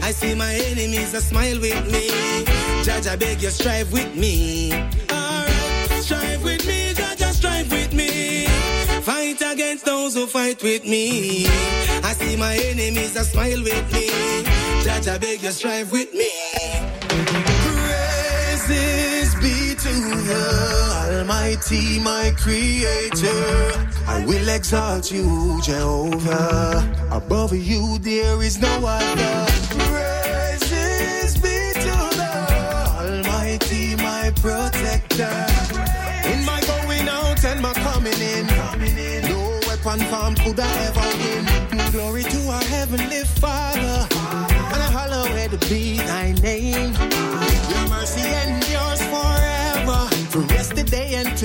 I 0.02 0.12
see 0.12 0.36
my 0.36 0.54
enemies 0.54 1.12
that 1.14 1.24
smile 1.24 1.60
with 1.60 1.84
me. 1.92 2.10
Jaja, 2.86 3.18
beg 3.20 3.42
you, 3.42 3.50
strive 3.50 3.92
with 3.92 4.16
me. 4.16 4.74
Alright, 5.12 6.04
strive 6.04 6.44
with 6.44 6.66
me, 6.68 6.94
Jaja, 6.94 7.32
strive 7.34 7.72
with 7.72 7.94
me. 7.94 8.27
Fight 9.08 9.42
against 9.42 9.86
those 9.86 10.16
who 10.16 10.28
fight 10.28 10.62
with 10.62 10.84
me. 10.84 11.46
I 12.04 12.12
see 12.12 12.36
my 12.36 12.58
enemies 12.58 13.14
that 13.14 13.28
smile 13.28 13.64
with 13.64 13.94
me. 13.94 14.10
Jaja, 14.84 15.18
beg 15.22 15.42
you, 15.42 15.52
strive 15.52 15.94
with 15.94 16.14
me. 16.14 16.30
Praises 18.68 19.34
be 19.36 19.76
to 19.76 19.94
the 20.28 21.20
Almighty, 21.20 22.02
my 22.02 22.34
Creator. 22.36 23.88
I 24.08 24.26
will 24.28 24.50
exalt 24.50 25.10
you, 25.10 25.62
Jehovah. 25.64 26.84
Above 27.10 27.56
you, 27.56 28.00
there 28.00 28.44
is 28.44 28.60
no 28.60 28.86
other. 28.86 29.46
Praises 29.88 31.38
be 31.38 31.72
to 31.80 31.96
the 32.20 32.30
Almighty, 33.00 33.96
my 34.04 34.34
Protector. 34.42 35.47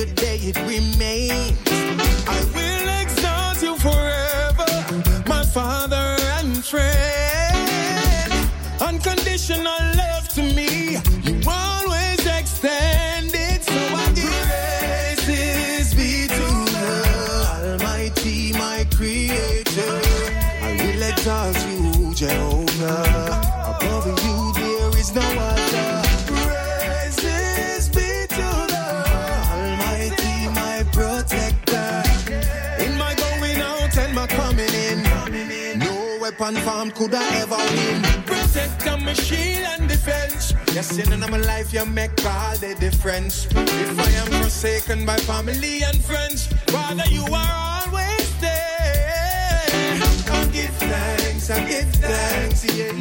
Today 0.07 0.39
it 0.43 0.59
remains. 0.67 1.57
I 2.27 2.39
will 2.55 2.89
exalt 3.03 3.63
you 3.63 3.77
forever, 3.79 4.71
my 5.29 5.45
Father 5.45 6.17
and 6.39 6.65
friend. 6.65 8.33
Unconditional 8.81 9.81
love 9.97 10.29
to 10.31 10.43
me, 10.43 10.97
could 36.91 37.15
I 37.15 37.25
ever 37.43 37.57
win. 37.57 38.03
Protect 38.25 38.85
my 39.03 39.13
shield 39.13 39.67
and 39.73 39.89
defense. 39.89 40.53
Yes, 40.75 40.99
in 40.99 41.21
my 41.21 41.37
life 41.37 41.73
you 41.73 41.85
make 41.87 42.25
all 42.25 42.57
the 42.57 42.75
difference. 42.81 43.47
If 43.55 43.99
I 43.99 44.11
am 44.23 44.43
forsaken 44.43 45.07
by 45.07 45.17
family 45.19 45.83
and 45.85 46.03
friends, 46.03 46.47
Father, 46.67 47.05
you 47.09 47.25
are 47.33 47.87
always 47.87 48.41
there. 48.41 50.01
I 50.31 50.49
give 50.53 50.75
thanks, 50.77 51.51
I 51.51 51.61
give 51.69 51.93
thanks, 51.97 52.65
yeah. 52.75 52.93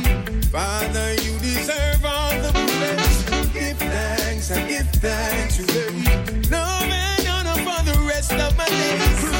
Father, 0.51 1.13
you 1.23 1.33
deserve 1.39 2.05
all 2.05 2.31
the 2.45 2.51
praise. 2.51 3.53
Give 3.53 3.77
thanks, 3.77 4.51
I 4.51 4.67
give 4.67 4.89
thanks, 5.01 5.59
yeah. 5.59 6.49
No 6.51 6.63
man, 6.87 7.23
none 7.23 7.57
for 7.65 7.81
the 7.89 7.97
rest 8.07 8.33
of 8.33 8.55
my 8.57 8.67
days. 8.67 9.30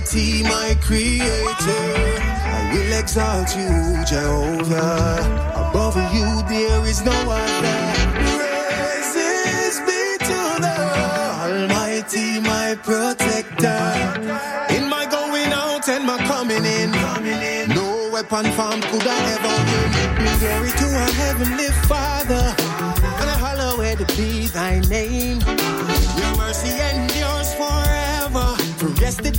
Almighty, 0.00 0.42
my 0.44 0.76
Creator. 0.80 1.28
I 1.68 2.70
will 2.72 2.98
exalt 2.98 3.54
you, 3.54 4.04
Jehovah. 4.06 5.20
Above 5.54 5.96
you, 6.14 6.42
there 6.48 6.86
is 6.86 7.04
no 7.04 7.12
other. 7.12 7.80
Praises 8.38 9.80
be 9.80 10.16
to 10.24 10.40
the 10.64 10.78
Almighty, 11.42 12.40
my 12.40 12.76
Protector. 12.82 14.74
In 14.74 14.88
my 14.88 15.06
going 15.10 15.52
out 15.52 15.86
and 15.88 16.06
my 16.06 16.16
coming 16.24 16.64
in, 16.64 16.92
no 17.74 18.10
weapon 18.10 18.50
formed 18.52 18.84
could 18.84 19.06
I 19.06 19.20
ever 19.36 19.56
win. 19.68 19.90
Glory 20.40 20.70
to 20.70 20.86
our 20.98 21.12
heavenly 21.12 21.68
Father, 21.86 22.54
and 23.20 23.30
hallowed 23.38 24.06
be 24.16 24.46
thy 24.46 24.80
name. 24.80 25.59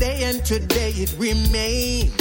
Yesterday 0.01 0.23
and 0.23 0.45
today 0.45 0.91
it 0.91 1.13
remains. 1.17 2.13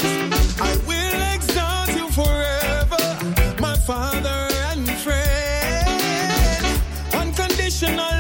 I 0.61 0.77
will 0.87 1.35
exalt 1.35 1.89
you 1.97 2.11
forever, 2.11 3.61
my 3.61 3.77
Father 3.77 4.49
and 4.71 4.89
friend. 4.91 6.67
Unconditional 7.15 8.20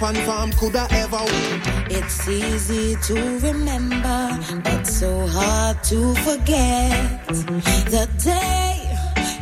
weapon 0.00 0.16
formed 0.22 0.56
could 0.56 0.76
I 0.76 0.86
ever 0.90 1.18
win. 1.24 1.62
It's 1.90 2.28
easy 2.28 2.96
to 2.96 3.14
remember, 3.40 4.38
but 4.62 4.84
so 4.84 5.26
hard 5.26 5.82
to 5.84 6.14
forget. 6.16 7.26
The 7.28 8.08
day 8.22 8.96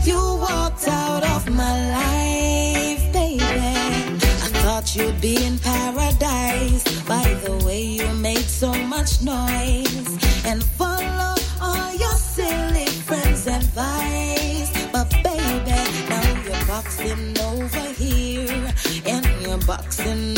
you 0.05 0.17
walked 0.17 0.89
out 0.89 1.23
of 1.25 1.51
my 1.51 1.75
life, 1.99 3.13
baby. 3.13 3.43
I 3.43 4.49
thought 4.63 4.95
you'd 4.97 5.21
be 5.21 5.45
in 5.45 5.59
paradise 5.59 6.85
by 7.03 7.35
the 7.45 7.65
way 7.65 7.83
you 7.83 8.09
made 8.15 8.49
so 8.63 8.73
much 8.73 9.23
noise 9.23 10.09
and 10.45 10.63
follow 10.63 11.35
all 11.61 11.93
your 11.95 12.17
silly 12.17 12.87
friends' 12.87 13.47
advice. 13.47 14.71
But 14.93 15.11
baby, 15.23 15.81
now 16.09 16.43
you're 16.45 16.67
boxing 16.67 17.39
over 17.41 17.87
here 17.93 18.73
and 19.07 19.27
you're 19.43 19.59
boxing 19.67 20.36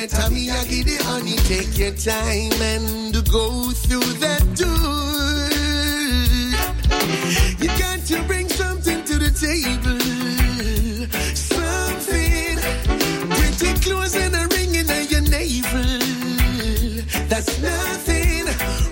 yeah, 0.00 0.06
tummy, 0.06 0.50
I 0.50 0.64
give 0.64 0.86
the 0.86 0.96
honey. 1.04 1.36
Take 1.50 1.76
your 1.78 1.92
time 1.92 2.60
and 2.62 3.12
go 3.30 3.70
through 3.70 4.12
that 4.24 4.44
door. 4.56 5.40
You 7.60 7.68
got 7.78 8.00
to 8.06 8.22
bring 8.24 8.48
something 8.48 9.04
to 9.04 9.18
the 9.18 9.30
table. 9.30 10.00
Something 11.34 12.56
pretty 13.36 13.72
close 13.80 14.16
and 14.16 14.34
a 14.34 14.46
ring 14.56 14.74
in 14.74 14.86
your 15.12 15.24
navel. 15.36 15.90
That's 17.28 17.60
nothing. 17.60 18.46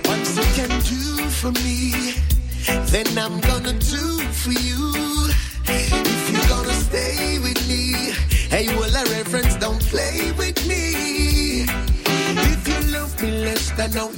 Once 0.05 0.37
you 0.37 0.47
can 0.59 0.71
do 0.93 1.29
for 1.41 1.53
me, 1.65 2.15
then 2.93 3.07
I'm 3.19 3.41
gonna 3.41 3.73
do 3.73 4.19
for 4.43 4.53
you. 4.53 4.78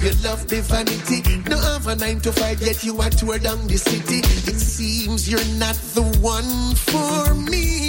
You 0.03 0.13
love 0.25 0.47
the 0.49 0.61
vanity. 0.63 1.23
No 1.49 1.59
have 1.59 1.87
a 1.87 1.97
nine 1.97 2.21
to 2.21 2.33
five, 2.33 2.61
yet 2.63 2.83
you 2.85 3.01
are 3.01 3.11
tour 3.11 3.39
down 3.39 3.67
the 3.67 3.77
city. 3.77 4.19
It 4.51 4.59
seems 4.59 5.29
you're 5.29 5.45
not 5.59 5.75
the 5.95 6.03
one 6.21 6.75
for 6.75 7.35
me. 7.35 7.81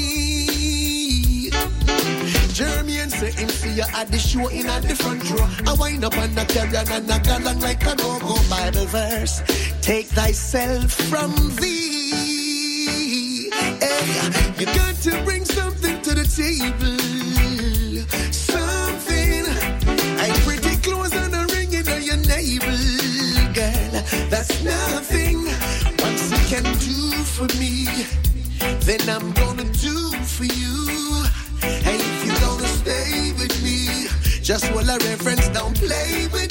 Jeremy 2.53 2.99
and 2.99 3.11
say 3.11 3.31
see 3.31 3.75
you 3.75 3.85
at 3.93 4.09
the 4.09 4.17
show 4.19 4.47
in 4.49 4.67
at 4.67 4.83
the 4.83 4.95
front 4.95 5.29
row. 5.31 5.47
I 5.65 5.73
wind 5.79 6.03
up 6.03 6.17
on 6.17 6.35
the 6.35 6.45
carrier 6.45 6.83
and 6.91 7.07
knock 7.07 7.27
along 7.27 7.59
like 7.59 7.81
a 7.85 7.95
go-go 7.95 8.35
Bible 8.49 8.85
verse. 8.87 9.41
Take 9.81 10.07
thyself 10.07 10.91
from 10.91 11.33
thee. 11.55 13.49
Hey, 13.51 14.53
you 14.59 14.65
got 14.65 14.95
to 14.95 15.23
bring 15.23 15.45
something 15.45 16.01
to 16.01 16.13
the 16.13 16.25
table. 16.25 17.30
Nothing. 24.63 25.45
Once 25.99 26.31
you 26.31 26.41
can 26.51 26.63
do 26.63 26.97
for 27.35 27.47
me, 27.59 27.85
then 28.81 29.01
I'm 29.09 29.31
gonna 29.33 29.65
do 29.65 30.11
for 30.35 30.45
you. 30.45 31.23
Hey, 31.61 31.97
if 31.99 32.25
you're 32.25 32.39
gonna 32.39 32.67
stay 32.67 33.33
with 33.33 33.55
me, 33.63 34.07
just 34.41 34.65
hold 34.67 34.89
a 34.89 34.97
reference, 35.09 35.47
don't 35.49 35.75
play 35.77 36.27
with 36.33 36.50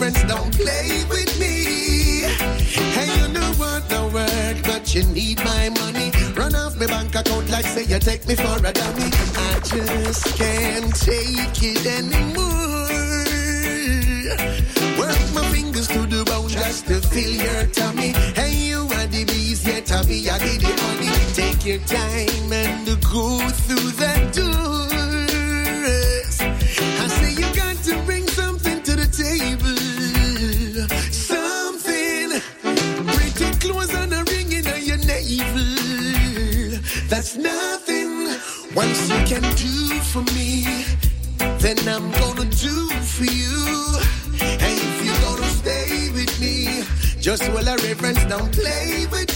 reference, 0.00 0.22
don't 0.24 0.56
play 0.56 1.04
with 1.08 1.38
me. 1.38 2.22
Hey, 2.94 3.20
you 3.20 3.28
know 3.32 3.52
what 3.56 3.88
the 3.88 4.02
work, 4.12 4.62
but 4.64 4.94
you 4.94 5.04
need 5.04 5.38
my 5.44 5.68
money. 5.80 6.10
Run 6.34 6.54
off 6.54 6.76
my 6.78 6.86
bank 6.86 7.14
account 7.14 7.50
like 7.50 7.66
say 7.66 7.84
you 7.84 7.98
take 7.98 8.26
me 8.26 8.34
for 8.34 8.58
a 8.58 8.72
dummy. 8.72 9.10
I 9.36 9.60
just 9.62 10.36
can't 10.36 10.94
take 10.94 11.62
it 11.62 11.86
anymore. 11.86 12.99
Reference, 47.90 48.24
don't 48.26 48.52
play 48.52 49.04
with 49.10 49.29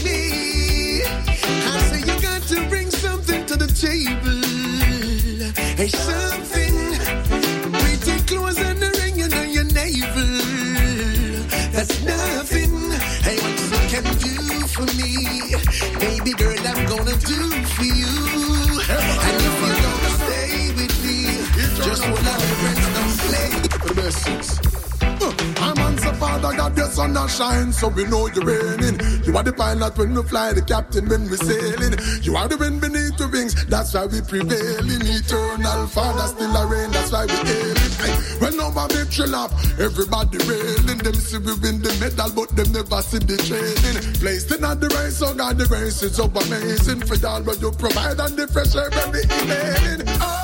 shine, 27.35 27.73
so 27.73 27.89
we 27.89 28.05
know 28.05 28.27
you're 28.27 28.45
raining. 28.45 28.95
You 29.25 29.35
are 29.35 29.43
the 29.43 29.51
pilot 29.51 29.97
when 29.97 30.15
we 30.15 30.23
fly, 30.23 30.53
the 30.53 30.61
captain 30.61 31.09
when 31.09 31.29
we 31.29 31.35
sailing. 31.35 31.99
You 32.23 32.35
are 32.37 32.47
the 32.47 32.57
wind 32.57 32.79
beneath 32.79 33.17
the 33.17 33.27
wings, 33.27 33.53
that's 33.65 33.93
why 33.93 34.05
we 34.05 34.21
prevailing. 34.21 35.03
Eternal 35.03 35.87
Father 35.87 36.27
still 36.31 36.55
a 36.55 36.65
rain, 36.65 36.91
that's 36.91 37.11
why 37.11 37.25
we 37.25 37.35
hailing. 37.35 37.93
Hey, 37.99 38.15
when 38.39 38.55
no 38.55 38.71
victory 38.71 39.27
lap, 39.27 39.51
everybody 39.79 40.37
railing. 40.47 40.99
Them 41.03 41.13
see 41.15 41.37
we 41.37 41.53
win 41.59 41.83
the 41.83 41.91
medal, 41.99 42.31
but 42.31 42.55
them 42.55 42.71
never 42.71 43.01
see 43.01 43.19
the 43.19 43.35
training. 43.43 43.97
Placed 44.23 44.51
in 44.55 44.63
at 44.63 44.79
the 44.79 44.87
race, 44.95 45.17
so 45.17 45.33
God, 45.33 45.57
the 45.57 45.65
race 45.67 46.01
is 46.03 46.15
so 46.15 46.25
amazing. 46.25 47.01
For 47.01 47.15
y'all, 47.15 47.43
what 47.43 47.59
you 47.59 47.71
provide 47.71 48.19
and 48.19 48.37
the 48.37 48.47
fresh 48.47 48.75
air 48.75 48.89
when 48.95 49.11
we 49.11 49.21
inhaling. 49.23 50.07
Oh 50.23 50.34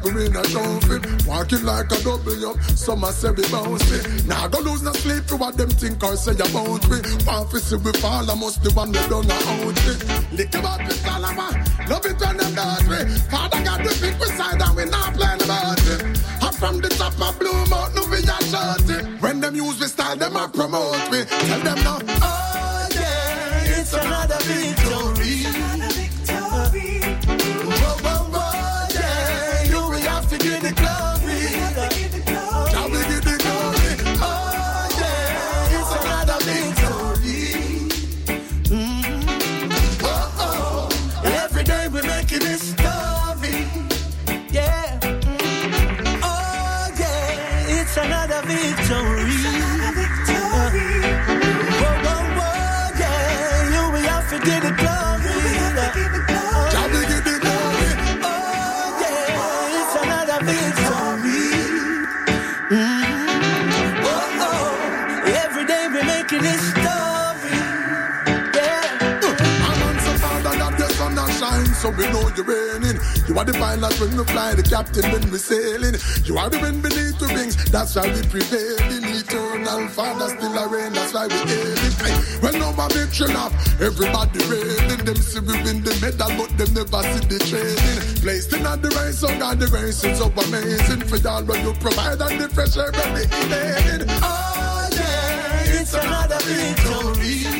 like 0.00 0.14
we 0.14 0.22
win 0.22 0.36
a 0.36 0.42
trophy. 0.42 1.28
Walking 1.28 1.64
like 1.64 1.90
a 1.90 2.02
double 2.02 2.46
up, 2.46 2.60
some 2.62 3.04
a 3.04 3.12
say 3.12 3.30
we 3.30 3.42
bouncy. 3.44 4.26
Now 4.26 4.48
go 4.48 4.60
lose 4.60 4.82
no 4.82 4.92
sleep 4.92 5.24
for 5.24 5.36
what 5.36 5.56
them 5.56 5.70
think 5.70 6.02
or 6.02 6.16
say 6.16 6.32
about 6.32 6.88
me. 6.88 7.00
Want 7.26 7.50
to 7.50 7.60
see 7.60 7.76
we 7.76 7.92
fall, 7.92 8.30
I 8.30 8.34
must 8.34 8.62
the 8.62 8.70
one 8.72 8.92
that 8.92 9.08
done 9.08 9.30
a 9.30 9.34
out 9.34 9.76
me. 9.86 10.36
Lick 10.36 10.54
about 10.54 10.86
the 10.86 10.94
salama, 10.94 11.64
love 11.88 12.06
it 12.06 12.20
when 12.20 12.36
them 12.36 12.54
does 12.54 12.88
me. 12.88 13.16
Father 13.30 13.62
got 13.64 13.82
the 13.82 13.90
pick 14.00 14.18
beside 14.18 14.60
and 14.60 14.76
we 14.76 14.84
not 14.86 15.14
playing 15.14 15.42
about 15.42 15.80
it. 15.80 16.02
I'm 16.42 16.52
from 16.52 16.80
the 16.80 16.88
top 16.88 17.20
of 17.20 17.38
Blue 17.38 17.66
Mountain, 17.66 18.10
we 18.10 18.18
are 18.28 18.42
shorty. 18.42 19.06
When 19.20 19.40
them 19.40 19.54
use 19.54 19.80
we 19.80 19.86
style, 19.86 20.16
them 20.16 20.36
a 20.36 20.48
promote 20.48 21.10
me. 21.10 21.24
Tell 21.24 21.60
them 21.60 21.78
now, 21.84 21.98
oh 22.22 22.49
we 72.00 72.08
know 72.12 72.24
you're 72.32 72.48
raining. 72.48 72.96
You 73.28 73.36
are 73.36 73.44
the 73.44 73.52
pilot 73.52 73.92
when 74.00 74.16
we 74.16 74.24
fly, 74.24 74.54
the 74.54 74.64
captain 74.64 75.04
when 75.12 75.30
we 75.30 75.36
sailing. 75.36 76.00
You 76.24 76.38
are 76.40 76.48
the 76.48 76.58
wind 76.58 76.82
beneath 76.82 77.20
the 77.20 77.28
wings, 77.28 77.56
that's 77.68 77.94
why 77.94 78.08
we 78.08 78.24
prevailing. 78.24 79.04
Eternal 79.04 79.88
Father 79.88 80.32
still 80.32 80.56
a 80.56 80.64
rain, 80.68 80.92
that's 80.96 81.12
why 81.12 81.28
we 81.28 81.36
hailing. 81.36 81.94
Hey, 82.00 82.16
when 82.40 82.56
no 82.56 82.72
my 82.72 82.88
victory 82.88 83.28
lap, 83.28 83.52
everybody 83.76 84.40
railing. 84.48 85.04
Them 85.04 85.20
see 85.20 85.40
we 85.44 85.54
win 85.60 85.84
the 85.84 85.92
medal, 86.00 86.32
but 86.40 86.50
them 86.56 86.72
never 86.72 87.02
see 87.04 87.24
the 87.28 87.38
training. 87.44 87.98
Placed 88.24 88.52
in 88.56 88.64
at 88.64 88.80
the 88.80 88.88
race, 88.96 89.20
so 89.20 89.28
God 89.38 89.60
the 89.60 89.68
race 89.68 90.00
is 90.02 90.16
so 90.18 90.32
amazing. 90.32 91.04
For 91.04 91.20
y'all 91.20 91.44
what 91.44 91.60
you 91.60 91.72
provide 91.84 92.20
and 92.24 92.40
the 92.40 92.48
fresh 92.48 92.76
air 92.80 92.88
inhaling. 92.88 94.08
Oh 94.24 94.88
yeah, 94.96 95.80
it's 95.80 95.92
another 95.92 96.40
victory. 96.48 97.59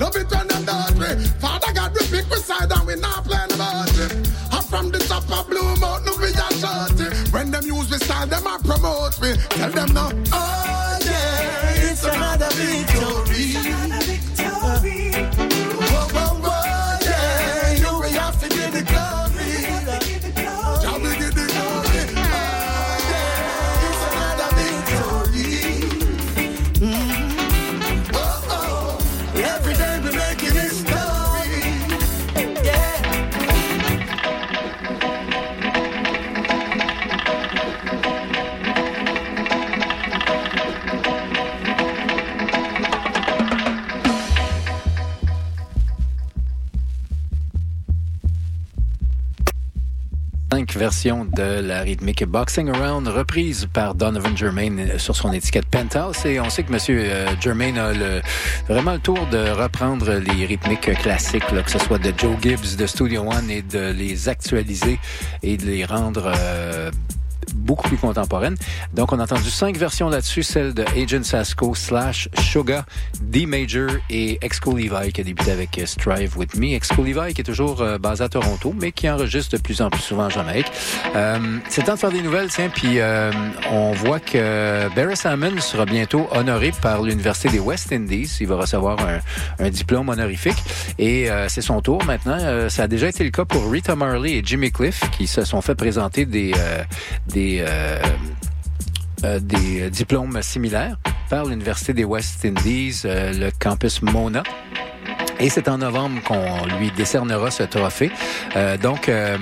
love 0.00 0.16
it 0.16 0.30
when 0.30 0.48
them 0.48 0.64
me. 0.98 1.24
Father 1.38 1.72
God, 1.72 1.92
we 1.92 2.06
pick 2.06 2.28
beside 2.28 2.72
and 2.72 2.86
we 2.86 2.96
not 2.96 3.24
playing 3.24 3.52
about 3.52 3.88
it. 3.98 4.12
I'm 4.50 4.62
from 4.62 4.90
the 4.90 4.98
top 4.98 5.30
of 5.30 5.46
Blue 5.48 5.76
Mountain, 5.76 6.14
we 6.18 6.28
are 6.28 6.52
shorty. 6.62 7.14
When 7.30 7.50
them 7.50 7.64
use 7.66 7.90
we 7.90 7.98
style, 7.98 8.26
them 8.26 8.46
a 8.46 8.58
promote 8.58 9.20
me. 9.20 9.34
Tell 9.50 9.70
them 9.70 9.92
now, 9.92 10.10
oh 10.32 10.32
uh. 10.32 10.59
Cinq 50.80 50.84
versions 50.84 51.24
de 51.26 51.60
la 51.60 51.82
rythmique 51.82 52.24
Boxing 52.24 52.70
Around, 52.70 53.08
reprise 53.08 53.68
par 53.70 53.94
Donovan 53.94 54.34
Germain 54.34 54.98
sur 54.98 55.14
son 55.14 55.30
étiquette 55.32 55.66
Penthouse. 55.66 56.24
Et 56.24 56.40
on 56.40 56.48
sait 56.48 56.62
que 56.62 56.72
Monsieur 56.72 57.02
euh, 57.04 57.26
Germain 57.38 57.76
a 57.76 57.92
le, 57.92 58.22
vraiment 58.66 58.92
le 58.92 58.98
tour 58.98 59.18
de 59.30 59.50
reprendre 59.50 60.10
les 60.12 60.46
rythmiques 60.46 60.92
classiques, 61.02 61.50
là, 61.52 61.62
que 61.62 61.70
ce 61.70 61.78
soit 61.78 61.98
de 61.98 62.14
Joe 62.16 62.34
Gibbs, 62.40 62.76
de 62.78 62.86
Studio 62.86 63.22
One, 63.22 63.50
et 63.50 63.60
de 63.60 63.92
les 63.92 64.30
actualiser 64.30 64.98
et 65.42 65.58
de 65.58 65.66
les 65.66 65.84
rendre 65.84 66.32
euh, 66.34 66.90
beaucoup 67.70 67.86
plus 67.86 67.98
contemporaine. 67.98 68.56
Donc, 68.94 69.12
on 69.12 69.20
a 69.20 69.22
entendu 69.22 69.48
cinq 69.48 69.76
versions 69.76 70.08
là-dessus, 70.08 70.42
celle 70.42 70.74
de 70.74 70.84
Agent 71.00 71.22
Sasco 71.22 71.72
slash 71.76 72.28
Sugar, 72.40 72.84
D 73.22 73.46
Major 73.46 73.90
et 74.10 74.38
Exco 74.42 74.76
Levi 74.76 75.12
qui 75.12 75.20
a 75.20 75.24
débuté 75.24 75.52
avec 75.52 75.78
euh, 75.78 75.86
Strive 75.86 76.36
With 76.36 76.56
Me. 76.56 76.74
Exco 76.74 77.04
Levi 77.04 77.32
qui 77.32 77.42
est 77.42 77.44
toujours 77.44 77.80
euh, 77.80 77.96
basé 77.96 78.24
à 78.24 78.28
Toronto, 78.28 78.74
mais 78.80 78.90
qui 78.90 79.08
enregistre 79.08 79.56
de 79.56 79.62
plus 79.62 79.82
en 79.82 79.88
plus 79.88 80.02
souvent 80.02 80.24
en 80.24 80.30
Jamaïque. 80.30 80.66
Euh, 81.14 81.38
c'est 81.68 81.84
temps 81.84 81.94
de 81.94 81.98
faire 82.00 82.10
des 82.10 82.22
nouvelles, 82.22 82.48
tiens, 82.50 82.70
puis 82.74 82.98
euh, 82.98 83.30
on 83.70 83.92
voit 83.92 84.18
que 84.18 84.88
Barry 84.96 85.16
Salmon 85.16 85.60
sera 85.60 85.84
bientôt 85.84 86.26
honoré 86.32 86.72
par 86.82 87.02
l'Université 87.02 87.50
des 87.50 87.60
West 87.60 87.92
Indies. 87.92 88.36
Il 88.40 88.48
va 88.48 88.56
recevoir 88.56 88.98
un, 89.00 89.64
un 89.64 89.70
diplôme 89.70 90.08
honorifique 90.08 90.58
et 90.98 91.30
euh, 91.30 91.48
c'est 91.48 91.62
son 91.62 91.80
tour 91.82 92.02
maintenant. 92.04 92.38
Euh, 92.40 92.68
ça 92.68 92.82
a 92.82 92.88
déjà 92.88 93.06
été 93.08 93.22
le 93.22 93.30
cas 93.30 93.44
pour 93.44 93.70
Rita 93.70 93.94
Marley 93.94 94.32
et 94.32 94.42
Jimmy 94.44 94.72
Cliff 94.72 95.02
qui 95.16 95.28
se 95.28 95.44
sont 95.44 95.60
fait 95.60 95.76
présenter 95.76 96.26
des, 96.26 96.52
euh, 96.58 96.82
des, 97.60 97.64
euh, 97.68 97.98
euh, 99.24 99.40
des 99.40 99.90
diplômes 99.90 100.40
similaires 100.42 100.96
par 101.28 101.44
l'Université 101.44 101.92
des 101.92 102.04
West 102.04 102.44
Indies, 102.44 103.02
euh, 103.04 103.32
le 103.32 103.50
campus 103.58 104.02
Mona. 104.02 104.42
Et 105.38 105.48
c'est 105.48 105.68
en 105.68 105.78
novembre 105.78 106.22
qu'on 106.22 106.66
lui 106.78 106.90
décernera 106.90 107.50
ce 107.50 107.62
trophée. 107.62 108.10
Euh, 108.56 108.76
donc, 108.76 109.08
euh, 109.08 109.38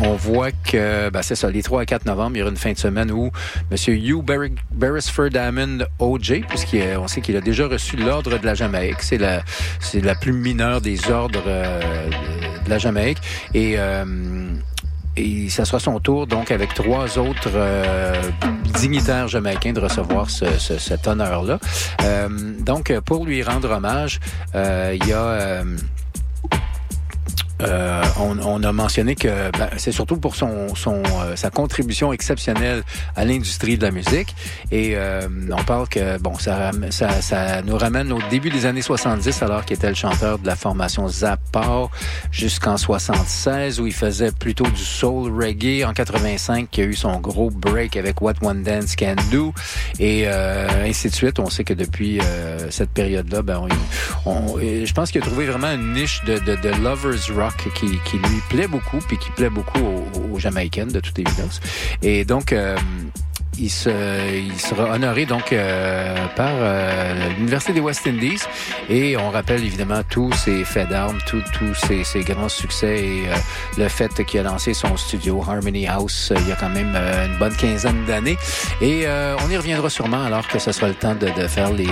on 0.00 0.14
voit 0.14 0.50
que, 0.52 1.10
ben 1.10 1.22
c'est 1.22 1.34
ça, 1.34 1.50
les 1.50 1.62
3 1.62 1.82
et 1.82 1.86
4 1.86 2.06
novembre, 2.06 2.36
il 2.36 2.38
y 2.40 2.42
aura 2.42 2.50
une 2.50 2.56
fin 2.56 2.72
de 2.72 2.78
semaine 2.78 3.10
où 3.10 3.30
M. 3.70 3.76
Hugh 3.88 4.24
Beresford 4.72 5.36
Hammond 5.36 5.84
OJ, 5.98 6.42
puisqu'on 6.48 7.08
sait 7.08 7.20
qu'il 7.20 7.36
a 7.36 7.40
déjà 7.40 7.66
reçu 7.66 7.96
l'ordre 7.96 8.38
de 8.38 8.44
la 8.44 8.54
Jamaïque, 8.54 9.02
c'est 9.02 9.18
la, 9.18 10.14
plus 10.14 10.32
mineure 10.32 10.80
des 10.80 11.10
ordres 11.10 11.42
euh, 11.46 12.08
de 12.64 12.70
la 12.70 12.78
Jamaïque, 12.78 13.18
et... 13.54 13.76
euh, 15.18 15.20
et 15.20 15.48
ça 15.48 15.64
sera 15.64 15.78
son 15.78 16.00
tour, 16.00 16.26
donc, 16.26 16.50
avec 16.50 16.74
trois 16.74 17.18
autres 17.18 17.50
euh, 17.54 18.20
dignitaires 18.78 19.28
jamaïcains 19.28 19.72
de 19.72 19.80
recevoir 19.80 20.30
ce, 20.30 20.46
ce- 20.58 20.78
cet 20.78 21.06
honneur-là. 21.06 21.58
Euh, 22.02 22.28
donc, 22.60 22.92
pour 23.04 23.24
lui 23.24 23.42
rendre 23.42 23.70
hommage, 23.70 24.20
euh, 24.54 24.96
il 25.00 25.06
y 25.08 25.12
a... 25.12 25.62
euh, 27.64 28.02
on, 28.20 28.38
on 28.38 28.62
a 28.62 28.72
mentionné 28.72 29.14
que 29.14 29.50
ben, 29.58 29.68
c'est 29.76 29.92
surtout 29.92 30.16
pour 30.16 30.36
son, 30.36 30.74
son 30.74 31.02
euh, 31.22 31.36
sa 31.36 31.50
contribution 31.50 32.12
exceptionnelle 32.12 32.82
à 33.16 33.24
l'industrie 33.24 33.76
de 33.78 33.82
la 33.84 33.90
musique. 33.90 34.34
Et 34.70 34.92
euh, 34.96 35.28
on 35.50 35.62
parle 35.64 35.88
que 35.88 36.18
bon 36.18 36.34
ça, 36.38 36.70
ça 36.90 37.20
ça 37.22 37.62
nous 37.62 37.76
ramène 37.76 38.12
au 38.12 38.18
début 38.30 38.50
des 38.50 38.66
années 38.66 38.82
70 38.82 39.42
alors 39.42 39.64
qu'il 39.64 39.76
était 39.76 39.88
le 39.88 39.94
chanteur 39.94 40.38
de 40.38 40.46
la 40.46 40.56
formation 40.56 41.08
Zappa 41.08 41.88
jusqu'en 42.30 42.76
76 42.76 43.80
où 43.80 43.86
il 43.86 43.92
faisait 43.94 44.32
plutôt 44.32 44.64
du 44.66 44.82
soul 44.84 45.32
reggae. 45.32 45.84
En 45.84 45.92
85 45.92 46.68
qui 46.70 46.80
a 46.82 46.84
eu 46.84 46.94
son 46.94 47.18
gros 47.20 47.50
break 47.50 47.96
avec 47.96 48.20
What 48.22 48.34
One 48.42 48.62
Dance 48.62 48.96
Can 48.96 49.16
Do 49.30 49.52
et 49.98 50.24
euh, 50.26 50.68
ainsi 50.88 51.08
de 51.08 51.14
suite. 51.14 51.38
On 51.38 51.50
sait 51.50 51.64
que 51.64 51.74
depuis 51.74 52.20
euh, 52.20 52.70
cette 52.70 52.90
période 52.90 53.32
là 53.32 53.42
ben 53.42 53.66
on, 54.26 54.30
on- 54.30 54.58
je 54.58 54.92
pense 54.92 55.10
qu'il 55.10 55.22
a 55.22 55.26
trouvé 55.26 55.46
vraiment 55.46 55.72
une 55.72 55.92
niche 55.94 56.22
de, 56.24 56.38
de, 56.38 56.56
de 56.56 56.68
lovers 56.82 57.14
rock 57.36 57.53
qui, 57.74 57.86
lui 57.86 58.40
plaît 58.48 58.68
beaucoup 58.68 58.98
puis 59.06 59.18
qui 59.18 59.30
plaît 59.30 59.50
beaucoup 59.50 59.80
aux, 59.80 60.34
aux 60.34 60.38
Jamaïcaines 60.38 60.88
de 60.88 61.00
toute 61.00 61.18
évidence. 61.18 61.60
Et 62.02 62.24
donc 62.24 62.52
euh, 62.52 62.76
il, 63.58 63.70
se, 63.70 63.90
il 64.36 64.58
sera 64.60 64.92
honoré 64.92 65.26
donc 65.26 65.52
euh, 65.52 66.14
par 66.36 66.50
euh, 66.52 67.28
l'Université 67.36 67.72
des 67.72 67.80
West 67.80 68.06
Indies 68.06 68.40
et 68.88 69.16
on 69.16 69.30
rappelle 69.30 69.62
évidemment 69.64 70.00
tous 70.08 70.32
ses 70.32 70.64
faits 70.64 70.88
d'armes, 70.88 71.18
tous 71.26 71.74
ses, 71.74 72.04
ses 72.04 72.20
grands 72.20 72.48
succès 72.48 72.98
et 72.98 73.22
euh, 73.28 73.34
le 73.78 73.88
fait 73.88 74.24
qu'il 74.24 74.40
a 74.40 74.42
lancé 74.44 74.74
son 74.74 74.96
studio 74.96 75.42
Harmony 75.46 75.86
House 75.86 76.30
euh, 76.32 76.36
il 76.40 76.48
y 76.48 76.52
a 76.52 76.56
quand 76.56 76.68
même 76.70 76.92
euh, 76.96 77.26
une 77.26 77.38
bonne 77.38 77.54
quinzaine 77.56 78.04
d'années 78.06 78.36
et 78.80 79.02
euh, 79.06 79.36
on 79.44 79.50
y 79.50 79.56
reviendra 79.56 79.88
sûrement 79.90 80.24
alors 80.24 80.46
que 80.48 80.58
ce 80.58 80.72
sera 80.72 80.88
le 80.88 80.94
temps 80.94 81.14
de, 81.14 81.26
de 81.28 81.46
faire 81.46 81.72
les, 81.72 81.86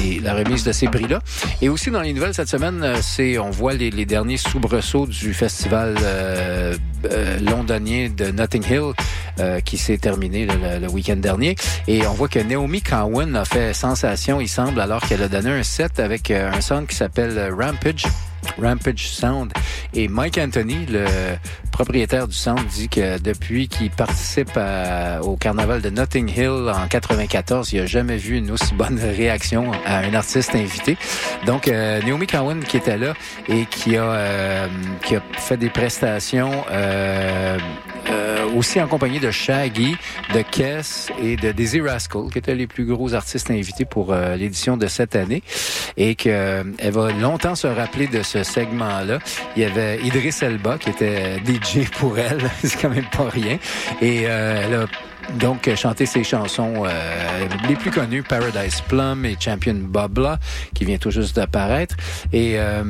les- 0.00 0.20
la 0.20 0.34
remise 0.34 0.64
de 0.64 0.72
ces 0.72 0.88
prix-là. 0.88 1.20
Et 1.62 1.68
aussi 1.68 1.90
dans 1.90 2.00
les 2.00 2.12
nouvelles 2.12 2.34
cette 2.34 2.48
semaine, 2.48 2.84
c'est 3.02 3.38
on 3.38 3.50
voit 3.50 3.74
les, 3.74 3.90
les 3.90 4.04
derniers 4.06 4.36
soubresauts 4.38 5.06
du 5.06 5.34
festival 5.34 5.94
londonien 7.42 8.08
de 8.14 8.30
Notting 8.30 8.64
Hill 8.70 8.92
qui 9.64 9.78
s'est 9.78 9.98
terminé 9.98 10.46
le- 10.46 10.78
le 10.80 10.88
week-end 10.96 11.16
dernier. 11.16 11.54
Et 11.86 12.06
on 12.06 12.12
voit 12.12 12.28
que 12.28 12.38
Naomi 12.38 12.82
Cowan 12.82 13.36
a 13.36 13.44
fait 13.44 13.72
sensation, 13.72 14.40
il 14.40 14.48
semble, 14.48 14.80
alors 14.80 15.00
qu'elle 15.02 15.22
a 15.22 15.28
donné 15.28 15.50
un 15.50 15.62
set 15.62 16.00
avec 16.00 16.30
euh, 16.30 16.50
un 16.52 16.60
sound 16.60 16.86
qui 16.86 16.96
s'appelle 16.96 17.38
euh, 17.38 17.54
Rampage. 17.54 18.06
Rampage 18.60 19.08
Sound. 19.08 19.52
Et 19.94 20.08
Mike 20.08 20.38
Anthony, 20.38 20.86
le 20.86 21.04
propriétaire 21.72 22.26
du 22.28 22.34
Sound, 22.34 22.64
dit 22.68 22.88
que 22.88 23.18
depuis 23.18 23.68
qu'il 23.68 23.90
participe 23.90 24.56
à- 24.56 25.20
au 25.22 25.36
carnaval 25.36 25.82
de 25.82 25.90
Notting 25.90 26.28
Hill 26.28 26.70
en 26.74 26.86
94, 26.88 27.72
il 27.72 27.80
a 27.80 27.86
jamais 27.86 28.16
vu 28.16 28.36
une 28.38 28.50
aussi 28.50 28.74
bonne 28.74 28.98
réaction 28.98 29.70
à 29.84 29.98
un 29.98 30.14
artiste 30.14 30.54
invité. 30.54 30.96
Donc, 31.46 31.68
euh, 31.68 32.00
Naomi 32.02 32.26
Cowan 32.26 32.60
qui 32.64 32.76
était 32.76 32.98
là 32.98 33.14
et 33.48 33.66
qui 33.66 33.96
a, 33.96 34.02
euh, 34.02 34.66
qui 35.04 35.16
a 35.16 35.22
fait 35.38 35.56
des 35.56 35.70
prestations 35.70 36.64
euh, 36.70 37.58
euh, 38.10 38.46
aussi 38.56 38.80
en 38.80 38.86
compagnie 38.86 39.20
de 39.20 39.30
Shaggy, 39.30 39.96
de 40.34 40.42
Kess 40.42 41.10
et 41.22 41.36
de 41.36 41.52
Dizzy 41.52 41.80
Rascal, 41.80 42.22
qui 42.32 42.38
étaient 42.38 42.54
les 42.54 42.66
plus 42.66 42.84
gros 42.86 43.14
artistes 43.14 43.50
invités 43.50 43.84
pour 43.84 44.12
euh, 44.12 44.36
l'édition 44.36 44.76
de 44.76 44.86
cette 44.86 45.16
année. 45.16 45.42
Et 45.96 46.14
qu'elle 46.14 46.64
va 46.92 47.12
longtemps 47.12 47.54
se 47.54 47.66
rappeler 47.66 48.06
de 48.06 48.22
ce 48.22 48.35
segment-là. 48.44 49.18
Il 49.56 49.62
y 49.62 49.64
avait 49.64 49.98
Idriss 50.02 50.42
Elba, 50.42 50.78
qui 50.78 50.90
était 50.90 51.36
DJ 51.38 51.88
pour 51.90 52.18
elle. 52.18 52.50
C'est 52.62 52.80
quand 52.80 52.90
même 52.90 53.08
pas 53.10 53.28
rien. 53.28 53.58
Et 54.00 54.24
euh, 54.26 54.86
donc 55.34 55.70
chanté 55.76 56.06
ses 56.06 56.24
chansons 56.24 56.84
euh, 56.84 57.48
les 57.68 57.76
plus 57.76 57.90
connues, 57.90 58.22
Paradise 58.22 58.80
Plum 58.82 59.24
et 59.24 59.36
Champion 59.38 59.74
Bobla, 59.74 60.38
qui 60.74 60.84
vient 60.84 60.98
tout 60.98 61.10
juste 61.10 61.36
d'apparaître. 61.36 61.96
Et 62.32 62.54
euh, 62.56 62.82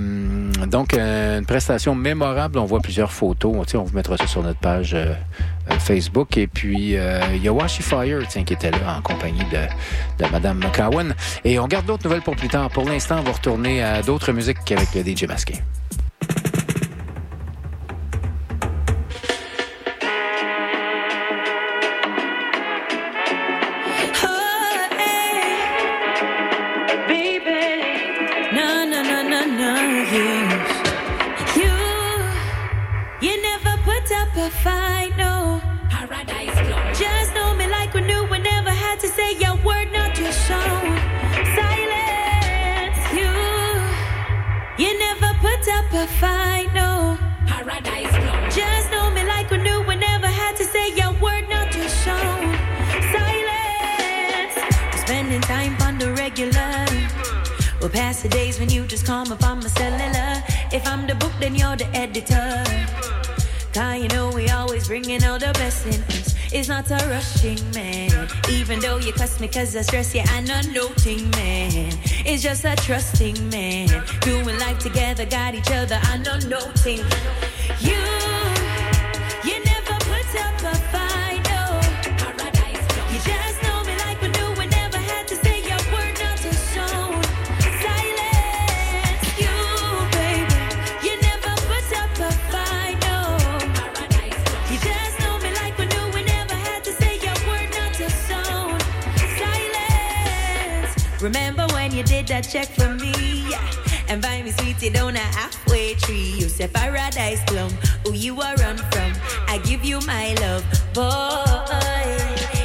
donc, 0.67 0.95
euh, 0.95 1.39
une 1.39 1.47
prestation 1.47 1.95
mémorable. 1.95 2.59
On 2.59 2.65
voit 2.65 2.81
plusieurs 2.81 3.13
photos. 3.13 3.67
Sais, 3.67 3.77
on 3.77 3.85
vous 3.85 3.95
mettra 3.95 4.17
ça 4.17 4.27
sur 4.27 4.43
notre 4.43 4.61
page 4.61 4.95
euh, 4.95 5.15
euh, 5.71 5.79
Facebook. 5.79 6.37
Et 6.37 6.47
puis, 6.47 6.97
euh, 6.97 7.21
il 7.35 7.43
y 7.43 7.49
a 7.49 7.53
Washi 7.53 7.83
Fire, 7.83 8.21
tiens, 8.29 8.45
qui 8.45 8.55
était 8.55 8.71
là 8.71 8.99
en 8.99 9.03
compagnie 9.03 9.45
de, 9.51 10.25
de 10.25 10.31
Madame 10.31 10.59
McCowan. 10.59 11.15
Et 11.45 11.59
on 11.59 11.67
garde 11.67 11.87
d'autres 11.87 12.05
nouvelles 12.05 12.23
pour 12.23 12.37
plus 12.37 12.49
tard. 12.49 12.71
Pour 12.71 12.85
l'instant, 12.85 13.17
on 13.21 13.23
va 13.23 13.33
retourner 13.33 13.83
à 13.83 14.03
d'autres 14.03 14.33
musiques 14.33 14.71
avec 14.71 14.95
le 14.95 15.03
DJ 15.03 15.25
masqué. 15.25 15.55
Then 61.47 61.55
you're 61.55 61.77
the 61.77 61.87
editor. 61.95 62.65
Cause 63.73 64.03
you 64.03 64.09
know 64.09 64.31
we 64.31 64.49
always 64.49 64.89
bringing 64.89 65.23
all 65.25 65.39
the 65.39 65.53
best 65.53 65.87
in 65.87 66.03
us. 66.03 66.36
It's 66.53 66.69
not 66.69 66.91
a 66.91 67.09
rushing 67.09 67.59
man. 67.73 68.29
Even 68.49 68.81
though 68.81 68.99
you 68.99 69.13
cuss 69.13 69.41
me 69.41 69.49
cause 69.49 69.75
I 69.75 69.83
stress 69.83 70.15
you, 70.15 70.23
I'm 70.27 70.45
not 70.45 70.67
noting 70.69 71.29
man. 71.31 71.93
It's 72.25 72.43
just 72.43 72.65
a 72.65 72.77
trusting 72.77 73.49
man. 73.51 73.89
Doing 74.21 74.59
life 74.59 74.79
together, 74.79 75.27
got 75.27 75.55
each 75.55 75.71
other, 75.71 75.99
I'm 76.03 76.23
not 76.23 76.47
noting. 76.47 77.01
That 102.37 102.51
check 102.51 102.69
for 102.69 102.95
me. 102.95 103.49
Yeah. 103.51 103.71
And 104.09 104.21
buy 104.21 104.43
me 104.43 104.51
sweetie 104.51 104.91
down 104.91 105.17
a 105.17 105.27
halfway 105.39 105.95
tree. 105.95 106.35
You 106.39 106.49
say 106.49 106.69
paradise 106.69 107.43
plum, 107.47 107.71
who 108.05 108.13
you 108.13 108.41
are 108.41 108.55
run 108.57 108.77
from. 108.77 109.13
I 109.49 109.59
give 109.65 109.85
you 109.85 110.01
my 110.07 110.35
love, 110.45 110.65
boy. 110.93 111.67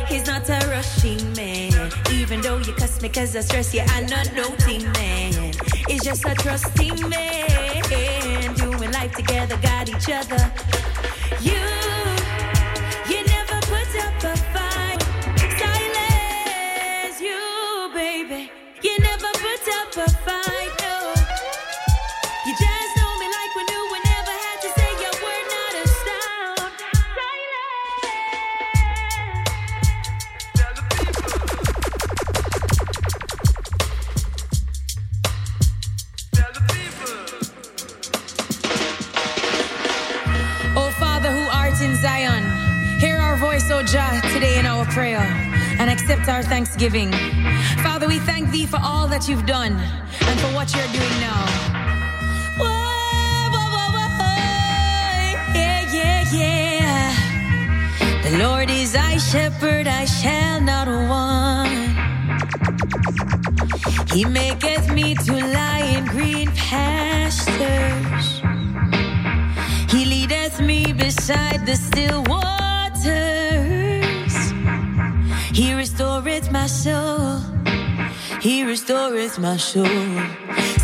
He's 0.08 0.28
not 0.28 0.50
a 0.50 0.60
rushing 0.68 1.24
man. 1.34 1.92
Even 2.12 2.42
though 2.42 2.58
you 2.58 2.74
cuss 2.74 3.02
me 3.02 3.10
cause 3.10 3.36
I 3.36 3.42
stress 3.42 3.74
you, 3.74 3.84
I'm 3.88 4.08
not 4.08 4.28
noting 4.36 4.84
man. 4.92 5.54
It's 5.88 6.04
just 6.04 6.26
a 6.26 6.34
trusting 6.36 7.10
man. 7.10 8.54
Doing 8.56 8.92
life 8.92 9.14
together, 9.16 9.58
got 9.62 9.88
each 9.88 10.10
other. 10.10 10.81
Thanksgiving. 46.82 47.12
Father, 47.84 48.08
we 48.08 48.18
thank 48.20 48.50
thee 48.50 48.66
for 48.66 48.80
all 48.82 49.08
that 49.08 49.30
you've 49.30 49.46
done 49.46 49.74
and 49.74 50.40
for 50.40 50.48
what 50.56 50.74
you're 50.74 50.88
doing 50.88 51.20
now. 51.20 51.46
Yeah, 55.54 55.94
yeah, 55.94 56.24
yeah. 56.34 57.14
The 58.24 58.38
Lord 58.44 58.72
is 58.72 58.94
thy 58.94 59.18
shepherd, 59.18 59.88
I 59.88 60.06
shall 60.06 60.62
not 60.62 60.88
want. 60.88 61.70
He 64.12 64.26
maketh 64.26 64.92
me 64.92 65.14
to 65.16 65.34
lie 65.34 65.86
in 65.96 66.06
green 66.06 66.50
pastures. 66.52 68.42
He 69.92 70.06
leadeth 70.06 70.60
me 70.60 70.94
beside 70.94 71.66
the 71.66 71.76
still 71.76 72.24
waters. 72.24 73.41
He 76.02 76.08
restoreth 76.08 76.52
my 76.52 76.66
soul. 76.66 77.38
He 78.42 78.64
restoreth 78.64 79.38
my 79.38 79.58
soul. 79.58 79.86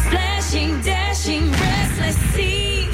Splashing, 0.05 0.79
dashing, 0.81 1.51
restless 1.51 2.17
sea. 2.35 2.87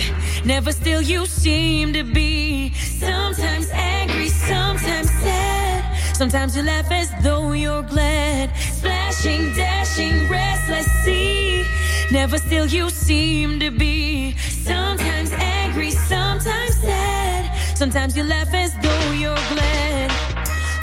Never 0.45 0.72
still 0.72 1.02
you 1.02 1.26
seem 1.26 1.91
to 1.91 2.06
be. 2.06 2.74
Sometimes 2.76 3.70
angry, 3.74 4.30
sometimes 4.30 5.10
sad. 5.20 6.16
Sometimes 6.16 6.56
you 6.56 6.64
laugh 6.64 6.90
as 6.91 7.12
though 7.22 7.52
you're 7.52 7.84
glad. 7.84 8.56
Splashing, 8.56 9.54
dashing, 9.54 10.30
restless 10.30 10.88
sea. 11.04 11.66
Never 12.10 12.38
still 12.38 12.68
you 12.68 12.90
seem 12.90 13.60
to 13.60 13.70
be. 13.70 14.32
Sometimes 14.38 15.34
angry, 15.34 15.91
sometimes 15.91 16.76
sad. 16.78 17.78
Sometimes 17.78 18.16
you 18.16 18.24
laugh 18.24 18.54
as 18.54 18.72
though 18.82 19.12
you're 19.12 19.44
glad. 19.54 20.12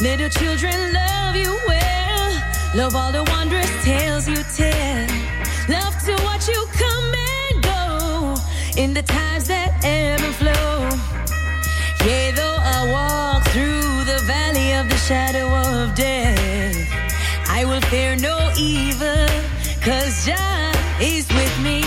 Little 0.02 0.30
children 0.30 0.94
love 0.94 1.36
you 1.36 1.54
well. 1.66 2.42
Love 2.74 2.96
all 2.96 3.12
the 3.12 3.22
wondrous 3.24 3.70
tales 3.84 4.26
you 4.26 4.36
tell. 4.56 5.06
Love 5.68 5.94
to 6.06 6.12
watch 6.24 6.48
you 6.48 6.66
come 6.72 7.12
and 7.12 7.62
go 7.62 8.34
in 8.80 8.94
the 8.94 9.02
times 9.02 9.46
that 9.48 9.84
and 9.84 10.22
flow. 10.36 10.88
Yea, 12.08 12.30
though 12.30 12.56
I 12.58 12.90
walk 12.90 13.44
through 13.48 14.04
the 14.10 14.22
valley 14.24 14.72
of 14.72 14.88
the 14.88 14.96
shadow 14.96 15.46
of 15.68 15.94
death, 15.94 16.76
I 17.50 17.66
will 17.66 17.82
fear 17.92 18.16
no 18.16 18.50
evil, 18.56 19.28
cause 19.82 20.24
Jah 20.24 20.72
is 20.98 21.28
with 21.28 21.54
me. 21.60 21.82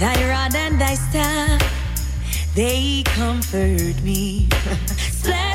Thy 0.00 0.18
rod 0.28 0.56
and 0.56 0.80
thy 0.80 0.96
staff, 0.96 1.62
they 2.56 3.04
comfort 3.04 4.02
me. 4.02 4.48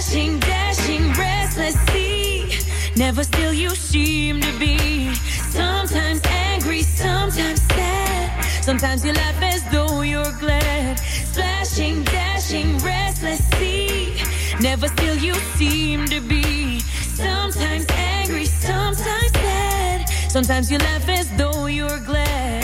Splashing, 0.05 0.39
dashing, 0.39 1.13
restless 1.13 1.75
sea. 1.87 2.59
Never 2.95 3.23
still 3.23 3.51
you 3.51 3.71
seem 3.71 4.39
to 4.39 4.59
be. 4.59 5.15
Sometimes 5.49 6.21
angry, 6.25 6.83
sometimes 6.83 7.59
sad. 7.63 8.45
Sometimes 8.63 9.03
you 9.03 9.13
laugh 9.13 9.41
as 9.41 9.63
though 9.71 10.01
you're 10.01 10.31
glad. 10.39 10.99
Splashing, 10.99 12.03
dashing, 12.03 12.77
restless 12.77 13.43
sea. 13.57 14.21
Never 14.61 14.87
still 14.89 15.17
you 15.17 15.33
seem 15.57 16.05
to 16.05 16.21
be. 16.21 16.81
Sometimes 16.81 17.87
angry, 17.89 18.45
sometimes 18.45 19.31
sad. 19.31 20.07
Sometimes 20.29 20.69
you 20.69 20.77
laugh 20.77 21.09
as 21.09 21.35
though 21.35 21.65
you're 21.65 21.99
glad. 22.01 22.63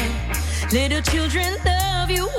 Little 0.71 1.01
children 1.01 1.57
love 1.65 2.11
you. 2.11 2.29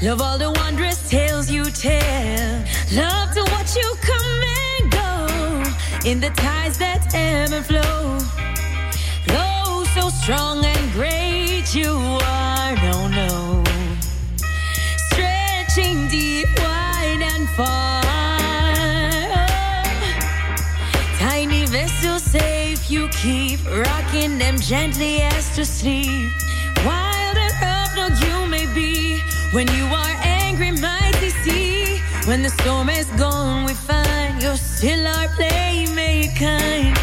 Love 0.00 0.22
all 0.22 0.38
the 0.38 0.52
wondrous 0.52 1.10
tales 1.10 1.50
you 1.50 1.64
tell. 1.64 2.64
Love 2.92 3.34
to 3.34 3.42
watch 3.50 3.74
you 3.74 3.94
come 4.00 4.42
and 4.70 4.92
go 4.92 6.08
in 6.08 6.20
the 6.20 6.30
tides 6.36 6.78
that 6.78 7.12
ebb 7.14 7.50
and 7.52 7.66
flow. 7.66 8.16
Oh, 9.30 9.84
so 9.96 10.08
strong 10.08 10.64
and 10.64 10.92
great 10.92 11.74
you 11.74 11.90
are, 12.22 12.76
no, 12.76 13.08
no. 13.08 13.64
Stretching 15.10 16.06
deep, 16.06 16.46
wide 16.58 17.20
and 17.20 17.48
far. 17.50 18.02
Tiny 21.18 21.66
vessel 21.66 22.20
safe, 22.20 22.88
you 22.88 23.08
keep 23.08 23.58
rocking 23.66 24.38
them 24.38 24.58
gently 24.58 25.22
as 25.22 25.56
to 25.56 25.64
sleep. 25.64 26.30
When 29.50 29.66
you 29.68 29.84
are 29.86 30.14
angry, 30.20 30.72
mighty 30.72 31.30
sea. 31.30 32.02
When 32.26 32.42
the 32.42 32.50
storm 32.50 32.90
is 32.90 33.06
gone, 33.16 33.64
we 33.64 33.72
find 33.72 34.42
you're 34.42 34.58
still 34.58 35.06
our 35.06 35.28
playmate 35.28 36.36
kind. 36.36 36.94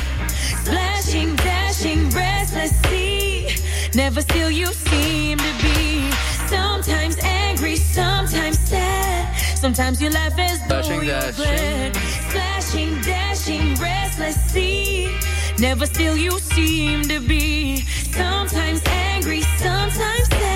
Splashing, 0.61 1.35
dashing, 1.37 2.07
restless 2.11 2.71
sea. 2.81 3.47
Never 3.95 4.21
still 4.21 4.51
you 4.51 4.67
seem 4.67 5.39
to 5.39 5.53
be. 5.63 6.11
Sometimes 6.47 7.17
angry, 7.23 7.77
sometimes 7.77 8.59
sad. 8.59 9.35
Sometimes 9.57 9.99
you 9.99 10.11
laugh 10.11 10.37
as 10.37 10.59
though 10.67 11.01
you're 11.01 11.31
glad. 11.31 11.95
Splashing, 12.29 13.01
dashing, 13.01 13.73
restless 13.81 14.35
sea. 14.51 15.17
Never 15.57 15.87
still 15.87 16.15
you 16.15 16.37
seem 16.37 17.01
to 17.05 17.19
be. 17.19 17.77
Sometimes 18.11 18.83
angry, 18.85 19.41
sometimes 19.57 20.29
sad. 20.29 20.54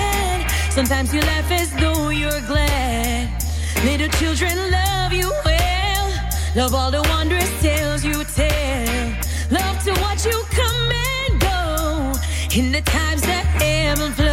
Sometimes 0.70 1.12
you 1.12 1.20
laugh 1.20 1.50
as 1.50 1.72
though 1.72 2.10
you're 2.10 2.40
glad. 2.42 3.28
Little 3.84 4.08
children 4.20 4.56
love 4.70 5.12
you 5.12 5.30
well. 5.44 6.30
Love 6.54 6.74
all 6.74 6.90
the 6.92 7.02
wondrous 7.10 7.50
tales 7.60 8.04
you 8.04 8.22
tell. 8.24 9.14
Love 9.50 9.82
to 9.82 9.92
watch 10.00 10.24
you 10.24 10.42
come 10.50 10.92
and 10.92 11.40
go 11.40 12.12
in 12.56 12.70
the 12.70 12.82
times 12.82 13.22
that 13.22 13.46
and 13.60 14.14
flow. 14.14 14.29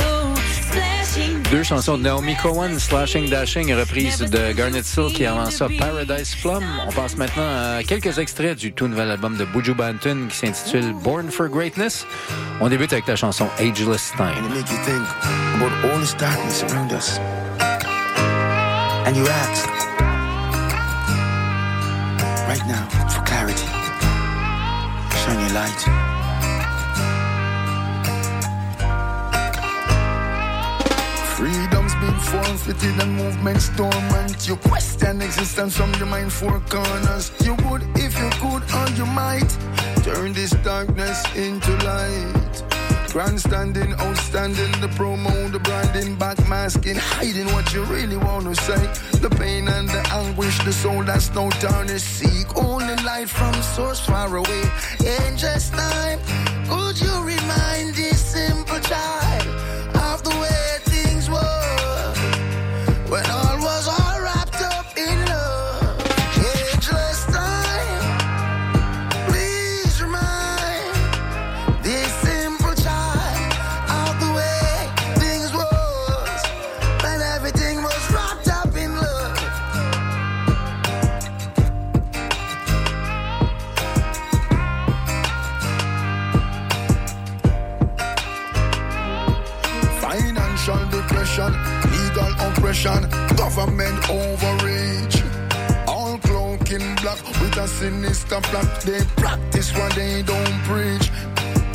Deux 1.52 1.64
chansons 1.64 1.98
de 1.98 2.04
Naomi 2.04 2.36
Cohen, 2.36 2.78
Slashing 2.78 3.30
Dashing, 3.30 3.74
reprise 3.74 4.20
de 4.20 4.52
Garnet 4.52 4.84
Silk 4.84 5.22
et 5.22 5.28
avant 5.28 5.50
ça 5.50 5.68
Paradise 5.80 6.36
Plum. 6.42 6.64
On 6.88 6.92
passe 6.92 7.16
maintenant 7.16 7.48
à 7.48 7.84
quelques 7.84 8.18
extraits 8.20 8.58
du 8.58 8.74
tout 8.74 8.88
nouvel 8.88 9.10
album 9.12 9.38
de 9.38 9.46
Buju 9.46 9.74
Banton 9.74 10.28
qui 10.30 10.36
s'intitule 10.36 10.94
Born 11.04 11.32
for 11.32 11.48
Greatness. 11.48 12.06
On 12.60 12.68
débute 12.68 12.92
avec 12.92 13.08
la 13.08 13.16
chanson 13.16 13.48
Ageless 13.60 14.12
Time. 14.18 14.44
right 22.48 22.66
now, 22.66 22.88
for 23.10 23.24
clarity, 23.24 23.68
shine 25.24 25.54
light. 25.54 26.17
Conflict 32.58 32.84
in 32.86 32.98
the 32.98 33.06
movement 33.06 33.60
stormant. 33.60 34.48
You 34.48 34.56
question 34.56 35.22
existence 35.22 35.78
from 35.78 35.94
your 35.94 36.08
mind 36.08 36.34
four 36.34 36.60
corners. 36.62 37.32
You 37.46 37.54
would 37.70 37.84
if 37.96 38.18
you 38.18 38.30
could 38.42 38.64
or 38.74 38.90
you 38.98 39.06
might 39.06 39.48
turn 40.04 40.34
this 40.34 40.50
darkness 40.66 41.24
into 41.36 41.72
light. 41.86 42.64
Grandstanding, 43.14 43.94
outstanding, 44.02 44.72
the 44.82 44.88
promo, 44.98 45.52
the 45.52 45.60
branding, 45.60 46.16
back 46.16 46.40
masking, 46.50 46.96
hiding 46.96 47.46
what 47.54 47.72
you 47.76 47.84
really 47.84 48.18
wanna 48.18 48.56
say. 48.56 48.82
The 49.22 49.30
pain 49.30 49.68
and 49.68 49.88
the 49.88 50.02
anguish, 50.12 50.58
the 50.64 50.74
soul 50.74 51.04
that's 51.04 51.32
no 51.36 51.52
tarnish. 51.62 52.02
Seek 52.02 52.58
only 52.58 52.96
light 53.04 53.30
from 53.30 53.54
source 53.62 54.00
far 54.00 54.36
away. 54.36 54.64
In 55.06 55.38
just 55.38 55.74
time, 55.74 56.20
could 56.68 57.00
you 57.00 57.22
remind 57.22 57.94
this 57.94 58.20
simple 58.20 58.80
child? 58.80 59.57
corruption, 92.84 93.10
government 93.36 94.10
overreach. 94.10 95.24
All 95.88 96.18
cloaking 96.20 96.96
black 97.02 97.24
with 97.42 97.58
a 97.58 97.68
sinister 97.68 98.40
plot. 98.42 98.82
They 98.82 99.02
practice 99.16 99.74
what 99.74 99.94
they 99.94 100.22
don't 100.24 100.60
preach. 100.64 101.10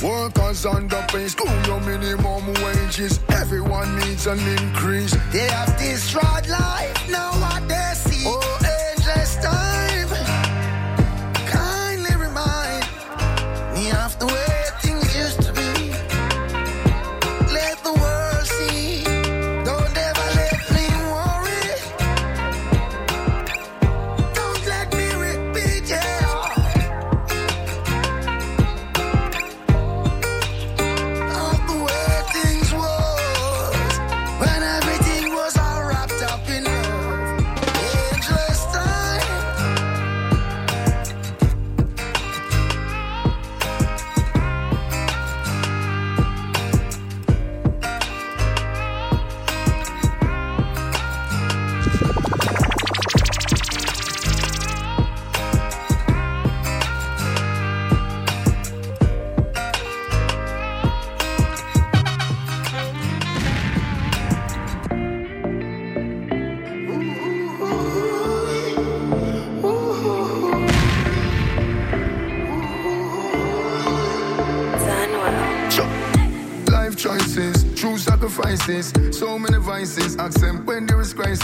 Workers 0.02 0.66
underpaid, 0.66 1.30
school 1.30 1.66
your 1.66 1.80
minimum 1.80 2.46
wages. 2.64 3.20
Everyone 3.28 3.98
needs 4.00 4.26
an 4.26 4.38
increase. 4.58 5.16
They 5.32 5.48
have 5.48 5.76
destroyed 5.78 6.48
life, 6.48 7.10
now 7.10 7.32
what 7.40 7.68
they 7.68 7.92
see. 7.94 8.24
Oh, 8.26 8.58
angels 8.60 9.36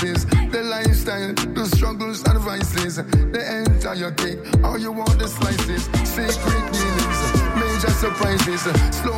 the 0.01 0.63
lifestyle, 0.63 1.35
the 1.35 1.67
struggles 1.67 2.23
and 2.23 2.39
vices, 2.39 2.97
the 2.97 3.65
entire 3.67 4.13
cake. 4.13 4.39
All 4.63 4.79
you 4.79 4.93
want 4.93 5.21
is 5.21 5.33
slices, 5.35 5.85
secret 6.07 6.63
meanings, 6.71 7.19
major 7.59 7.91
surprises, 7.91 8.63
slow 8.95 9.18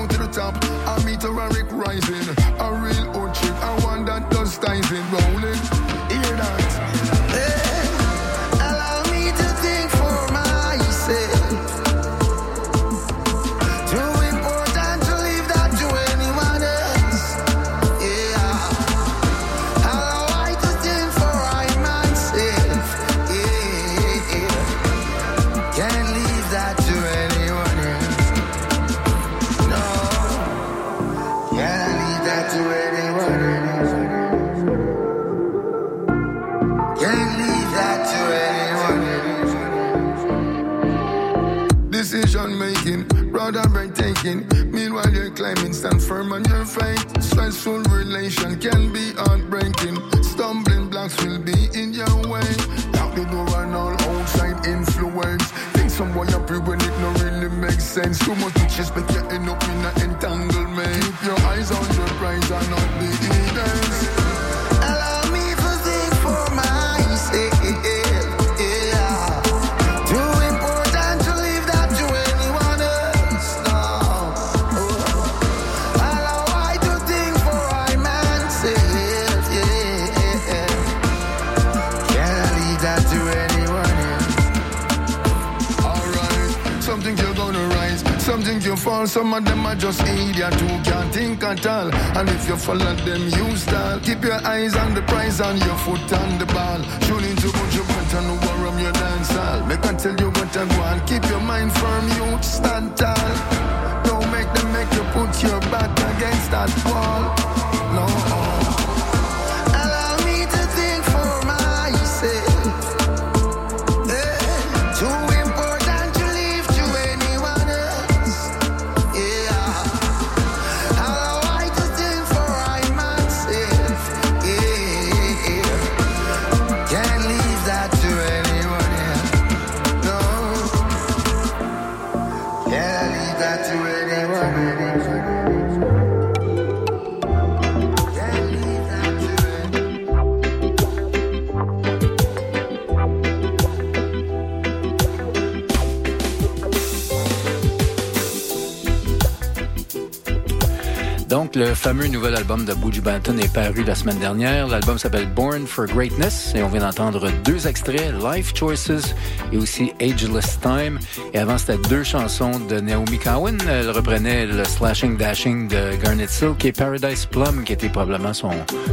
fameux 152.00 152.12
nouvel 152.12 152.34
album 152.34 152.64
de 152.64 152.72
Buju 152.72 153.02
Banton 153.02 153.36
est 153.36 153.52
paru 153.52 153.84
la 153.84 153.94
semaine 153.94 154.18
dernière. 154.18 154.68
L'album 154.68 154.96
s'appelle 154.96 155.26
Born 155.26 155.66
for 155.66 155.84
Greatness 155.86 156.52
et 156.54 156.62
on 156.62 156.68
vient 156.68 156.80
d'entendre 156.80 157.30
deux 157.44 157.66
extraits, 157.66 158.12
Life 158.22 158.54
Choices 158.56 159.14
et 159.52 159.56
aussi 159.58 159.92
Ageless 160.00 160.58
Time. 160.60 160.98
Et 161.34 161.38
avant, 161.38 161.58
c'était 161.58 161.76
deux 161.88 162.02
chansons 162.02 162.58
de 162.58 162.80
Naomi 162.80 163.18
Cowan. 163.18 163.58
Elle 163.68 163.90
reprenait 163.90 164.46
le 164.46 164.64
Slashing 164.64 165.18
Dashing 165.18 165.68
de 165.68 165.96
Garnet 166.02 166.28
Silk 166.28 166.64
et 166.64 166.72
Paradise 166.72 167.26
Plum, 167.26 167.64
qui 167.64 167.74
était 167.74 167.88
probablement 167.88 168.32
son 168.32 168.52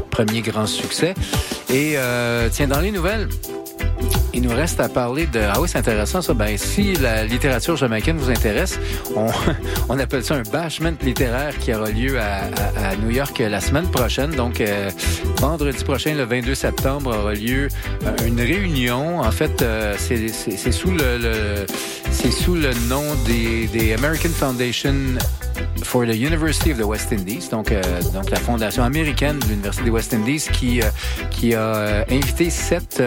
premier 0.09 0.41
grand 0.41 0.67
succès. 0.67 1.13
Et 1.69 1.93
euh, 1.95 2.49
tiens, 2.51 2.67
dans 2.67 2.81
les 2.81 2.91
nouvelles, 2.91 3.29
il 4.38 4.43
nous 4.43 4.55
reste 4.55 4.80
à 4.80 4.88
parler 4.88 5.26
de... 5.26 5.39
Ah 5.39 5.59
oui, 5.59 5.68
c'est 5.68 5.80
intéressant 5.80 6.22
ça. 6.22 6.35
Ben, 6.35 6.55
si 6.57 6.93
la 6.93 7.26
littérature 7.26 7.76
jamaïcaine 7.76 8.18
vous 8.18 8.30
intéresse, 8.30 8.80
on, 9.15 9.97
appelle 9.99 10.23
ça 10.23 10.35
un 10.35 10.43
bashment 10.43 10.93
littéraire 11.01 11.57
qui 11.57 11.73
aura 11.73 11.89
lieu 11.89 12.19
à, 12.19 12.95
New 12.97 13.09
York 13.09 13.39
la 13.39 13.59
semaine 13.59 13.89
prochaine. 13.89 14.30
Donc, 14.30 14.61
euh, 14.61 14.91
vendredi 15.38 15.84
prochain, 15.84 16.14
le 16.14 16.23
22 16.23 16.53
septembre, 16.53 17.18
aura 17.18 17.34
lieu 17.34 17.68
euh, 18.05 18.27
une 18.27 18.39
réunion. 18.39 19.22
En 19.22 19.31
fait, 19.31 19.64
euh, 19.64 19.95
c'est 19.97 20.72
sous 20.72 20.91
le, 20.91 21.65
c'est 22.11 22.31
sous 22.31 22.53
le 22.53 22.73
nom 22.88 23.03
des, 23.26 23.95
American 23.95 24.30
Foundation 24.30 25.18
for 25.84 26.05
the 26.05 26.15
University 26.15 26.72
of 26.72 26.77
the 26.77 26.85
West 26.85 27.11
Indies, 27.11 27.47
donc, 27.49 27.73
donc 28.14 28.30
la 28.30 28.39
fondation 28.39 28.84
américaine 28.84 29.39
de 29.39 29.45
l'Université 29.45 29.85
des 29.85 29.91
West 29.91 30.14
Indies, 30.14 30.47
qui, 30.51 30.81
qui 31.31 31.55
a 31.55 32.05
invité 32.09 32.49
sept, 32.49 33.01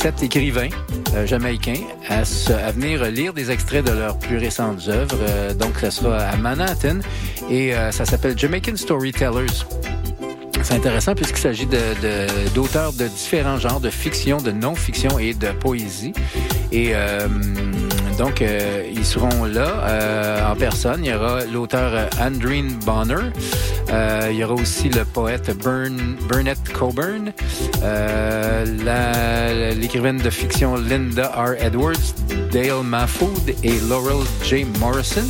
sept 0.00 0.22
écrivains 0.22 0.70
euh, 1.14 1.26
jamaïcains 1.26 1.82
à, 2.08 2.22
venir 2.72 3.04
lire 3.04 3.34
des 3.34 3.50
extraits 3.50 3.84
de 3.84 3.92
leurs 3.92 4.18
plus 4.18 4.38
récentes 4.38 4.88
œuvres. 4.88 5.18
Euh, 5.28 5.52
donc, 5.52 5.76
ça 5.78 5.90
sera 5.90 6.16
à 6.20 6.36
Manhattan 6.38 7.00
et 7.50 7.74
euh, 7.74 7.90
ça 7.92 8.06
s'appelle 8.06 8.38
Jamaican 8.38 8.76
Storytellers. 8.76 9.52
C'est 10.62 10.72
intéressant 10.74 11.14
puisqu'il 11.14 11.40
s'agit 11.40 11.66
de- 11.66 11.76
de- 11.76 12.48
d'auteurs 12.54 12.94
de, 12.94 13.08
différents 13.08 13.58
genres, 13.58 13.80
de 13.80 13.90
fiction, 13.90 14.38
de 14.38 14.50
non-fiction 14.52 15.18
et 15.18 15.34
de 15.34 15.48
poésie. 15.48 16.14
Et 16.72 16.92
euh, 16.94 17.28
donc, 18.18 18.42
ils 18.42 19.04
seront 19.04 19.44
là 19.44 20.50
en 20.50 20.56
personne. 20.56 21.04
Il 21.04 21.10
y 21.10 21.14
aura 21.14 21.44
l'auteur 21.46 22.08
Andreen 22.20 22.72
Bonner. 22.86 23.30
Euh, 23.88 24.28
il 24.30 24.36
y 24.36 24.44
aura 24.44 24.54
aussi 24.54 24.88
le 24.88 25.04
poète 25.04 25.50
Bern, 25.62 26.16
Burnett 26.28 26.58
Coburn. 26.72 27.32
Euh, 27.82 28.64
L'écrivaine 29.74 30.18
de 30.18 30.30
fiction 30.30 30.76
Linda 30.76 31.28
R. 31.28 31.54
Edwards, 31.60 32.14
Dale 32.52 32.82
Mahfood 32.84 33.54
et 33.62 33.80
Laurel 33.88 34.24
J. 34.44 34.64
Morrison. 34.78 35.26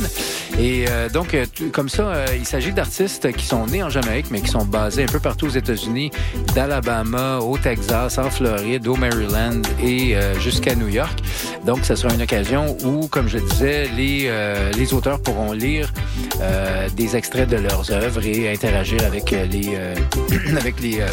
Et 0.59 0.85
euh, 0.89 1.09
donc, 1.09 1.35
comme 1.71 1.89
ça, 1.89 2.25
il 2.35 2.45
s'agit 2.45 2.73
d'artistes 2.73 3.31
qui 3.31 3.45
sont 3.45 3.65
nés 3.67 3.81
en 3.81 3.89
Jamaïque, 3.89 4.27
mais 4.31 4.41
qui 4.41 4.49
sont 4.49 4.65
basés 4.65 5.03
un 5.03 5.11
peu 5.11 5.19
partout 5.19 5.47
aux 5.47 5.51
États-Unis, 5.51 6.11
d'Alabama, 6.53 7.39
au 7.39 7.57
Texas, 7.57 8.17
en 8.17 8.29
Floride, 8.29 8.87
au 8.87 8.95
Maryland 8.95 9.61
et 9.81 10.15
jusqu'à 10.39 10.75
New 10.75 10.89
York. 10.89 11.19
Donc, 11.65 11.79
ce 11.83 11.95
sera 11.95 12.13
une 12.13 12.21
occasion 12.21 12.77
où, 12.83 13.07
comme 13.07 13.27
je 13.27 13.39
disais, 13.39 13.89
les, 13.95 14.93
auteurs 14.93 15.21
pourront 15.21 15.53
lire 15.53 15.91
des 16.95 17.15
extraits 17.15 17.49
de 17.49 17.57
leurs 17.57 17.91
œuvres 17.91 18.21
interagir 18.49 19.03
avec 19.05 19.33
euh, 19.33 19.45
les, 19.45 19.73
euh, 19.75 19.95
avec 20.57 20.79
les, 20.81 21.01
euh, 21.01 21.07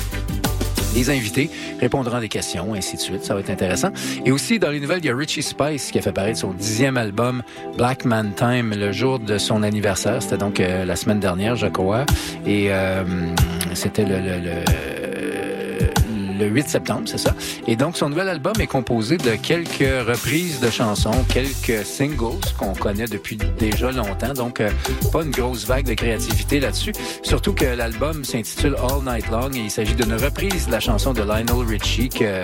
les 0.95 1.11
invités, 1.11 1.51
répondront 1.81 2.17
à 2.17 2.21
des 2.21 2.29
questions, 2.29 2.75
ainsi 2.75 2.97
de 2.97 3.01
suite. 3.01 3.25
Ça 3.25 3.35
va 3.35 3.41
être 3.41 3.51
intéressant. 3.51 3.91
Et 4.25 4.33
aussi, 4.33 4.59
dans 4.59 4.71
les 4.71 4.81
nouvelles, 4.81 5.01
il 5.01 5.07
y 5.07 5.11
a 5.11 5.17
Richie 5.17 5.43
Spice 5.43 5.91
qui 5.91 5.99
a 5.99 6.03
fait 6.03 6.13
paraître 6.13 6.39
son 6.39 6.53
dixième 6.53 6.97
album, 6.97 7.43
Black 7.77 8.05
Man 8.05 8.33
Time, 8.35 8.75
le 8.75 8.93
jour 8.93 9.19
de 9.19 9.39
son 9.39 9.63
anniversaire. 9.63 10.23
C'était 10.23 10.39
donc 10.39 10.59
la 10.59 10.97
semaine 10.97 11.21
dernière, 11.21 11.57
je 11.57 11.67
crois. 11.67 12.07
Et 12.47 12.71
c'était 13.75 14.07
le 14.07 14.63
le 16.39 16.47
8 16.47 16.69
septembre, 16.69 17.02
c'est 17.06 17.19
ça? 17.19 17.35
Et 17.66 17.77
donc, 17.77 17.97
son 17.97 18.09
nouvel 18.09 18.28
album 18.28 18.55
est 18.60 18.66
composé 18.66 19.16
de 19.16 19.35
quelques 19.36 20.06
reprises 20.06 20.60
de 20.60 20.70
chansons, 20.70 21.24
quelques 21.28 21.85
singles 21.85 22.40
qu'on 22.59 22.74
connaît 22.74 23.06
depuis 23.06 23.36
déjà 23.59 23.90
longtemps. 23.90 24.32
Donc, 24.35 24.60
euh, 24.60 24.70
pas 25.12 25.23
une 25.23 25.31
grosse 25.31 25.66
vague 25.66 25.86
de 25.86 25.94
créativité 25.94 26.60
là-dessus. 26.60 26.93
Surtout 27.23 27.52
que 27.52 27.65
l'album 27.65 28.24
s'intitule 28.24 28.77
All 28.77 29.02
Night 29.05 29.28
Long 29.31 29.51
et 29.55 29.59
il 29.59 29.70
s'agit 29.70 29.94
d'une 29.94 30.15
reprise 30.15 30.66
de 30.66 30.73
la 30.73 30.81
chanson 30.81 31.12
de 31.12 31.23
Lionel 31.23 31.66
Richie 31.66 32.09
que, 32.09 32.43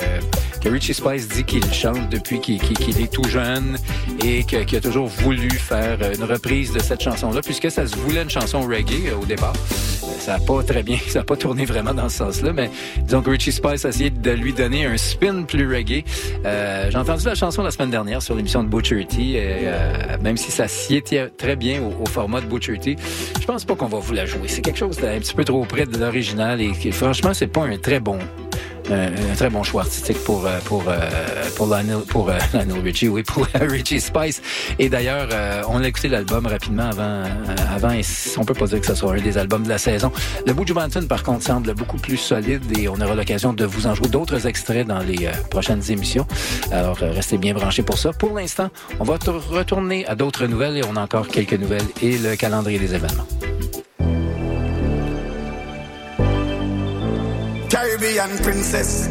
Richie 0.69 0.95
Spice 0.95 1.29
dit 1.29 1.45
qu'il 1.45 1.65
chante 1.73 2.09
depuis 2.09 2.41
qu'il 2.41 3.01
est 3.01 3.13
tout 3.13 3.25
jeune 3.25 3.77
et 4.25 4.45
qu'il 4.45 4.77
a 4.77 4.81
toujours 4.81 5.07
voulu 5.09 5.51
faire 5.51 5.99
une 6.15 6.25
reprise 6.25 6.73
de 6.73 6.81
cette 6.81 7.03
chanson-là 7.03 7.43
puisque 7.43 7.71
ça 7.71 7.87
se 7.87 7.95
voulait 7.97 8.23
une 8.23 8.31
chanson 8.31 8.63
reggae 8.63 9.09
euh, 9.09 9.17
au 9.21 9.27
départ. 9.27 9.53
Euh, 10.05 10.07
Ça 10.19 10.39
n'a 10.39 10.45
pas 10.45 10.63
très 10.63 10.83
bien, 10.83 10.99
ça 11.09 11.21
n'a 11.21 11.25
pas 11.25 11.37
tourné 11.37 11.65
vraiment 11.65 11.93
dans 11.93 12.09
ce 12.09 12.19
sens-là, 12.19 12.53
mais 12.53 12.71
disons 12.99 13.23
que 13.23 13.31
Richie 13.31 13.53
Spice 13.53 13.84
a 13.85 13.89
essayé 13.89 14.11
de 14.11 14.31
lui 14.31 14.53
donner 14.53 14.87
un 14.87 14.97
spin 14.97 15.43
plus 15.43 15.67
reggae. 15.69 16.05
Euh, 16.45 16.91
J'ai 16.91 16.99
entendu 16.99 17.25
la 17.25 17.35
chanson 17.35 17.63
la 17.63 17.71
semaine 17.71 17.91
dernière 17.91 18.23
sur 18.23 18.35
l'émission 18.35 18.63
de 18.63 18.69
Butcher 18.69 19.07
et, 19.19 19.37
euh, 19.67 20.19
même 20.23 20.37
si 20.37 20.51
ça 20.51 20.69
s'y 20.69 20.97
était 20.97 21.29
très 21.29 21.57
bien 21.57 21.83
au, 21.83 22.07
format 22.07 22.41
de 22.41 22.47
Butcher 22.47 22.79
T, 22.79 22.97
je 23.41 23.47
pense 23.47 23.65
pas 23.65 23.75
qu'on 23.75 23.87
va 23.87 23.99
vous 23.99 24.13
la 24.13 24.27
jouer. 24.27 24.47
C'est 24.47 24.63
quelque 24.63 24.79
chose 24.79 24.99
d'un 24.99 25.19
petit 25.19 25.35
peu 25.35 25.45
trop 25.45 25.65
près 25.65 25.87
de 25.87 25.99
l'original 25.99 26.61
et 26.61 26.73
qui, 26.73 26.93
franchement, 26.93 27.35
c'est 27.35 27.47
pas 27.47 27.65
un 27.65 27.77
très 27.79 28.01
bon 28.01 28.19
un, 28.91 29.33
un 29.33 29.35
très 29.37 29.51
bon 29.51 29.63
choix 29.63 29.83
artistique 29.83 30.23
pour 30.25 30.47
euh, 30.47 30.59
pour 30.65 30.85
euh, 30.89 30.99
pour 31.57 31.67
Lionel 31.67 31.99
pour 32.09 32.29
euh, 32.29 32.39
Lionel 32.53 32.81
Richie 32.81 33.09
oui 33.09 33.23
pour 33.23 33.47
euh, 33.55 33.67
Richie 33.67 34.01
Spice. 34.01 34.43
Et 34.79 34.89
d'ailleurs 34.89 35.29
euh, 35.33 35.63
on 35.69 35.83
a 35.83 35.89
écouté 35.89 36.09
l'album 36.09 36.47
rapidement 36.47 36.85
avant 36.85 37.03
euh, 37.03 37.25
avant 37.75 37.91
et 37.91 38.03
on 38.37 38.45
peut 38.45 38.55
pas 38.55 38.67
dire 38.67 38.81
que 38.81 38.87
ce 38.87 38.95
soit 38.95 39.15
un 39.15 39.21
des 39.21 39.39
albums 39.39 39.63
de 39.63 39.69
la 39.69 39.79
saison. 39.79 40.13
Le 40.47 40.53
Buju 40.53 40.75
Banton 40.75 41.07
par 41.07 41.23
contre 41.23 41.45
semble 41.45 41.75
beaucoup 41.75 41.97
plus 41.97 42.17
solide 42.17 42.63
et 42.79 42.89
on 42.89 43.01
aura 43.01 43.15
l'occasion 43.15 43.53
de 43.53 43.65
vous 43.65 43.87
en 43.87 43.95
jouer 43.95 44.09
d'autres 44.09 44.47
extraits 44.47 44.87
dans 44.87 45.01
les 45.01 45.27
euh, 45.27 45.33
prochaines 45.51 45.83
émissions. 45.91 46.27
Alors 46.71 46.99
euh, 47.03 47.13
restez 47.13 47.39
bien 47.39 47.55
branchés 47.55 47.83
pour 47.83 47.99
ça. 47.99 48.13
Pour 48.13 48.35
l'instant 48.35 48.71
on 49.01 49.05
va 49.05 49.19
retourner 49.51 50.07
à 50.07 50.15
d'autres 50.15 50.47
nouvelles 50.47 50.79
et 50.79 50.83
on 50.85 50.97
a 50.97 51.03
encore 51.03 51.29
quelques 51.29 51.55
nouvelles 51.55 51.87
et 52.03 52.19
le 52.19 52.37
calendrier 52.37 52.79
des 52.79 52.95
événements 52.95 53.27
Caribbean 57.75 58.39
princess, 58.39 59.09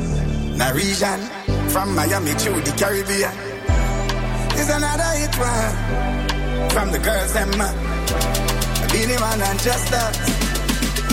Norwegian, 0.55 1.19
from 1.67 1.93
Miami 1.93 2.31
to 2.31 2.51
the 2.63 2.73
Caribbean. 2.79 3.35
Is 4.57 4.69
another 4.69 5.03
hit 5.19 5.35
one 5.35 6.69
from 6.69 6.89
the 6.93 6.99
girls 6.99 7.33
them, 7.33 7.51
Beenie 8.89 9.19
Man 9.19 9.41
and 9.41 9.59
just 9.59 9.91
us. 9.91 10.15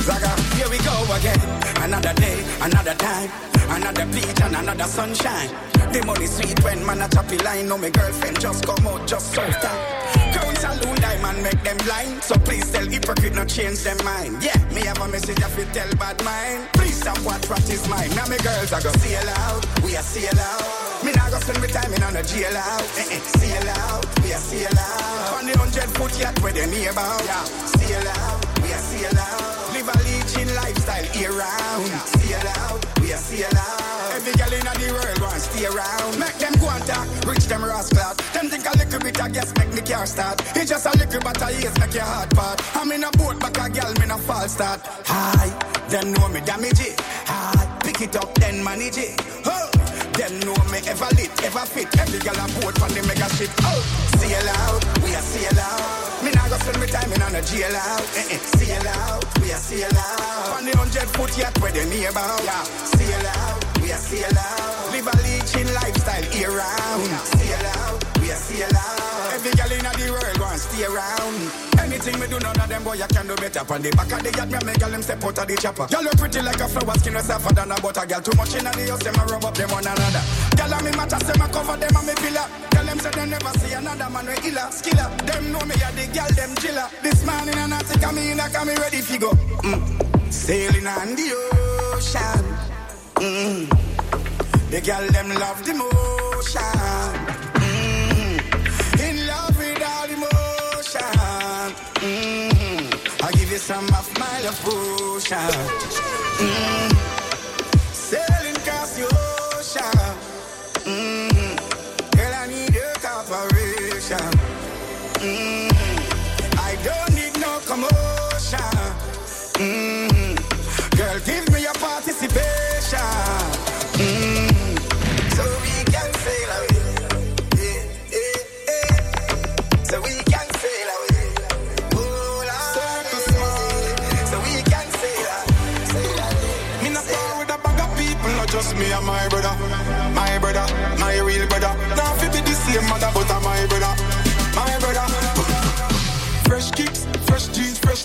Zaga, 0.07 0.31
here 0.55 0.71
we 0.71 0.79
go 0.79 0.95
again. 1.19 1.41
Another 1.83 2.15
day, 2.15 2.39
another 2.61 2.95
time, 2.95 3.29
another 3.71 4.07
beach 4.07 4.41
and 4.45 4.55
another 4.55 4.85
sunshine. 4.85 5.51
The 5.93 6.05
money 6.07 6.27
sweet 6.27 6.63
when 6.63 6.87
man 6.87 7.03
a 7.03 7.09
choppy 7.09 7.39
line. 7.39 7.67
No, 7.67 7.77
my 7.79 7.91
girlfriend 7.91 8.39
just 8.39 8.65
come 8.65 8.87
out 8.87 9.09
just 9.09 9.35
so 9.35 9.43
time. 9.43 10.40
Saloon 10.81 10.97
diamond 10.97 11.43
make 11.43 11.63
them 11.63 11.77
blind. 11.85 12.23
So 12.23 12.35
please 12.37 12.71
tell 12.73 12.87
hypocrite 12.87 13.35
not 13.35 13.49
change 13.49 13.83
them 13.85 13.99
mind. 14.05 14.43
Yeah, 14.43 14.57
me 14.73 14.81
have 14.87 15.01
a 15.01 15.09
message 15.09 15.43
I 15.43 15.49
feel 15.49 15.67
tell 15.73 15.91
bad 15.97 16.23
mind. 16.25 16.69
Please 16.73 16.97
stop 16.97 17.21
watch 17.25 17.45
is 17.69 17.87
mine. 17.89 18.09
Now 18.17 18.27
me 18.27 18.39
girls 18.39 18.73
are 18.73 18.81
go 18.81 18.93
sail 18.93 19.29
out, 19.29 19.67
we 19.85 19.97
are 19.97 20.03
sail 20.03 20.41
out. 20.41 21.05
Me 21.05 21.13
not 21.13 21.31
go 21.31 21.39
spend 21.41 21.61
my 21.61 21.67
time 21.67 21.93
in 21.93 22.03
on 22.03 22.17
a 22.17 22.23
jail 22.23 22.57
out. 22.57 22.83
Eh 22.97 23.13
eh, 23.13 23.21
sail 23.21 23.69
out, 23.69 24.05
we 24.25 24.33
are 24.33 24.41
sail 24.41 24.79
out. 24.79 25.39
On 25.39 25.47
the 25.47 25.59
hundred 25.59 25.91
foot 25.97 26.17
yacht 26.19 26.41
where 26.41 26.53
they 26.53 26.67
near 26.67 26.93
about. 26.93 27.21
Yeah, 27.25 27.45
sail 27.77 28.09
out, 28.09 28.41
we 28.63 28.73
are 28.73 28.85
sail 28.89 29.19
out. 29.21 29.73
Live 29.77 29.89
a 29.89 29.97
leeching 30.09 30.55
lifestyle 30.55 31.07
year 31.13 31.33
round. 31.33 31.89
Sail 32.09 32.49
out, 32.57 32.81
we 33.01 33.13
are 33.13 33.21
sail 33.21 33.53
out. 33.53 34.17
Every 34.17 34.33
girl 34.33 34.53
in 34.53 34.65
the 34.65 34.93
world 34.93 35.20
stay 35.61 35.67
around. 35.67 36.19
Make 36.19 36.39
them 36.39 36.53
go 36.61 36.69
and 36.69 36.85
talk, 36.87 37.07
reach 37.27 37.47
them 37.47 37.65
rascal. 37.65 38.15
Them 38.33 38.49
think 38.49 38.65
a 38.67 38.77
little 38.77 39.01
bit 39.01 39.21
of 39.21 39.33
gas 39.33 39.53
make 39.59 39.73
me 39.75 39.83
car 39.83 40.07
start. 40.07 40.41
It's 40.57 40.71
just 40.71 40.87
a 40.87 40.93
little 40.97 41.21
bit 41.21 41.43
of 41.43 41.49
haze 41.49 41.79
make 41.79 41.95
your 41.95 42.05
heart 42.05 42.31
part. 42.35 42.61
I'm 42.77 42.93
in 42.93 43.05
a 43.05 43.11
boat, 43.13 43.39
but 43.41 43.57
a 43.57 43.69
girl 43.69 43.93
me 44.01 44.07
no 44.07 44.19
false 44.19 44.53
start. 44.53 44.81
Hi, 45.07 45.49
them 45.89 46.13
know 46.13 46.29
me 46.29 46.41
damage 46.41 46.81
it. 46.81 47.01
Hi, 47.27 47.79
pick 47.85 48.01
it 48.01 48.17
up, 48.17 48.35
then 48.35 48.63
manage 48.65 48.99
it. 48.99 49.15
Oh. 49.45 49.71
Them 50.19 50.41
know 50.41 50.57
me 50.69 50.79
ever 50.85 51.09
lit, 51.17 51.33
ever 51.45 51.65
fit. 51.65 51.89
Every 51.99 52.19
girl 52.19 52.39
on 52.41 52.51
board 52.61 52.77
from 52.77 52.93
the 52.93 53.03
mega 53.09 53.29
ship. 53.37 53.51
Oh, 53.63 53.81
sail 54.19 54.49
out, 54.65 54.83
we 55.03 55.15
are 55.15 55.23
sail 55.23 55.59
out. 55.61 56.23
Me 56.23 56.31
nah 56.33 56.49
go 56.49 56.57
spend 56.61 56.81
me 56.81 56.87
time 56.87 57.13
in 57.13 57.23
on 57.23 57.35
a 57.35 57.43
jail 57.43 57.75
out. 57.75 58.05
Eh 58.17 58.37
eh, 58.37 58.41
sail 58.57 58.89
out, 59.01 59.25
we 59.41 59.53
are 59.53 59.57
sail 59.57 59.97
out. 59.97 60.59
On 60.59 60.65
the 60.65 60.77
hundred 60.77 61.09
foot 61.17 61.33
yacht 61.39 61.57
where 61.61 61.73
they 61.73 61.89
near 61.89 62.11
about. 62.11 62.45
Yeah, 62.45 62.63
sail 62.85 63.27
out, 63.27 63.65
we 63.91 63.95
are 63.95 63.99
sail 63.99 64.39
out. 64.39 64.93
Live 64.93 65.07
a 65.11 65.15
leeching 65.27 65.75
lifestyle 65.75 66.27
year 66.31 66.55
round. 66.55 67.11
Sail 67.27 67.67
out, 67.75 67.99
we 68.23 68.31
are 68.31 68.39
sail 68.39 68.71
out. 68.71 69.35
Every 69.35 69.51
girl 69.51 69.73
in 69.75 69.83
the 69.83 70.07
world 70.15 70.39
wants 70.39 70.63
stay 70.63 70.87
around. 70.87 71.39
Anything 71.83 72.21
me 72.21 72.27
do, 72.31 72.39
none 72.39 72.55
of 72.55 72.69
them 72.69 72.85
boy 72.85 73.03
I 73.03 73.09
can 73.11 73.27
do 73.27 73.35
better. 73.35 73.67
On 73.67 73.83
the 73.83 73.91
back 73.91 74.13
of 74.15 74.23
the 74.23 74.31
yacht, 74.31 74.47
me 74.47 74.59
make 74.63 74.79
girl 74.79 74.91
them 74.95 75.03
step 75.03 75.25
out 75.25 75.39
of 75.39 75.47
the 75.49 75.57
chopper. 75.59 75.87
Girl 75.91 76.07
you 76.07 76.15
pretty 76.15 76.41
like 76.41 76.61
a 76.61 76.69
flower, 76.71 76.95
skin 77.03 77.15
was 77.15 77.27
softer 77.27 77.51
than 77.51 77.73
a 77.73 77.77
butter. 77.83 78.07
Girl 78.07 78.23
too 78.23 78.37
much 78.39 78.55
in 78.55 78.63
the 78.63 78.71
house, 78.71 79.03
them 79.03 79.19
a 79.19 79.23
rub 79.27 79.45
up 79.45 79.55
them 79.59 79.71
one 79.75 79.83
another. 79.83 80.23
Girl 80.55 80.71
a 80.71 80.79
me 80.87 80.91
matter, 80.95 81.19
say 81.27 81.35
me 81.35 81.47
cover 81.51 81.75
them 81.75 81.97
and 81.99 82.07
me 82.07 82.15
pillar. 82.15 82.47
Girl 82.71 82.87
them 82.87 82.99
say 83.03 83.11
they 83.11 83.27
never 83.27 83.53
see 83.59 83.75
another 83.75 84.07
man 84.07 84.27
with 84.31 84.47
illa, 84.47 84.71
skiller. 84.71 85.11
Them 85.27 85.51
know 85.51 85.67
me 85.67 85.75
a 85.75 85.89
the 85.99 86.07
girl, 86.15 86.31
them 86.39 86.55
chiller. 86.63 86.87
This 87.03 87.27
man 87.27 87.49
in 87.51 87.59
an 87.59 87.75
attic, 87.75 87.99
come 87.99 88.23
in, 88.23 88.39
come 88.39 88.71
me 88.71 88.75
ready 88.79 89.03
fi 89.03 89.19
go. 89.19 89.35
Mm. 89.67 89.83
Sailing 90.31 90.87
on 90.87 91.19
the 91.19 91.27
ocean. 91.99 92.70
Mm. 93.21 93.69
The 94.71 94.81
girl 94.81 95.07
them 95.13 95.29
love 95.39 95.63
the 95.67 95.75
motion. 95.75 96.63
Mm. 97.61 98.41
In 99.07 99.27
love 99.27 99.59
with 99.59 99.83
all 99.83 100.07
the 100.09 100.17
motion. 100.17 101.03
Mm. 102.01 103.23
I 103.23 103.33
give 103.33 103.51
you 103.51 103.59
some 103.59 103.85
of 103.85 104.19
my 104.19 104.41
love 104.41 104.59
potion. 104.63 105.37
Mm. 106.41 106.91
Sailing 107.93 108.57
across 108.57 108.97
the 108.97 109.05
ocean. 109.05 110.30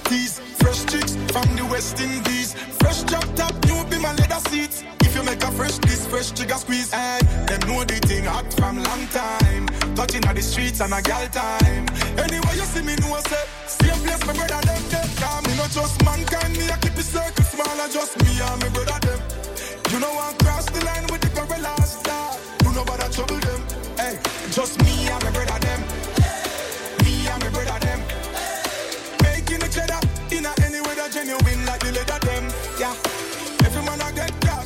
Fresh 0.06 0.86
chicks 0.86 1.16
from 1.32 1.48
the 1.56 1.66
West 1.70 2.00
Indies. 2.00 2.54
Fresh 2.80 3.04
drop 3.04 3.26
top, 3.36 3.54
new 3.66 3.84
be 3.90 3.98
my 4.00 4.14
leather 4.16 4.42
seats. 4.50 4.84
If 5.02 5.16
you 5.16 5.24
make 5.24 5.42
a 5.44 5.52
fresh 5.52 5.78
kiss, 5.80 6.06
fresh 6.08 6.32
trigger 6.32 6.56
squeeze, 6.56 6.94
and 6.94 7.22
them 7.48 7.60
know 7.68 7.84
the 7.84 7.96
thing 8.08 8.26
hot 8.26 8.52
from 8.54 8.78
long 8.84 9.08
time. 9.08 9.66
Touching 9.96 10.26
on 10.28 10.36
the 10.36 10.42
streets 10.42 10.82
and 10.82 10.94
a 10.94 11.02
gal 11.02 11.28
time. 11.30 11.86
Anyway, 12.18 12.54
you 12.56 12.66
see 12.74 12.82
me 12.82 12.96
know 13.02 13.18
say, 13.30 13.46
same 13.68 14.00
place 14.04 14.26
my 14.26 14.34
brother 14.34 14.62
them 14.68 14.84
them. 14.90 15.08
Cause 15.18 15.42
me 15.48 15.54
not 15.58 15.72
just 15.72 16.04
mankind, 16.06 16.54
me 16.58 16.70
I 16.70 16.78
keep 16.78 16.94
the 16.94 17.04
circle 17.04 17.46
smaller, 17.46 17.88
just 17.90 18.14
me 18.24 18.32
and 18.42 18.62
my 18.62 18.70
brother 18.70 19.00
them. 19.06 19.20
You 19.92 20.00
know 20.00 20.12
I 20.12 20.34
cross 20.44 20.66
the 20.66 20.84
line 20.86 21.08
with 21.12 21.22
the 21.22 21.30
gorilla 21.34 21.74
star. 21.82 22.38
You 22.64 22.74
know 22.74 22.82
about 22.84 23.12
trouble 23.12 23.40
them. 23.40 23.62
Hey, 23.98 24.20
just 24.52 24.78
me 24.84 25.08
and 25.08 25.24
my 25.24 25.32
brother 25.32 25.60
them. 25.60 25.75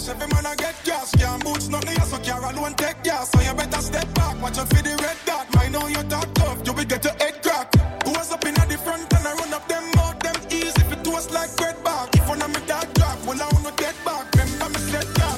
Every 0.10 0.28
man 0.28 0.46
I 0.46 0.56
get 0.56 0.76
gas. 0.84 1.12
Can't 1.16 1.44
boots 1.44 1.68
nothing 1.68 1.98
else, 1.98 2.12
so 2.12 2.20
car 2.20 2.44
alone 2.52 2.74
take 2.74 3.02
gas. 3.04 3.30
So 3.32 3.42
you 3.42 3.54
better 3.54 3.82
step 3.82 4.08
back, 4.16 4.42
watch 4.42 4.58
out 4.58 4.68
for 4.70 4.82
the 4.82 4.96
red 5.04 5.18
dot. 5.26 5.46
Mind 5.56 5.76
how 5.76 5.88
you 5.88 6.04
talk 6.10 6.34
tough, 6.34 6.60
you 6.66 6.74
will 6.74 6.86
get 6.86 7.04
your 7.04 7.14
head 7.14 7.42
crack. 7.44 7.74
Who 8.04 8.12
was 8.12 8.32
up 8.32 8.46
in 8.46 8.54
the 8.54 8.78
front 8.78 9.12
and 9.14 9.28
I 9.28 9.34
run 9.34 9.54
up 9.54 9.68
them 9.68 9.86
out, 10.00 10.20
them 10.20 10.36
easy. 10.50 10.82
If 10.82 10.92
it 10.92 11.08
was 11.08 11.32
like 11.32 11.56
bread 11.58 11.78
back, 11.84 12.16
if 12.16 12.28
one 12.28 12.42
of 12.42 12.50
me 12.50 12.62
dog 12.66 12.88
drop, 12.94 13.18
well 13.26 13.42
I 13.42 13.48
wanna 13.54 13.74
get 13.78 13.96
back. 14.04 14.26
Remember 14.34 14.70
me 14.70 14.80
said 14.90 15.08
that. 15.20 15.38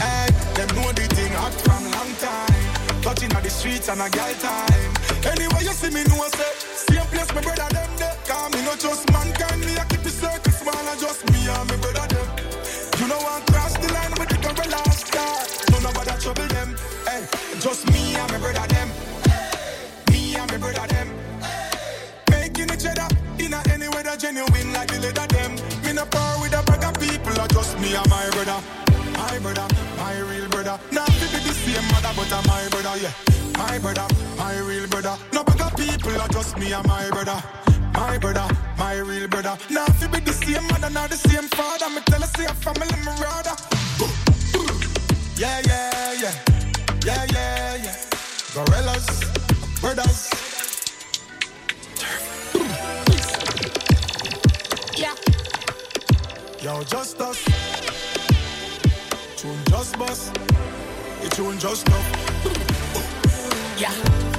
Hey, 0.00 0.28
them 0.56 0.68
know 0.76 0.90
the 0.92 1.06
thing 1.14 1.32
hot 1.32 1.54
from 1.64 1.84
long 1.92 2.12
time. 2.24 3.02
Touching 3.02 3.34
on 3.36 3.42
the 3.42 3.50
streets 3.50 3.88
and 3.88 4.00
a 4.00 4.08
gal 4.08 4.32
time. 4.40 4.90
Anyway, 5.28 5.62
you 5.62 5.74
see 5.76 5.90
me 5.90 6.04
know 6.08 6.24
I 6.24 6.28
say, 6.32 6.52
same 6.88 7.06
place 7.12 7.32
my 7.34 7.40
brother 7.40 7.68
them 7.68 7.90
there. 8.00 8.16
Cause 8.24 8.52
me 8.52 8.64
not 8.64 8.78
just 8.78 9.04
mankind, 9.12 9.60
me 9.60 9.76
I 9.76 9.84
keep 9.84 10.02
the 10.02 10.10
circle 10.10 10.52
smaller, 10.52 10.96
just 10.96 11.20
star. 15.14 15.54
About 15.84 16.06
that 16.06 16.20
trouble 16.20 16.48
them. 16.48 16.74
Hey, 17.04 17.22
just 17.60 17.84
me 17.92 18.16
and 18.16 18.30
my 18.32 18.38
brother 18.38 18.66
them. 18.72 18.88
Hey. 19.28 19.52
Me 20.10 20.34
and 20.36 20.50
my 20.50 20.56
brother 20.56 20.86
them. 20.88 21.08
Hey. 21.44 22.48
Making 22.48 22.72
each 22.72 22.86
other 22.88 23.08
in 23.38 23.52
a 23.52 23.60
any 23.70 23.88
weather 23.88 24.16
genuine 24.16 24.72
like 24.72 24.88
the 24.88 24.98
leather 25.04 25.26
them. 25.28 25.52
Me 25.84 25.92
no 25.92 26.06
power 26.06 26.40
with 26.40 26.56
a 26.56 26.62
bag 26.64 26.84
of 26.88 26.94
people, 26.98 27.36
or 27.36 27.48
just 27.48 27.78
me 27.80 27.94
and 27.94 28.08
my 28.08 28.28
brother. 28.32 28.58
My 29.12 29.38
brother, 29.38 29.68
my 29.98 30.18
real 30.24 30.48
brother. 30.48 30.80
Now 30.90 31.04
we 31.20 31.26
be 31.32 31.38
the 31.44 31.52
same 31.52 31.86
mother, 31.92 32.12
but 32.16 32.32
I'm 32.32 32.44
my 32.48 32.64
brother, 32.72 32.96
yeah. 33.04 33.12
My 33.60 33.78
brother, 33.78 34.06
my 34.38 34.56
real 34.58 34.86
brother. 34.88 35.16
No 35.32 35.44
bag 35.44 35.60
of 35.60 35.76
people, 35.76 36.16
or 36.16 36.28
just 36.28 36.56
me 36.56 36.72
and 36.72 36.86
my 36.88 37.08
brother. 37.10 37.38
My 37.92 38.16
brother, 38.18 38.48
my 38.78 38.96
real 38.98 39.28
brother. 39.28 39.56
Now 39.70 39.86
we 40.00 40.08
be 40.08 40.20
the 40.20 40.32
same 40.32 40.66
mother, 40.68 40.90
not 40.90 41.10
the 41.10 41.16
same 41.16 41.48
father. 41.52 41.88
Me 41.90 42.00
tell 42.06 42.20
her 42.20 42.30
say 42.36 42.46
a 42.46 42.54
family, 42.54 42.96
me 43.04 43.12
rather. 43.20 43.83
Yeah, 45.36 45.60
yeah, 45.66 46.12
yeah. 46.12 46.32
Yeah, 47.04 47.26
yeah, 47.32 47.74
yeah. 47.76 47.96
Gorillas, 48.54 49.20
brothers. 49.80 50.30
Yeah. 54.96 55.14
Yo, 56.62 56.82
just 56.84 57.20
us. 57.20 57.44
Tune 59.36 59.58
just 59.68 59.98
bust. 59.98 60.32
The 61.22 61.28
tune 61.30 61.58
just. 61.58 61.88
Yeah. 61.88 62.04
Yeah, 63.76 64.33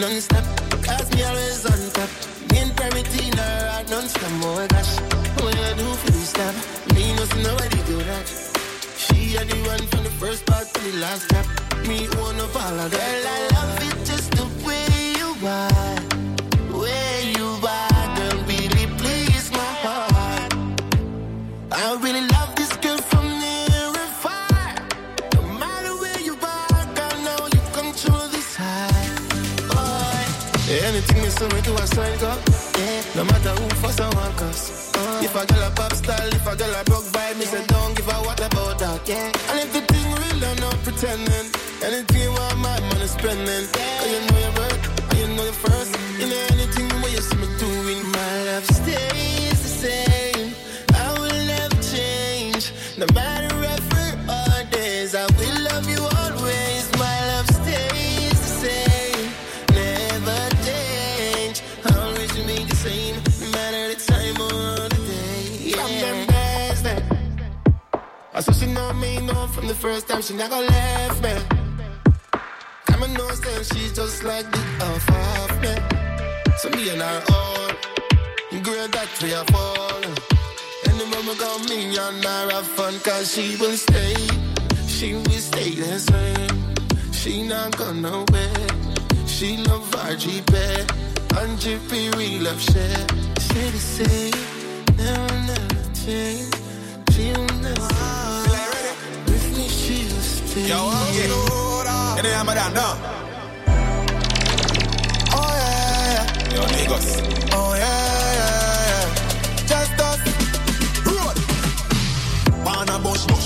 non-stop. 0.00 0.44
Cause 0.82 1.10
me 1.14 1.22
always 1.24 1.64
on 1.66 1.80
top. 1.92 2.10
Me 2.50 2.58
and 2.58 2.72
Permitine 2.72 3.38
are 3.38 3.68
hard 3.72 3.90
non-stop. 3.90 4.32
Oh 4.42 4.56
my 4.56 4.66
gosh, 4.66 4.92
what 5.40 5.56
I 5.56 5.74
do 5.74 5.88
for 6.00 6.10
this 6.10 6.28
stop? 6.28 6.54
Me 6.94 7.14
no 7.14 7.24
see 7.24 7.42
nobody 7.42 7.80
do 7.86 7.98
that. 8.08 8.26
She 8.96 9.34
had 9.36 9.48
the 9.48 9.56
one 9.68 9.84
from 9.88 10.04
the 10.04 10.10
first 10.20 10.46
part 10.46 10.72
to 10.72 10.80
the 10.80 10.98
last 10.98 11.24
step. 11.24 11.46
Me 11.86 12.06
all 12.18 12.30
of 12.30 12.52
that. 12.54 12.90
Girl, 12.90 13.24
I 13.26 13.48
love 13.56 13.82
it 13.88 14.06
just 14.06 14.30
the 14.32 14.46
way 14.66 15.14
you 15.18 15.46
are. 15.46 16.11
Anything 31.42 31.74
me 31.74 31.76
me 31.76 31.78
do, 31.78 31.86
sign 31.86 32.24
up. 32.24 32.38
Yeah, 32.78 33.02
no 33.16 33.24
matter 33.24 33.50
who 33.50 33.68
fuss 33.80 34.00
or 34.00 34.10
one 34.10 34.32
cuss. 34.36 34.92
Uh. 34.94 35.20
If 35.24 35.36
I 35.36 35.44
get 35.44 35.58
a 35.58 35.70
pop 35.74 35.92
style, 35.92 36.28
if 36.28 36.46
I 36.46 36.54
get 36.54 36.70
a 36.70 36.84
broke 36.84 37.04
vibe, 37.04 37.38
me 37.38 37.44
say 37.44 37.64
don't 37.66 37.96
give 37.96 38.08
a 38.08 38.12
what 38.12 38.40
about 38.40 38.78
that. 38.78 39.08
Yeah, 39.08 39.32
and 39.50 39.58
if 39.60 39.72
the 39.72 39.80
thing 39.80 40.06
real, 40.12 40.44
I'm 40.44 40.56
not 40.58 40.76
pretending. 40.84 41.41
From 69.62 69.68
the 69.68 69.74
first 69.74 70.08
time 70.08 70.20
she 70.20 70.34
never 70.34 70.56
left 70.56 71.22
me. 71.22 71.34
Come 72.86 73.02
and 73.04 73.14
know 73.14 73.28
that 73.28 73.64
she's 73.72 73.92
just 73.92 74.24
like 74.24 74.50
the 74.50 74.58
half 74.78 75.06
of 75.38 75.50
me. 75.62 75.74
So 76.58 76.68
me 76.70 76.90
and 76.90 77.00
her 77.00 77.22
all, 77.30 77.68
girl 78.62 78.88
that 78.88 79.10
we 79.22 79.32
are 79.34 79.46
falling. 79.54 80.18
And 80.86 80.94
the 81.00 81.06
mama 81.12 81.34
got 81.38 81.60
me 81.68 81.96
and 81.96 82.24
her 82.24 82.50
have 82.50 82.66
fun 82.66 82.98
cause 83.00 83.32
she 83.34 83.56
will 83.60 83.76
stay. 83.76 84.14
She 84.88 85.14
will 85.14 85.42
stay 85.50 85.70
the 85.76 85.98
same. 86.10 87.12
She 87.12 87.46
not 87.46 87.76
gonna 87.78 88.00
nowhere. 88.00 88.66
She 89.28 89.58
love 89.58 89.88
RGB 90.10 90.54
and 91.38 91.52
GP 91.62 92.16
we 92.16 92.40
love 92.40 92.60
share. 92.60 93.06
Say 93.38 93.70
the 93.70 93.82
same, 93.94 94.96
never, 94.96 95.34
never 95.46 95.94
change. 95.94 96.61
Yo, 100.54 100.60
okay. 100.60 101.16
You 101.16 101.28
know, 101.28 102.28
I'm 102.36 102.46
down 102.46 102.74
now. 102.74 102.92
Oh 105.32 105.52
yeah. 105.56 106.28
Yo, 106.52 106.60
Lagos. 106.76 107.08
Oh 107.52 107.72
yeah, 107.74 108.11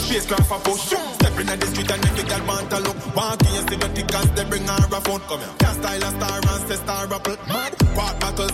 bush, 0.08 0.26
craft 0.26 0.48
for 0.48 0.58
push. 0.60 0.80
Step 0.80 1.38
in 1.40 1.46
the 1.46 1.66
street 1.66 1.90
and 1.90 2.04
every 2.06 2.24
girl 2.24 2.46
want 2.46 2.70
to 2.70 2.78
look. 2.80 2.96
Walking, 3.16 3.54
you 3.54 3.62
see 3.68 3.76
the 3.76 3.88
tickets, 3.94 4.30
they 4.36 4.44
bring 4.44 4.66
her 4.66 4.96
a 4.96 5.00
phone. 5.00 5.20
Come 5.28 5.40
here. 5.40 5.54
Can't 5.58 5.76
style 5.78 6.02
a 6.02 6.10
star 6.10 6.38
and 6.38 6.68
say 6.68 6.76
star 6.76 7.04
apple. 7.12 7.36
Mad, 7.48 7.72
quad 7.94 8.20
battles, 8.20 8.52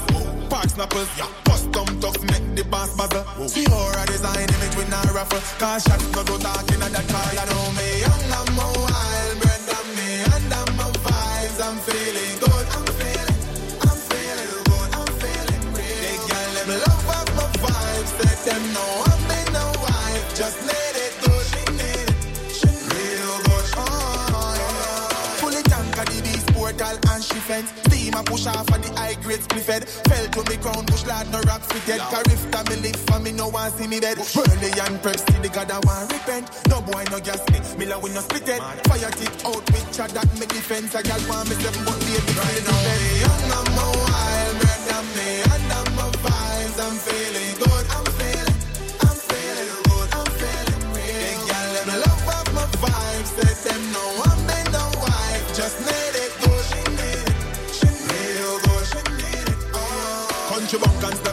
park 0.48 0.68
snappers. 0.68 1.08
Yeah. 1.18 1.28
Custom 1.44 1.88
tough, 2.00 2.20
make 2.30 2.46
the 2.56 2.64
boss 2.64 2.96
buzzer. 2.96 3.24
See 3.48 3.64
her 3.64 4.02
a 4.02 4.06
design 4.06 4.48
image 4.48 4.76
with 4.76 4.92
her 4.92 5.14
raffle. 5.14 5.42
Cause 5.58 5.82
shots 5.84 6.06
no 6.12 6.22
go 6.24 6.36
talking 6.38 6.82
at 6.82 6.92
that 6.92 7.06
car. 7.08 7.28
You 7.36 7.46
know 7.50 7.66
me, 7.76 7.88
young, 8.00 8.24
I'm 8.38 8.58
a 8.58 8.66
wild, 8.84 9.34
bred 9.40 9.62
on 9.76 9.86
me, 9.96 10.08
and 10.32 10.52
I'm 10.52 10.80
a 10.80 10.88
vibes. 11.04 11.58
I'm 11.60 11.76
feeling 11.86 12.34
good, 12.40 12.66
I'm 12.76 12.86
feeling, 12.98 13.40
I'm 13.88 13.98
feeling 14.10 14.52
good, 14.68 14.88
I'm 14.98 15.10
feeling 15.20 15.64
real. 15.76 16.00
They 16.02 16.16
girl, 16.28 16.50
them 16.56 16.70
love 16.84 17.08
up 17.18 17.28
my 17.36 17.46
vibes. 17.62 18.12
Let 18.24 18.38
them 18.48 18.62
know 18.74 18.90
I'm 19.10 19.30
in 19.38 19.46
no 19.52 19.66
wife. 19.84 20.26
Just 20.34 20.58
need 20.66 20.81
fence. 27.52 27.70
Steam 27.86 28.14
a 28.14 28.22
push 28.22 28.46
off 28.46 28.68
of 28.72 28.80
the 28.82 28.90
high 28.96 29.16
grade 29.22 29.42
split 29.42 29.64
fed. 29.64 29.82
Fell 30.08 30.26
to 30.34 30.40
me 30.50 30.56
ground, 30.56 30.86
bush 30.86 31.04
lad 31.04 31.30
no 31.30 31.40
rock 31.50 31.62
fitted. 31.68 32.00
Carifta 32.12 32.60
me 32.70 32.76
live 32.84 33.00
for 33.08 33.18
me, 33.20 33.32
no 33.32 33.48
one 33.48 33.70
see 33.76 33.86
me 33.86 34.00
dead. 34.00 34.16
Burley 34.34 34.72
and 34.84 34.96
prep, 35.02 35.18
see 35.20 35.38
the 35.44 35.50
God 35.52 35.70
I 35.70 35.78
want 35.84 36.12
repent. 36.12 36.46
No 36.68 36.80
boy 36.80 37.04
no 37.12 37.18
gas 37.20 37.42
me, 37.52 37.58
me 37.78 37.84
la 37.86 37.98
we 37.98 38.08
no 38.10 38.20
split 38.20 38.48
it. 38.48 38.60
Fire 38.88 39.12
tick 39.18 39.34
out 39.44 39.64
with 39.72 39.88
chat 39.92 40.10
that 40.16 40.28
make 40.40 40.48
defense. 40.48 40.94
A 40.94 41.02
gal 41.02 41.20
want 41.28 41.48
me 41.48 41.54
seven 41.60 41.84
but 41.84 41.98
baby 42.00 42.32
right 42.40 42.62
now. 42.64 42.80
Me 42.88 42.96
young, 43.20 43.44
I'm 43.58 43.78
a 43.82 43.86
wild, 44.00 44.54
bred 44.60 44.88
on 44.96 45.06
me, 45.16 45.28
and 45.52 45.72
I'm 45.78 46.00
a 46.00 46.06
vibes. 46.24 46.76
I'm 46.80 46.96
feeling 47.04 47.52
good, 47.60 47.84
I'm 47.96 48.08
feeling, 48.18 48.58
I'm 49.06 49.18
feeling 49.28 49.72
good, 49.88 50.08
I'm 50.18 50.28
feeling 50.40 50.84
real. 50.96 51.20
They 51.20 51.36
girl, 51.48 51.68
them 51.76 51.90
love 52.00 52.28
up 52.36 52.46
my 52.56 52.64
vibes. 52.80 53.30
Let 53.36 53.56
them 53.66 53.82
know 53.92 54.31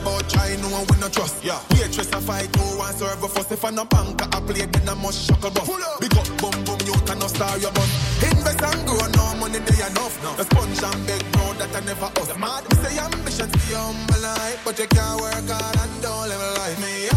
bank 0.04 0.22
and 0.22 0.30
step 0.30 0.30
out, 0.30 0.30
try 0.30 0.56
no 0.62 0.70
one 0.70 0.86
we 0.90 1.00
no 1.00 1.10
trust. 1.10 1.44
Yeah. 1.44 1.60
Waitress 1.72 2.12
a 2.12 2.22
fight, 2.22 2.56
who 2.56 2.78
want 2.78 2.98
serve 2.98 3.24
a 3.24 3.28
fuss. 3.28 3.52
If 3.52 3.66
I 3.66 3.70
no 3.72 3.86
bank 3.86 4.22
I 4.22 4.40
play, 4.42 4.66
then 4.66 4.90
I 4.90 4.94
must 4.96 5.30
shuckle 5.30 5.54
bus. 5.54 5.68
Big 6.00 6.16
up, 6.16 6.28
boom 6.38 6.64
boom, 6.66 6.80
you 6.86 6.94
can 7.06 7.20
no 7.20 7.28
star 7.28 7.58
your 7.58 7.72
bus. 7.72 8.24
Invest 8.24 8.62
and 8.62 8.88
grow, 8.88 9.08
no 9.16 9.36
money 9.40 9.60
they 9.60 9.86
enough. 9.86 10.16
No. 10.24 10.36
The 10.36 10.44
sponge 10.44 10.84
and 10.84 11.08
beg, 11.08 11.24
no 11.36 11.54
that 11.54 11.76
I 11.76 11.80
never 11.86 12.06
us. 12.06 12.38
Mad, 12.38 12.64
me 12.70 12.76
say 12.84 13.00
ambitions 13.00 13.54
be 13.68 13.76
on 13.76 13.96
my 14.08 14.18
life, 14.20 14.62
but 14.64 14.80
you 14.80 14.88
can't 14.88 15.22
work 15.22 15.50
hard 15.50 15.78
and 15.78 16.02
don't 16.02 16.30
live 16.30 16.58
life. 16.58 16.80
Me 16.82 17.09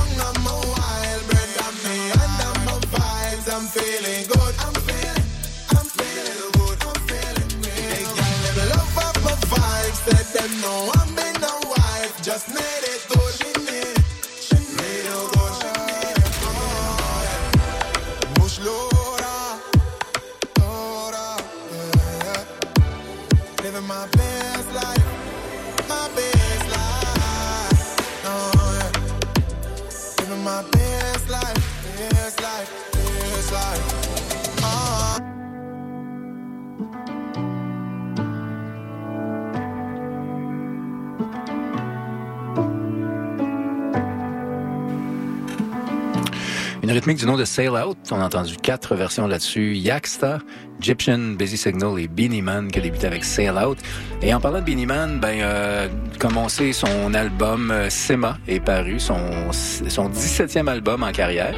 du 47.15 47.27
nom 47.27 47.37
de 47.37 47.45
Sail 47.45 47.69
Out. 47.69 47.99
On 48.11 48.21
a 48.21 48.25
entendu 48.25 48.57
quatre 48.57 48.95
versions 48.95 49.27
là-dessus. 49.27 49.75
Yaksta, 49.75 50.39
Egyptian, 50.81 51.19
Busy 51.39 51.57
Signal 51.57 51.99
et 51.99 52.09
Beanie 52.09 52.43
Man 52.43 52.71
qui 52.71 52.79
a 52.79 52.83
débuté 52.83 53.07
avec 53.07 53.25
Sail 53.25 53.51
Out. 53.51 53.79
Et 54.23 54.33
en 54.33 54.41
parlant 54.41 54.61
de 54.61 54.65
Beanie 54.65 54.87
Man, 54.87 55.19
ben, 55.21 55.41
euh, 55.41 55.89
comme 56.19 56.37
on 56.37 56.49
sait, 56.49 56.73
son 56.73 57.13
album 57.15 57.71
euh, 57.71 57.91
Sema 57.91 58.39
est 58.49 58.61
paru, 58.61 58.99
son, 58.99 59.19
son 59.53 60.09
17e 60.09 60.69
album 60.69 61.03
en 61.03 61.13
carrière. 61.13 61.55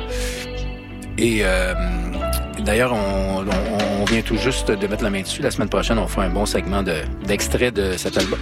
Et 1.19 1.41
euh, 1.43 1.75
d'ailleurs, 2.65 2.93
on, 2.93 3.45
vient 4.07 4.23
tout 4.23 4.37
juste 4.37 4.71
de 4.71 4.87
mettre 4.87 5.03
la 5.03 5.11
main 5.11 5.23
dessus. 5.23 5.41
La 5.41 5.51
semaine 5.51 5.69
prochaine, 5.69 5.99
on 5.99 6.07
fera 6.07 6.27
un 6.27 6.31
bon 6.31 6.45
segment 6.47 6.83
de- 6.83 7.03
d'extrait 7.27 7.71
de, 7.71 7.97
cet 7.97 8.19
album. 8.19 8.39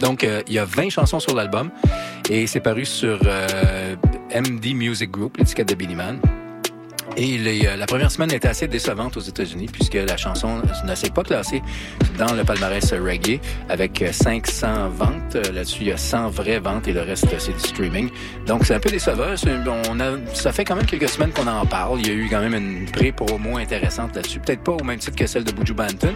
Donc, 0.00 0.22
euh, 0.22 0.42
il 0.46 0.54
y 0.54 0.58
a 0.58 0.64
20 0.64 0.90
chansons 0.90 1.18
sur 1.18 1.34
l'album 1.34 1.70
et 2.30 2.46
c'est 2.46 2.60
paru 2.60 2.84
sur 2.84 3.18
MD 4.34 4.74
Music 4.74 5.12
Group, 5.12 5.38
Let's 5.38 5.54
get 5.54 5.68
the 5.68 5.76
Beenie 5.76 5.94
Man. 5.94 6.43
Et 7.16 7.38
les, 7.38 7.66
euh, 7.66 7.76
la 7.76 7.86
première 7.86 8.10
semaine 8.10 8.32
était 8.32 8.48
assez 8.48 8.66
décevante 8.66 9.16
aux 9.16 9.20
États-Unis 9.20 9.68
puisque 9.72 9.94
la 9.94 10.16
chanson 10.16 10.60
ne 10.84 10.94
s'est 10.96 11.10
pas 11.10 11.22
classée 11.22 11.62
dans 12.18 12.32
le 12.34 12.42
palmarès 12.44 12.92
reggae 12.92 13.40
avec 13.68 14.02
euh, 14.02 14.10
500 14.10 14.88
ventes. 14.90 15.36
Euh, 15.36 15.52
Là-dessus, 15.52 15.82
il 15.82 15.88
y 15.88 15.92
a 15.92 15.96
100 15.96 16.30
vraies 16.30 16.58
ventes 16.58 16.88
et 16.88 16.92
le 16.92 17.02
reste, 17.02 17.26
c'est 17.38 17.52
du 17.52 17.58
streaming. 17.60 18.10
Donc, 18.46 18.66
c'est 18.66 18.74
un 18.74 18.80
peu 18.80 18.90
décevant. 18.90 19.26
On 19.90 20.00
a, 20.00 20.16
ça 20.32 20.50
fait 20.52 20.64
quand 20.64 20.74
même 20.74 20.86
quelques 20.86 21.08
semaines 21.08 21.30
qu'on 21.30 21.46
en 21.46 21.64
parle. 21.66 22.00
Il 22.00 22.08
y 22.08 22.10
a 22.10 22.14
eu 22.14 22.28
quand 22.28 22.40
même 22.40 22.54
une 22.54 22.86
pré-promo 22.90 23.58
intéressante 23.58 24.16
là-dessus. 24.16 24.40
Peut-être 24.40 24.62
pas 24.64 24.72
au 24.72 24.82
même 24.84 24.98
titre 24.98 25.16
que 25.16 25.26
celle 25.26 25.44
de 25.44 25.52
Buju 25.52 25.74
Banton. 25.74 26.14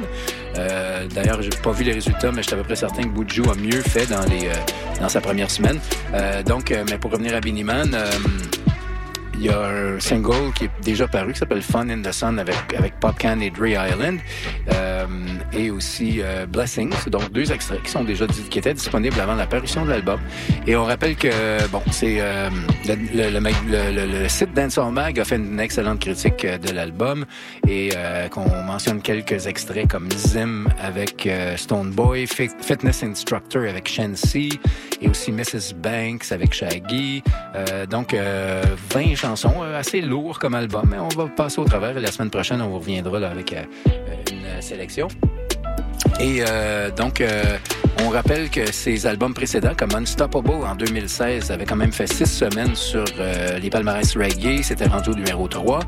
Euh, 0.58 1.06
D'ailleurs, 1.14 1.40
j'ai 1.42 1.50
pas 1.50 1.70
vu 1.72 1.84
les 1.84 1.92
résultats, 1.92 2.32
mais 2.32 2.42
je 2.42 2.48
suis 2.48 2.54
à 2.54 2.58
peu 2.58 2.64
près 2.64 2.76
certain 2.76 3.02
que 3.04 3.08
Buju 3.08 3.42
a 3.48 3.54
mieux 3.54 3.82
fait 3.82 4.06
dans, 4.06 4.24
les, 4.26 4.46
euh, 4.48 4.52
dans 5.00 5.08
sa 5.08 5.20
première 5.20 5.50
semaine. 5.50 5.78
Euh, 6.14 6.42
donc, 6.42 6.72
euh, 6.72 6.84
mais 6.90 6.98
pour 6.98 7.12
revenir 7.12 7.36
à 7.36 7.40
Beanie 7.40 7.64
Man, 7.64 7.90
euh, 7.94 8.10
il 9.38 9.46
y 9.46 9.48
a 9.50 9.60
un 9.66 10.00
single 10.00 10.52
qui 10.54 10.64
est 10.64 10.70
déjà 10.82 11.06
paru 11.06 11.32
qui 11.32 11.38
s'appelle 11.38 11.62
Fun 11.62 11.88
in 11.90 12.02
the 12.02 12.12
Sun 12.12 12.38
avec, 12.38 12.56
avec 12.76 12.98
Popcan 13.00 13.38
et 13.40 13.50
Dre 13.50 13.68
Island 13.68 14.18
euh, 14.72 15.06
et 15.52 15.70
aussi 15.70 16.20
euh, 16.20 16.46
Blessings. 16.46 16.92
Donc 17.08 17.30
deux 17.32 17.50
extraits 17.52 17.82
qui 17.82 17.90
sont 17.90 18.04
déjà 18.04 18.26
qui 18.26 18.58
étaient 18.58 18.74
disponibles 18.74 19.20
avant 19.20 19.34
l'apparition 19.36 19.84
de 19.84 19.90
l'album. 19.90 20.18
Et 20.66 20.74
on 20.76 20.84
rappelle 20.84 21.16
que 21.16 21.66
bon, 21.68 21.82
c'est 21.90 22.16
euh, 22.20 22.50
le, 22.86 22.94
le, 23.30 23.38
le, 23.40 24.22
le- 24.22 24.28
site 24.28 24.52
Dancehall 24.54 24.92
Mag 24.92 25.18
a 25.20 25.24
fait 25.24 25.36
une 25.36 25.60
excellente 25.60 26.00
critique 26.00 26.44
euh, 26.44 26.58
de 26.58 26.72
l'album 26.72 27.24
et 27.66 27.90
euh, 27.96 28.28
qu'on 28.28 28.48
mentionne 28.64 29.00
quelques 29.00 29.46
extraits 29.46 29.88
comme 29.88 30.10
Zim 30.12 30.66
avec 30.82 31.26
euh, 31.26 31.56
Stone 31.56 31.90
Boy, 31.92 32.26
Fit- 32.26 32.50
Fitness 32.60 33.02
Instructor 33.02 33.62
avec 33.62 33.88
Shensi 33.88 34.58
et 35.00 35.08
aussi 35.08 35.30
Mrs. 35.32 35.74
Banks 35.76 36.32
avec 36.32 36.52
Shaggy. 36.52 37.22
Donc, 37.90 38.14
euh, 38.14 38.62
20 38.90 39.14
chansons, 39.14 39.27
euh, 39.34 39.78
assez 39.78 40.00
lourd 40.00 40.38
comme 40.38 40.54
album, 40.54 40.88
mais 40.90 40.98
on 40.98 41.08
va 41.08 41.26
passer 41.26 41.60
au 41.60 41.64
travers. 41.64 41.96
Et 41.96 42.00
la 42.00 42.10
semaine 42.10 42.30
prochaine, 42.30 42.60
on 42.60 42.68
vous 42.68 42.78
reviendra 42.78 43.18
là, 43.18 43.30
avec 43.30 43.52
euh, 43.52 43.64
une 44.30 44.44
euh, 44.44 44.60
sélection. 44.60 45.08
Et 46.20 46.42
euh, 46.46 46.90
donc, 46.90 47.20
euh, 47.20 47.58
on 48.04 48.10
rappelle 48.10 48.48
que 48.48 48.70
ses 48.70 49.06
albums 49.06 49.34
précédents, 49.34 49.74
comme 49.76 49.90
Unstoppable 49.94 50.64
en 50.64 50.74
2016, 50.76 51.50
avaient 51.50 51.64
quand 51.64 51.76
même 51.76 51.92
fait 51.92 52.06
six 52.06 52.26
semaines 52.26 52.74
sur 52.76 53.04
euh, 53.18 53.58
les 53.58 53.70
palmarès 53.70 54.16
reggae. 54.16 54.62
C'était 54.62 54.86
rendu 54.86 55.10
au 55.10 55.14
numéro 55.14 55.48
3. 55.48 55.80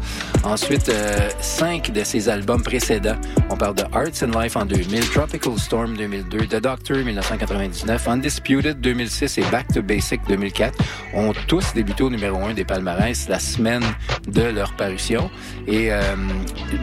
Ensuite, 0.42 0.88
euh, 0.88 1.28
cinq 1.40 1.92
de 1.92 2.02
ses 2.02 2.28
albums 2.28 2.62
précédents. 2.62 3.16
On 3.48 3.56
parle 3.56 3.76
de 3.76 3.82
Arts 3.92 4.22
and 4.22 4.40
Life 4.40 4.56
en 4.56 4.64
2000, 4.64 5.08
Tropical 5.10 5.58
Storm 5.58 5.96
2002, 5.96 6.46
The 6.46 6.60
Doctor 6.60 6.96
1999, 6.98 8.08
Undisputed 8.08 8.80
2006 8.80 9.38
et 9.38 9.44
Back 9.52 9.68
to 9.72 9.82
Basic 9.82 10.20
2004 10.28 10.76
ont 11.14 11.32
tous 11.46 11.72
débuté 11.74 12.02
au 12.02 12.10
numéro 12.10 12.38
1 12.42 12.54
des 12.54 12.64
palmarès 12.64 13.28
la 13.28 13.38
semaine 13.38 13.84
de 14.26 14.42
leur 14.42 14.72
parution. 14.74 15.30
Et 15.66 15.92
euh, 15.92 16.00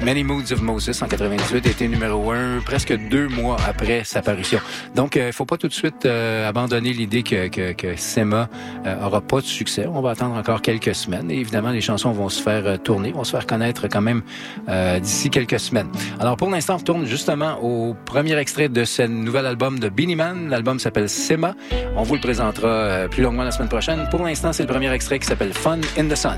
Many 0.03 0.23
Moods 0.23 0.51
of 0.51 0.61
Moses 0.61 1.01
en 1.01 1.07
98 1.07 1.65
a 1.65 1.69
été 1.69 1.87
numéro 1.87 2.31
1 2.31 2.61
presque 2.61 2.95
deux 3.09 3.16
mois 3.25 3.57
après 3.67 4.03
sa 4.03 4.21
parution. 4.21 4.59
Donc, 4.95 5.15
il 5.15 5.25
ne 5.25 5.31
faut 5.31 5.45
pas 5.45 5.57
tout 5.57 5.67
de 5.67 5.73
suite 5.73 6.05
euh, 6.05 6.47
abandonner 6.47 6.93
l'idée 6.93 7.23
que, 7.23 7.47
que, 7.47 7.95
Sema 7.95 8.49
euh, 8.85 9.05
aura 9.05 9.21
pas 9.21 9.41
de 9.41 9.45
succès. 9.45 9.87
On 9.87 10.01
va 10.01 10.11
attendre 10.11 10.35
encore 10.35 10.61
quelques 10.61 10.93
semaines. 10.95 11.31
Et 11.31 11.39
évidemment, 11.39 11.71
les 11.71 11.81
chansons 11.81 12.11
vont 12.11 12.29
se 12.29 12.41
faire 12.41 12.65
euh, 12.65 12.77
tourner, 12.77 13.11
vont 13.11 13.23
se 13.23 13.31
faire 13.31 13.47
connaître 13.47 13.87
quand 13.87 14.01
même 14.01 14.21
euh, 14.69 14.99
d'ici 14.99 15.29
quelques 15.29 15.59
semaines. 15.59 15.89
Alors 16.19 16.37
pour 16.37 16.49
l'instant, 16.49 16.75
on 16.75 16.77
retourne 16.77 17.05
justement 17.05 17.59
au 17.61 17.95
premier 18.05 18.35
extrait 18.37 18.69
de 18.69 18.83
ce 18.85 19.03
nouvel 19.03 19.45
album 19.45 19.79
de 19.79 19.89
Beanie 19.89 20.15
Man. 20.15 20.49
L'album 20.49 20.79
s'appelle 20.79 21.09
Sema. 21.09 21.55
On 21.95 22.03
vous 22.03 22.15
le 22.15 22.21
présentera 22.21 22.67
euh, 22.67 23.07
plus 23.07 23.23
longuement 23.23 23.43
la 23.43 23.51
semaine 23.51 23.69
prochaine. 23.69 24.07
Pour 24.11 24.23
l'instant, 24.23 24.53
c'est 24.53 24.63
le 24.63 24.69
premier 24.69 24.91
extrait 24.91 25.19
qui 25.19 25.27
s'appelle 25.27 25.53
Fun 25.53 25.79
in 25.97 26.07
the 26.07 26.15
Sun. 26.15 26.37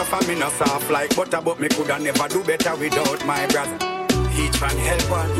And 0.00 0.28
me 0.28 0.34
no 0.34 0.48
soft 0.50 0.90
like 0.90 1.14
butter, 1.14 1.40
but 1.44 1.60
me 1.60 1.68
coulda 1.68 1.98
never 1.98 2.28
do 2.28 2.42
better 2.44 2.74
without 2.76 3.26
my 3.26 3.46
brother. 3.48 3.76
Each 4.34 4.60
one 4.60 4.76
help 4.76 5.10
one, 5.10 5.30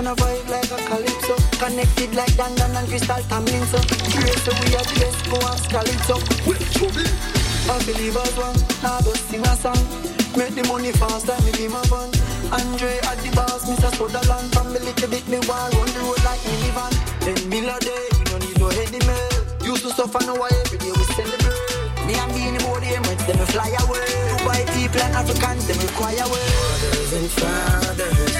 wanna 0.00 0.12
a 0.12 0.16
vibe 0.16 0.48
like 0.48 0.70
a 0.72 0.78
calypso. 0.88 1.36
Connected 1.60 2.14
like 2.14 2.32
Dandan 2.32 2.76
and 2.76 2.88
Crystal 2.88 3.20
Tamlin 3.28 3.64
so. 3.68 3.78
Grace 4.16 4.42
so 4.44 4.52
we 4.64 4.72
are 4.76 4.86
the 4.88 4.96
best, 4.96 5.20
go 5.28 5.36
ask 5.52 5.68
calypso. 5.68 6.16
I 7.68 7.76
believe 7.84 8.16
as 8.16 8.36
one, 8.36 8.56
now 8.82 9.00
go 9.04 9.12
sing 9.12 9.44
a 9.44 9.54
song. 9.56 9.76
Make 10.36 10.54
the 10.56 10.64
money 10.68 10.92
fast, 10.92 11.26
time 11.26 11.44
me 11.44 11.52
be 11.52 11.68
my 11.68 11.82
fun. 11.92 12.08
Andre 12.48 12.96
at 13.04 13.18
the 13.20 13.30
boss, 13.36 13.68
Mr. 13.68 13.92
Sutherland. 13.94 14.48
From 14.54 14.72
me 14.72 14.80
little 14.80 15.08
bit, 15.10 15.26
me 15.28 15.38
want 15.44 15.74
run 15.74 15.86
the 15.92 16.00
road 16.00 16.22
like 16.24 16.40
minivan. 16.48 16.92
Ten 17.20 17.36
mil 17.50 17.68
a 17.68 17.76
day, 17.80 18.08
we 18.16 18.24
don't 18.24 18.40
need 18.40 18.58
no 18.58 18.68
heady 18.72 19.00
mail. 19.04 19.36
Used 19.68 19.84
to 19.84 19.90
suffer, 19.92 20.24
now 20.24 20.40
I 20.40 20.48
every 20.64 20.78
day 20.78 20.92
we 20.96 21.04
celebrate. 21.12 22.08
Me 22.08 22.14
and 22.16 22.32
Beanie 22.32 22.62
Boy, 22.64 22.80
them 22.80 23.04
when 23.04 23.18
them 23.28 23.46
fly 23.52 23.68
away. 23.84 24.08
Dubai 24.32 24.64
people 24.72 25.02
and 25.02 25.14
Africans, 25.14 25.68
them 25.68 25.78
require 25.84 26.24
way. 26.32 26.48
Mothers 26.56 27.12
and 27.12 27.28
fathers, 27.36 28.32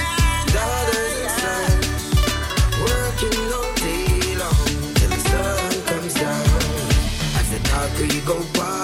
daughters 0.49 1.10
we 8.11 8.19
go 8.21 8.35
party, 8.53 8.80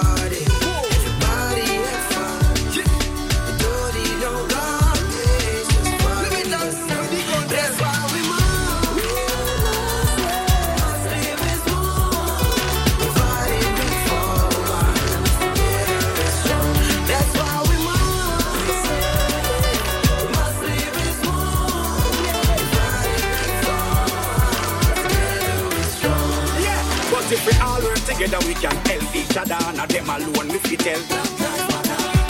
together, 28.18 28.46
we 28.48 28.54
can 28.54 28.74
help 28.90 29.14
each 29.14 29.36
other. 29.36 29.58
Not 29.76 29.88
them 29.88 30.10
alone, 30.10 30.48
we 30.50 30.58
fit 30.58 30.82
help. 30.82 31.06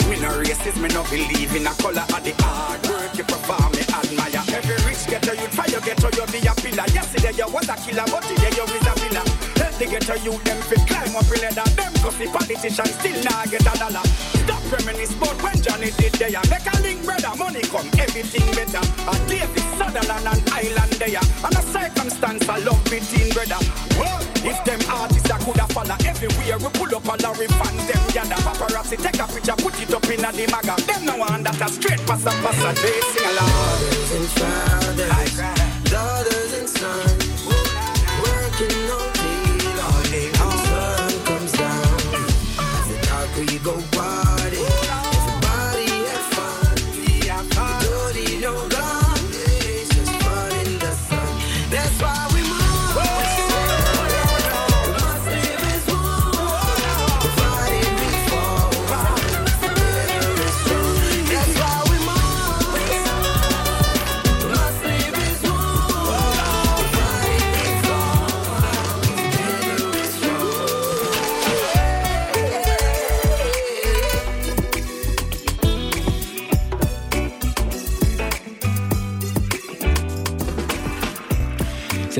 Me 0.09 0.17
no 0.21 0.29
racist, 0.37 0.77
me 0.81 0.87
no 0.89 1.03
believe 1.09 1.55
in 1.55 1.65
a 1.65 1.73
color 1.81 2.05
of 2.05 2.21
the 2.21 2.33
hard 2.39 2.81
work 2.85 3.09
you 3.17 3.23
perform, 3.23 3.71
me 3.73 3.81
admire. 3.89 4.43
Every 4.53 4.77
rich 4.85 5.05
ghetto 5.09 5.33
youth 5.33 5.53
try 5.53 5.65
you 5.65 5.81
ghetto, 5.81 6.09
you 6.13 6.25
be 6.29 6.45
a 6.45 6.53
pillar. 6.53 6.85
Yesterday 6.93 7.33
you 7.37 7.49
was 7.49 7.69
a 7.69 7.75
killer, 7.81 8.05
but 8.05 8.21
today 8.21 8.53
you 8.53 8.65
is 8.69 8.85
a 8.85 8.93
winner. 9.01 9.25
Help 9.57 9.73
the 9.81 9.85
ghetto 9.89 10.15
youth, 10.21 10.43
them 10.45 10.61
fit 10.69 10.83
climb 10.85 11.15
up 11.15 11.25
a 11.25 11.35
ladder. 11.41 11.67
Them 11.73 11.93
cause 12.01 12.17
the 12.17 12.25
politicians 12.29 12.93
still 12.93 13.17
not 13.25 13.49
get 13.49 13.65
a 13.65 13.73
dollar. 13.77 14.05
Stop 14.45 14.58
reminisce 14.71 15.15
about 15.15 15.41
when 15.41 15.57
Johnny 15.61 15.91
did 15.97 16.13
there. 16.13 16.41
Make 16.49 16.67
a 16.69 16.75
link, 16.81 17.03
brother, 17.03 17.33
money 17.37 17.61
come, 17.67 17.89
everything 17.97 18.45
better. 18.53 18.81
And 18.81 19.21
David 19.27 19.65
Sutherland 19.77 20.27
and 20.27 20.43
Island 20.49 20.93
there. 21.01 21.23
And 21.43 21.55
a 21.57 21.63
circumstance 21.73 22.47
I 22.47 22.59
love 22.59 22.83
between 22.85 23.29
brother. 23.33 23.59
Well, 23.97 24.21
if 24.45 24.57
them 24.63 24.81
artists 24.89 25.27
that 25.27 25.41
coulda 25.41 25.65
follow 25.73 25.97
everywhere, 26.05 26.57
we 26.57 26.69
pull 26.77 26.93
up 26.95 27.05
a 27.05 27.15
lorry 27.23 27.47
fan 27.59 27.75
them 27.89 28.03
gather. 28.13 28.39
Paparazzi 28.45 28.97
take 28.97 29.19
a 29.19 29.25
picture, 29.27 29.57
put 29.57 29.75
it 29.81 29.93
up 29.93 30.05
in 30.05 30.23
a 30.23 30.31
the 30.31 30.45
maga. 30.51 30.75
Them 30.85 31.05
no 31.05 31.17
one 31.17 31.43
that 31.43 31.59
a 31.59 31.67
straight 31.69 32.01
pass 32.05 32.25
a 32.25 32.31
pass 32.43 32.61
a 32.63 32.71
they 32.81 33.01
sing 33.11 33.25
along. 33.25 33.49
Mothers 33.49 34.11
and 34.15 34.29
fathers, 34.37 35.33
daughters 35.91 36.53
and 36.59 36.69
sons, 36.69 37.18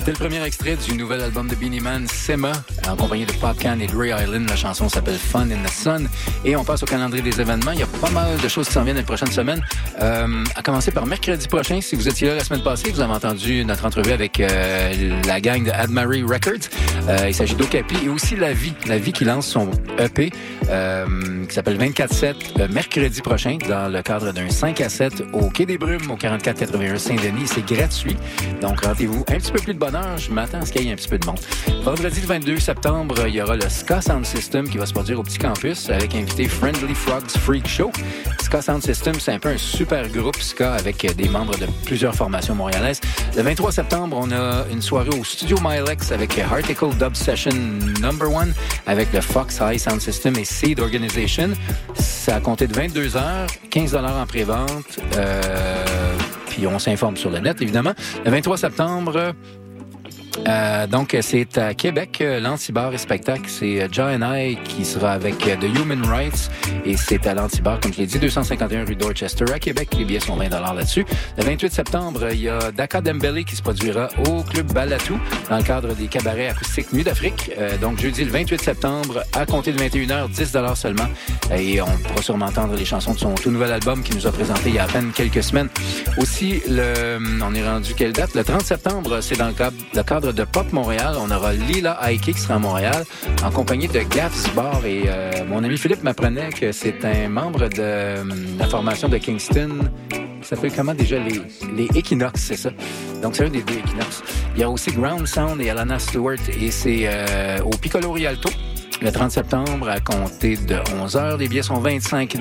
C'était 0.09 0.23
le 0.23 0.29
premier 0.29 0.43
extrait 0.43 0.75
du 0.75 0.95
nouvel 0.95 1.21
album 1.21 1.47
de 1.47 1.53
Beanie 1.53 1.81
Man, 1.81 2.07
Sema, 2.07 2.51
en 2.89 2.95
compagnie 2.95 3.25
de 3.25 3.31
Popcan 3.33 3.79
et 3.79 3.87
Dre 3.87 4.05
Island. 4.05 4.49
La 4.49 4.55
chanson 4.55 4.89
s'appelle 4.89 5.17
Fun 5.17 5.49
in 5.51 5.63
the 5.63 5.69
Sun. 5.69 6.09
Et 6.43 6.55
on 6.55 6.63
passe 6.63 6.83
au 6.83 6.85
calendrier 6.85 7.23
des 7.23 7.39
événements. 7.39 7.71
Il 7.71 7.79
y 7.79 7.83
a 7.83 7.87
pas 7.87 8.09
mal 8.09 8.37
de 8.37 8.47
choses 8.47 8.67
qui 8.67 8.73
s'en 8.73 8.83
viennent 8.83 8.97
les 8.97 9.03
prochaines 9.03 9.31
semaines. 9.31 9.61
Euh, 10.01 10.43
à 10.55 10.61
commencer 10.61 10.91
par 10.91 11.05
mercredi 11.05 11.47
prochain. 11.47 11.79
Si 11.81 11.95
vous 11.95 12.07
étiez 12.07 12.29
là 12.29 12.35
la 12.35 12.43
semaine 12.43 12.63
passée, 12.63 12.91
vous 12.91 13.01
avez 13.01 13.13
entendu 13.13 13.63
notre 13.65 13.85
entrevue 13.85 14.11
avec 14.11 14.39
euh, 14.39 15.21
la 15.25 15.39
gang 15.39 15.63
de 15.63 15.71
Admary 15.71 16.23
Records. 16.23 16.69
Euh, 17.07 17.25
il 17.27 17.33
s'agit 17.33 17.55
d'Ocapi 17.55 17.95
et 18.05 18.09
aussi 18.09 18.35
La 18.35 18.53
Vie. 18.53 18.73
La 18.87 18.97
Vie 18.97 19.13
qui 19.13 19.25
lance 19.25 19.47
son 19.47 19.69
EP 19.97 20.31
euh, 20.69 21.45
qui 21.47 21.55
s'appelle 21.55 21.77
24-7 21.77 22.35
euh, 22.59 22.67
mercredi 22.69 23.21
prochain 23.21 23.57
dans 23.67 23.91
le 23.91 24.01
cadre 24.01 24.31
d'un 24.31 24.49
5 24.49 24.81
à 24.81 24.89
7 24.89 25.23
au 25.33 25.49
Quai 25.49 25.65
des 25.65 25.77
Brumes 25.77 26.11
au 26.11 26.15
4481 26.15 26.97
Saint-Denis. 26.97 27.47
C'est 27.47 27.65
gratuit. 27.65 28.15
Donc, 28.61 28.85
rendez-vous 28.85 29.25
un 29.27 29.37
petit 29.37 29.51
peu 29.51 29.59
plus 29.59 29.73
de 29.73 29.79
bonheur, 29.79 30.17
je 30.17 30.31
m'attends 30.31 30.59
à 30.59 30.65
ce 30.65 30.71
qu'il 30.71 30.83
y 30.83 30.89
ait 30.89 30.93
un 30.93 30.95
petit 30.95 31.09
peu 31.09 31.17
de 31.17 31.25
monde. 31.25 31.39
Vendredi 31.83 32.21
le 32.21 32.27
22 32.27 32.59
septembre, 32.81 33.15
il 33.27 33.35
y 33.35 33.41
aura 33.41 33.57
le 33.57 33.67
Ska 33.67 33.99
Sound 33.99 34.25
System 34.25 34.69
qui 34.69 34.77
va 34.77 34.85
se 34.85 34.93
produire 34.93 35.19
au 35.19 35.23
Petit 35.23 35.37
Campus 35.37 35.89
avec 35.89 36.15
invité 36.15 36.47
Friendly 36.47 36.95
Frogs 36.95 37.29
Freak 37.41 37.67
Show. 37.67 37.91
Ska 38.41 38.61
Sound 38.61 38.81
System, 38.81 39.15
c'est 39.19 39.33
un 39.33 39.39
peu 39.39 39.49
un 39.49 39.57
super 39.57 40.07
groupe 40.07 40.37
ska 40.37 40.75
avec 40.75 41.05
des 41.17 41.27
membres 41.27 41.57
de 41.57 41.65
plusieurs 41.85 42.15
formations 42.15 42.55
montréalaises. 42.55 43.01
Le 43.35 43.41
23 43.41 43.73
septembre, 43.73 44.17
on 44.17 44.31
a 44.31 44.65
une 44.71 44.81
soirée 44.81 45.09
au 45.09 45.25
Studio 45.25 45.57
Milex 45.61 46.13
avec 46.13 46.39
Article 46.39 46.95
Dub 46.97 47.15
Session 47.15 47.51
Number 48.01 48.33
One 48.33 48.53
avec 48.87 49.11
le 49.11 49.19
Fox 49.19 49.59
High 49.61 49.77
Sound 49.77 49.99
System 49.99 50.37
et 50.37 50.45
Seed 50.45 50.79
Organization. 50.79 51.49
Ça 51.95 52.37
a 52.37 52.39
compté 52.39 52.65
de 52.65 52.73
22 52.73 53.17
heures, 53.17 53.47
15 53.71 53.95
en 53.95 54.25
pré-vente. 54.25 54.99
Euh, 55.17 56.15
puis 56.47 56.65
on 56.65 56.79
s'informe 56.79 57.17
sur 57.17 57.29
le 57.29 57.39
net, 57.39 57.61
évidemment. 57.61 57.93
Le 58.23 58.31
23 58.31 58.57
septembre, 58.57 59.33
euh, 60.47 60.87
donc, 60.87 61.15
c'est 61.21 61.57
à 61.57 61.73
Québec, 61.73 62.19
euh, 62.21 62.39
l'Antibar 62.39 62.93
et 62.93 62.97
spectacle. 62.97 63.45
C'est 63.47 63.81
euh, 63.81 63.87
John 63.91 64.25
I 64.25 64.57
qui 64.63 64.85
sera 64.85 65.11
avec 65.11 65.37
The 65.37 65.63
Human 65.63 66.03
Rights. 66.05 66.49
Et 66.85 66.97
c'est 66.97 67.27
à 67.27 67.33
l'Antibar, 67.33 67.79
comme 67.79 67.93
je 67.93 67.99
l'ai 67.99 68.05
dit, 68.05 68.19
251 68.19 68.85
rue 68.85 68.95
Dorchester 68.95 69.45
à 69.53 69.59
Québec. 69.59 69.89
Les 69.97 70.05
billets 70.05 70.19
sont 70.19 70.35
20 70.35 70.49
là-dessus. 70.49 71.05
Le 71.37 71.43
28 71.43 71.71
septembre, 71.71 72.27
il 72.31 72.41
y 72.41 72.49
a 72.49 72.71
Daka 72.71 73.01
Dembele 73.01 73.43
qui 73.43 73.55
se 73.55 73.61
produira 73.61 74.07
au 74.27 74.43
Club 74.43 74.71
Balatou 74.73 75.19
dans 75.49 75.57
le 75.57 75.63
cadre 75.63 75.93
des 75.93 76.07
cabarets 76.07 76.49
acoustiques 76.49 76.93
Nuit 76.93 77.03
d'Afrique. 77.03 77.51
Euh, 77.57 77.77
donc, 77.77 77.99
jeudi 77.99 78.23
le 78.23 78.31
28 78.31 78.61
septembre, 78.61 79.23
à 79.33 79.45
compter 79.45 79.71
de 79.71 79.79
21h, 79.79 80.29
10 80.29 80.57
seulement. 80.75 81.07
Et 81.55 81.81
on 81.81 81.85
pourra 81.85 82.21
sûrement 82.21 82.45
entendre 82.47 82.75
les 82.75 82.85
chansons 82.85 83.13
de 83.13 83.19
son 83.19 83.35
tout 83.35 83.51
nouvel 83.51 83.71
album 83.71 84.01
qui 84.01 84.15
nous 84.15 84.25
a 84.25 84.31
présenté 84.31 84.69
il 84.69 84.75
y 84.75 84.79
a 84.79 84.83
à 84.83 84.87
peine 84.87 85.11
quelques 85.13 85.43
semaines. 85.43 85.69
Aussi, 86.17 86.61
le, 86.67 87.19
on 87.43 87.53
est 87.53 87.67
rendu 87.67 87.93
quelle 87.93 88.13
date? 88.13 88.33
Le 88.35 88.43
30 88.43 88.61
septembre, 88.63 89.21
c'est 89.21 89.37
dans 89.37 89.47
le 89.47 90.03
cadre, 90.03 90.28
de 90.31 90.43
Pop 90.43 90.71
Montréal. 90.73 91.15
On 91.19 91.29
aura 91.31 91.53
Lila 91.53 91.97
Aiki 92.09 92.33
qui 92.33 92.39
sera 92.39 92.55
à 92.55 92.59
Montréal 92.59 93.05
en 93.43 93.51
compagnie 93.51 93.87
de 93.87 93.99
Gaffs 94.01 94.53
Bar. 94.55 94.85
Et 94.85 95.03
euh, 95.07 95.31
mon 95.47 95.63
ami 95.63 95.77
Philippe 95.77 96.03
m'apprenait 96.03 96.49
que 96.49 96.71
c'est 96.71 97.03
un 97.05 97.29
membre 97.29 97.67
de 97.69 97.75
euh, 97.79 98.23
la 98.57 98.65
formation 98.67 99.07
de 99.09 99.17
Kingston. 99.17 99.69
Ça 100.41 100.55
s'appelle 100.55 100.71
comment 100.75 100.93
déjà? 100.93 101.17
Les, 101.19 101.41
les 101.75 101.99
Equinox, 101.99 102.41
c'est 102.41 102.55
ça? 102.55 102.69
Donc, 103.21 103.35
c'est 103.35 103.45
un 103.45 103.49
des 103.49 103.61
deux 103.61 103.73
Equinox. 103.75 104.23
Il 104.55 104.61
y 104.61 104.63
a 104.63 104.69
aussi 104.69 104.91
Ground 104.91 105.27
Sound 105.27 105.59
et 105.61 105.69
Alana 105.69 105.99
Stewart. 105.99 106.37
Et 106.59 106.71
c'est 106.71 107.01
euh, 107.03 107.59
au 107.63 107.69
Piccolo 107.71 108.11
Rialto. 108.11 108.49
Le 109.01 109.11
30 109.13 109.31
septembre, 109.31 109.87
à 109.87 110.01
compter 110.01 110.57
de 110.57 110.75
11 111.01 111.15
heures, 111.15 111.37
les 111.37 111.47
billets 111.47 111.61
sont 111.63 111.79
25 111.79 112.33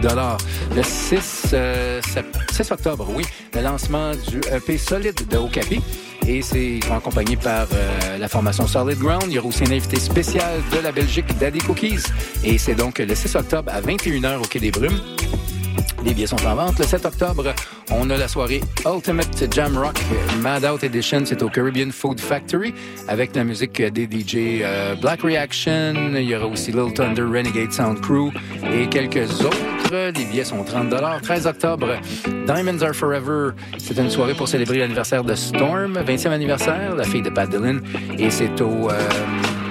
Le 0.74 0.82
6, 0.82 1.50
euh, 1.52 2.00
sept- 2.02 2.36
6 2.50 2.72
octobre, 2.72 3.08
oui, 3.14 3.24
le 3.54 3.60
lancement 3.62 4.10
du 4.28 4.40
EP 4.52 4.76
Solide 4.76 5.28
de 5.30 5.36
Okapi. 5.36 5.80
Et 6.28 6.42
c'est 6.42 6.78
accompagnés 6.92 7.38
par 7.38 7.66
euh, 7.72 8.18
la 8.18 8.28
formation 8.28 8.66
Solid 8.66 8.98
Ground. 8.98 9.24
Il 9.28 9.32
y 9.32 9.38
aura 9.38 9.48
aussi 9.48 9.64
un 9.64 9.70
invité 9.70 9.98
spécial 9.98 10.60
de 10.70 10.78
la 10.78 10.92
Belgique, 10.92 11.24
Daddy 11.38 11.58
Cookies. 11.60 12.02
Et 12.44 12.58
c'est 12.58 12.74
donc 12.74 12.98
le 12.98 13.14
6 13.14 13.34
octobre 13.34 13.72
à 13.72 13.80
21h 13.80 14.36
au 14.36 14.42
Quai 14.42 14.60
des 14.60 14.70
Brumes. 14.70 15.00
Les 16.08 16.14
billets 16.14 16.26
sont 16.26 16.46
en 16.46 16.54
vente. 16.54 16.78
Le 16.78 16.86
7 16.86 17.04
octobre, 17.04 17.52
on 17.90 18.08
a 18.08 18.16
la 18.16 18.28
soirée 18.28 18.62
Ultimate 18.86 19.54
Jam 19.54 19.76
Rock 19.76 20.00
Mad 20.40 20.64
Out 20.64 20.82
Edition. 20.82 21.20
C'est 21.26 21.42
au 21.42 21.50
Caribbean 21.50 21.92
Food 21.92 22.18
Factory 22.18 22.72
avec 23.08 23.36
la 23.36 23.44
musique 23.44 23.82
des 23.82 24.04
DJ 24.04 24.62
euh, 24.62 24.94
Black 24.94 25.20
Reaction. 25.20 25.92
Il 26.14 26.22
y 26.22 26.34
aura 26.34 26.46
aussi 26.46 26.72
Little 26.72 26.94
Thunder, 26.94 27.24
Renegade 27.24 27.72
Sound 27.72 28.00
Crew 28.00 28.30
et 28.72 28.88
quelques 28.88 29.30
autres. 29.42 29.58
Les 29.92 30.24
billets 30.24 30.44
sont 30.44 30.64
30 30.64 30.94
13 31.22 31.46
octobre, 31.46 31.88
Diamonds 32.46 32.80
Are 32.80 32.94
Forever. 32.94 33.50
C'est 33.76 33.98
une 33.98 34.08
soirée 34.08 34.34
pour 34.34 34.48
célébrer 34.48 34.78
l'anniversaire 34.78 35.24
de 35.24 35.34
Storm, 35.34 35.98
20e 35.98 36.30
anniversaire, 36.30 36.96
la 36.96 37.04
fille 37.04 37.22
de 37.22 37.30
Pat 37.30 37.50
Dillon. 37.50 37.80
Et 38.18 38.30
c'est 38.30 38.62
au... 38.62 38.90
euh, 38.90 38.98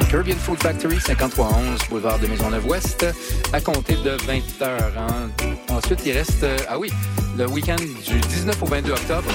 Caribbean 0.10 0.38
Food 0.38 0.62
Factory, 0.62 1.00
5311 1.02 1.90
boulevard 1.90 2.20
de 2.20 2.28
Maisonneuve-Ouest, 2.28 3.06
à 3.52 3.60
compter 3.60 3.96
de 3.96 4.12
20 4.26 4.62
heures. 4.62 4.94
hein. 4.98 5.30
Ensuite, 5.70 6.00
il 6.06 6.14
reste, 6.14 6.44
euh, 6.44 6.58
ah 6.70 6.80
oui, 6.80 6.90
le 7.38 7.46
week-end 7.48 7.76
du 7.76 8.20
19 8.20 8.62
au 8.64 8.66
22 8.66 8.92
octobre. 8.94 9.30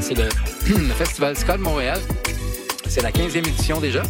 C'est 0.00 0.14
le, 0.14 0.24
le 0.68 0.94
Festival 0.94 1.34
de 1.34 1.56
Montréal. 1.62 2.00
C'est 2.88 3.02
la 3.02 3.10
15e 3.10 3.46
édition 3.46 3.80
déjà. 3.80 4.02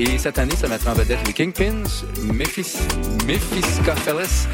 Et 0.00 0.16
cette 0.16 0.38
année, 0.38 0.54
ça 0.54 0.68
mettra 0.68 0.92
en 0.92 0.94
vedette 0.94 1.26
les 1.26 1.32
Kingpins, 1.32 1.82
Memphis, 2.22 2.76
Mephiscopheles, 3.26 4.46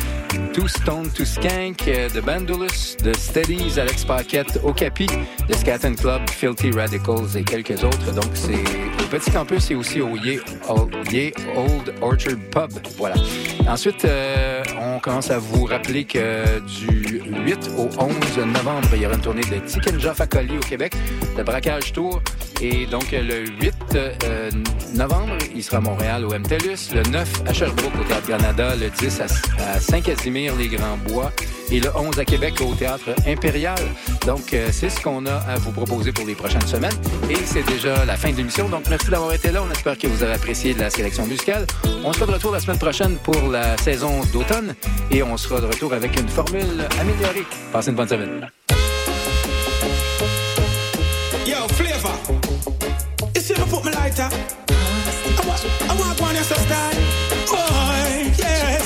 Two 0.54 0.66
Stone, 0.66 1.10
Two 1.10 1.26
Skank, 1.26 1.84
The 1.84 2.20
Bandulus, 2.24 2.96
The 2.96 3.14
Steadies, 3.14 3.78
Alex 3.78 4.06
Paquette, 4.06 4.58
Okapi, 4.64 5.06
The 5.46 5.54
Scatton 5.54 5.94
Club, 5.96 6.22
Filthy 6.30 6.70
Radicals 6.70 7.36
et 7.36 7.44
quelques 7.44 7.84
autres. 7.84 8.12
Donc, 8.12 8.30
c'est 8.32 8.54
au 8.54 9.06
Petit 9.10 9.30
Campus 9.30 9.70
et 9.70 9.74
aussi 9.74 10.00
au 10.00 10.16
Ye 10.16 10.40
Old 10.68 11.94
Orchard 12.00 12.38
Pub. 12.50 12.70
Voilà. 12.96 13.16
Ensuite, 13.68 14.04
euh, 14.04 14.62
on 14.80 14.98
commence 14.98 15.30
à 15.30 15.38
vous 15.38 15.64
rappeler 15.66 16.04
que 16.04 16.58
du 16.60 17.20
8 17.44 17.70
au 17.76 17.88
11 17.98 18.46
novembre, 18.46 18.88
il 18.94 19.02
y 19.02 19.06
aura 19.06 19.14
une 19.14 19.20
tournée 19.20 19.42
de 19.42 19.58
Tikenja 19.66 20.14
Fakoli 20.14 20.56
au 20.56 20.60
Québec, 20.60 20.94
le 21.36 21.42
Braquage 21.42 21.92
Tour. 21.92 22.22
Et 22.60 22.86
donc, 22.86 23.10
le 23.12 23.44
8 23.60 23.74
euh, 23.94 24.50
novembre, 24.94 25.33
il 25.54 25.62
sera 25.62 25.78
à 25.78 25.80
Montréal 25.80 26.24
au 26.24 26.30
MTELUS. 26.30 26.94
Le 26.94 27.02
9 27.10 27.42
à 27.46 27.52
Sherbrooke 27.52 27.92
au 28.00 28.04
Théâtre 28.04 28.26
Canada. 28.26 28.74
Le 28.76 28.90
10 28.90 29.20
à, 29.20 29.80
Saint-Casimir-les-Grands-Bois. 29.80 31.32
Et 31.70 31.80
le 31.80 31.90
11 31.96 32.18
à 32.18 32.24
Québec 32.24 32.54
au 32.60 32.74
Théâtre 32.74 33.10
Impérial. 33.26 33.78
Donc, 34.26 34.52
euh, 34.52 34.68
c'est 34.70 34.90
ce 34.90 35.00
qu'on 35.00 35.26
a 35.26 35.34
à 35.34 35.56
vous 35.56 35.72
proposer 35.72 36.12
pour 36.12 36.26
les 36.26 36.34
prochaines 36.34 36.66
semaines. 36.66 36.96
Et 37.30 37.36
c'est 37.44 37.64
déjà 37.64 38.04
la 38.04 38.16
fin 38.16 38.30
de 38.30 38.36
l'émission. 38.36 38.68
Donc, 38.68 38.84
merci 38.88 39.10
d'avoir 39.10 39.32
été 39.32 39.50
là. 39.50 39.62
On 39.62 39.70
espère 39.70 39.96
que 39.96 40.06
vous 40.06 40.22
avez 40.22 40.34
apprécié 40.34 40.74
la 40.74 40.90
sélection 40.90 41.26
musicale. 41.26 41.66
On 42.04 42.12
sera 42.12 42.26
de 42.26 42.32
retour 42.32 42.52
la 42.52 42.60
semaine 42.60 42.78
prochaine 42.78 43.16
pour 43.16 43.48
la 43.48 43.76
saison 43.78 44.20
d'automne. 44.32 44.74
Et 45.10 45.22
on 45.22 45.36
sera 45.36 45.60
de 45.60 45.66
retour 45.66 45.92
avec 45.94 46.18
une 46.18 46.28
formule 46.28 46.86
améliorée. 47.00 47.44
Passez 47.72 47.90
une 47.90 47.96
bonne 47.96 48.08
semaine. 48.08 48.48
I 55.88 55.96
want, 55.98 56.20
one 56.20 56.36
style. 56.36 56.94
Boy, 57.48 57.56
oh, 57.56 58.34
yes. 58.38 58.82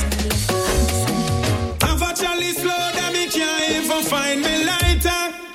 Have 1.83 2.03
a 2.03 2.15
chalice 2.15 2.65
load 2.65 2.97
and 3.03 3.13
me 3.15 3.27
can't 3.29 3.71
even 3.77 4.03
find 4.03 4.41
me 4.41 4.65
lighter. 4.65 5.48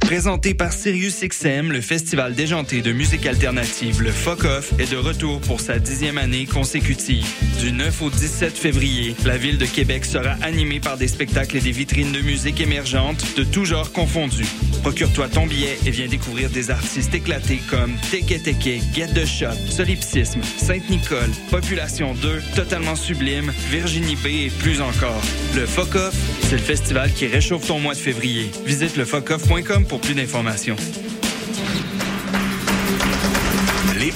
Présenté 0.00 0.54
par 0.54 0.72
SiriusXM, 0.72 1.70
le 1.70 1.80
festival 1.80 2.34
déjanté 2.34 2.82
de 2.82 2.90
musique 2.90 3.26
alternative, 3.26 4.02
le 4.02 4.10
Fuck 4.10 4.44
Off, 4.44 4.72
est 4.80 4.90
de 4.90 4.96
retour 4.96 5.40
pour 5.40 5.60
sa 5.60 5.78
dixième 5.78 6.18
année 6.18 6.46
consécutive. 6.46 7.26
Du 7.60 7.70
9 7.70 8.02
au 8.02 8.10
17 8.10 8.58
février, 8.58 9.14
la 9.24 9.36
ville 9.38 9.58
de 9.58 9.66
Québec 9.66 10.04
sera 10.04 10.32
animée 10.42 10.80
par 10.80 10.96
des 10.96 11.06
spectacles 11.06 11.58
et 11.58 11.60
des 11.60 11.70
vitrines 11.70 12.10
de 12.10 12.20
musique 12.22 12.60
émergentes 12.60 13.24
de 13.36 13.44
tous 13.44 13.66
genres 13.66 13.92
confondus. 13.92 14.48
Procure-toi 14.82 15.28
ton 15.28 15.46
billet 15.46 15.78
et 15.86 15.90
viens 15.90 16.08
découvrir 16.08 16.50
des 16.50 16.70
artistes 16.70 17.14
éclatés 17.14 17.60
comme 17.70 17.94
Teke 18.10 18.42
Teke, 18.42 18.82
Get 18.92 19.08
the 19.14 19.24
Shot, 19.24 19.54
Solipsisme, 19.68 20.42
Sainte-Nicole, 20.42 21.30
Population 21.50 22.14
2, 22.14 22.42
Totalement 22.56 22.96
Sublime, 22.96 23.52
Virginie 23.70 24.16
B 24.16 24.26
et 24.26 24.50
plus 24.50 24.80
encore. 24.80 25.22
Le 25.54 25.66
Fuck 25.66 25.94
Off, 25.94 26.14
c'est 26.42 26.56
le 26.56 26.58
festival 26.58 27.12
qui 27.12 27.26
réchauffe 27.26 27.66
ton 27.66 27.78
mois 27.78 27.94
de 27.94 28.00
février. 28.00 28.50
Visite 28.66 28.96
le 28.96 29.04
fuckoff.com 29.04 29.86
pour 29.86 30.00
plus 30.00 30.14
d'informations. 30.14 30.76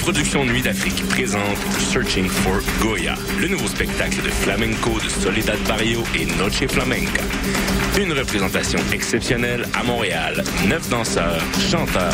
Les 0.07 0.13
productions 0.13 0.45
Nuit 0.45 0.63
d'Afrique 0.63 1.05
présentent 1.09 1.59
Searching 1.81 2.29
for 2.29 2.61
Goya, 2.81 3.17
le 3.41 3.49
nouveau 3.49 3.67
spectacle 3.67 4.23
de 4.23 4.29
flamenco 4.29 5.01
de 5.01 5.09
Soledad 5.09 5.59
Barrio 5.67 6.05
et 6.15 6.27
Noche 6.39 6.65
Flamenca. 6.69 7.23
Une 7.99 8.13
représentation 8.13 8.79
exceptionnelle 8.93 9.67
à 9.75 9.83
Montréal. 9.83 10.45
Neuf 10.69 10.89
danseurs, 10.89 11.43
chanteurs 11.59 12.05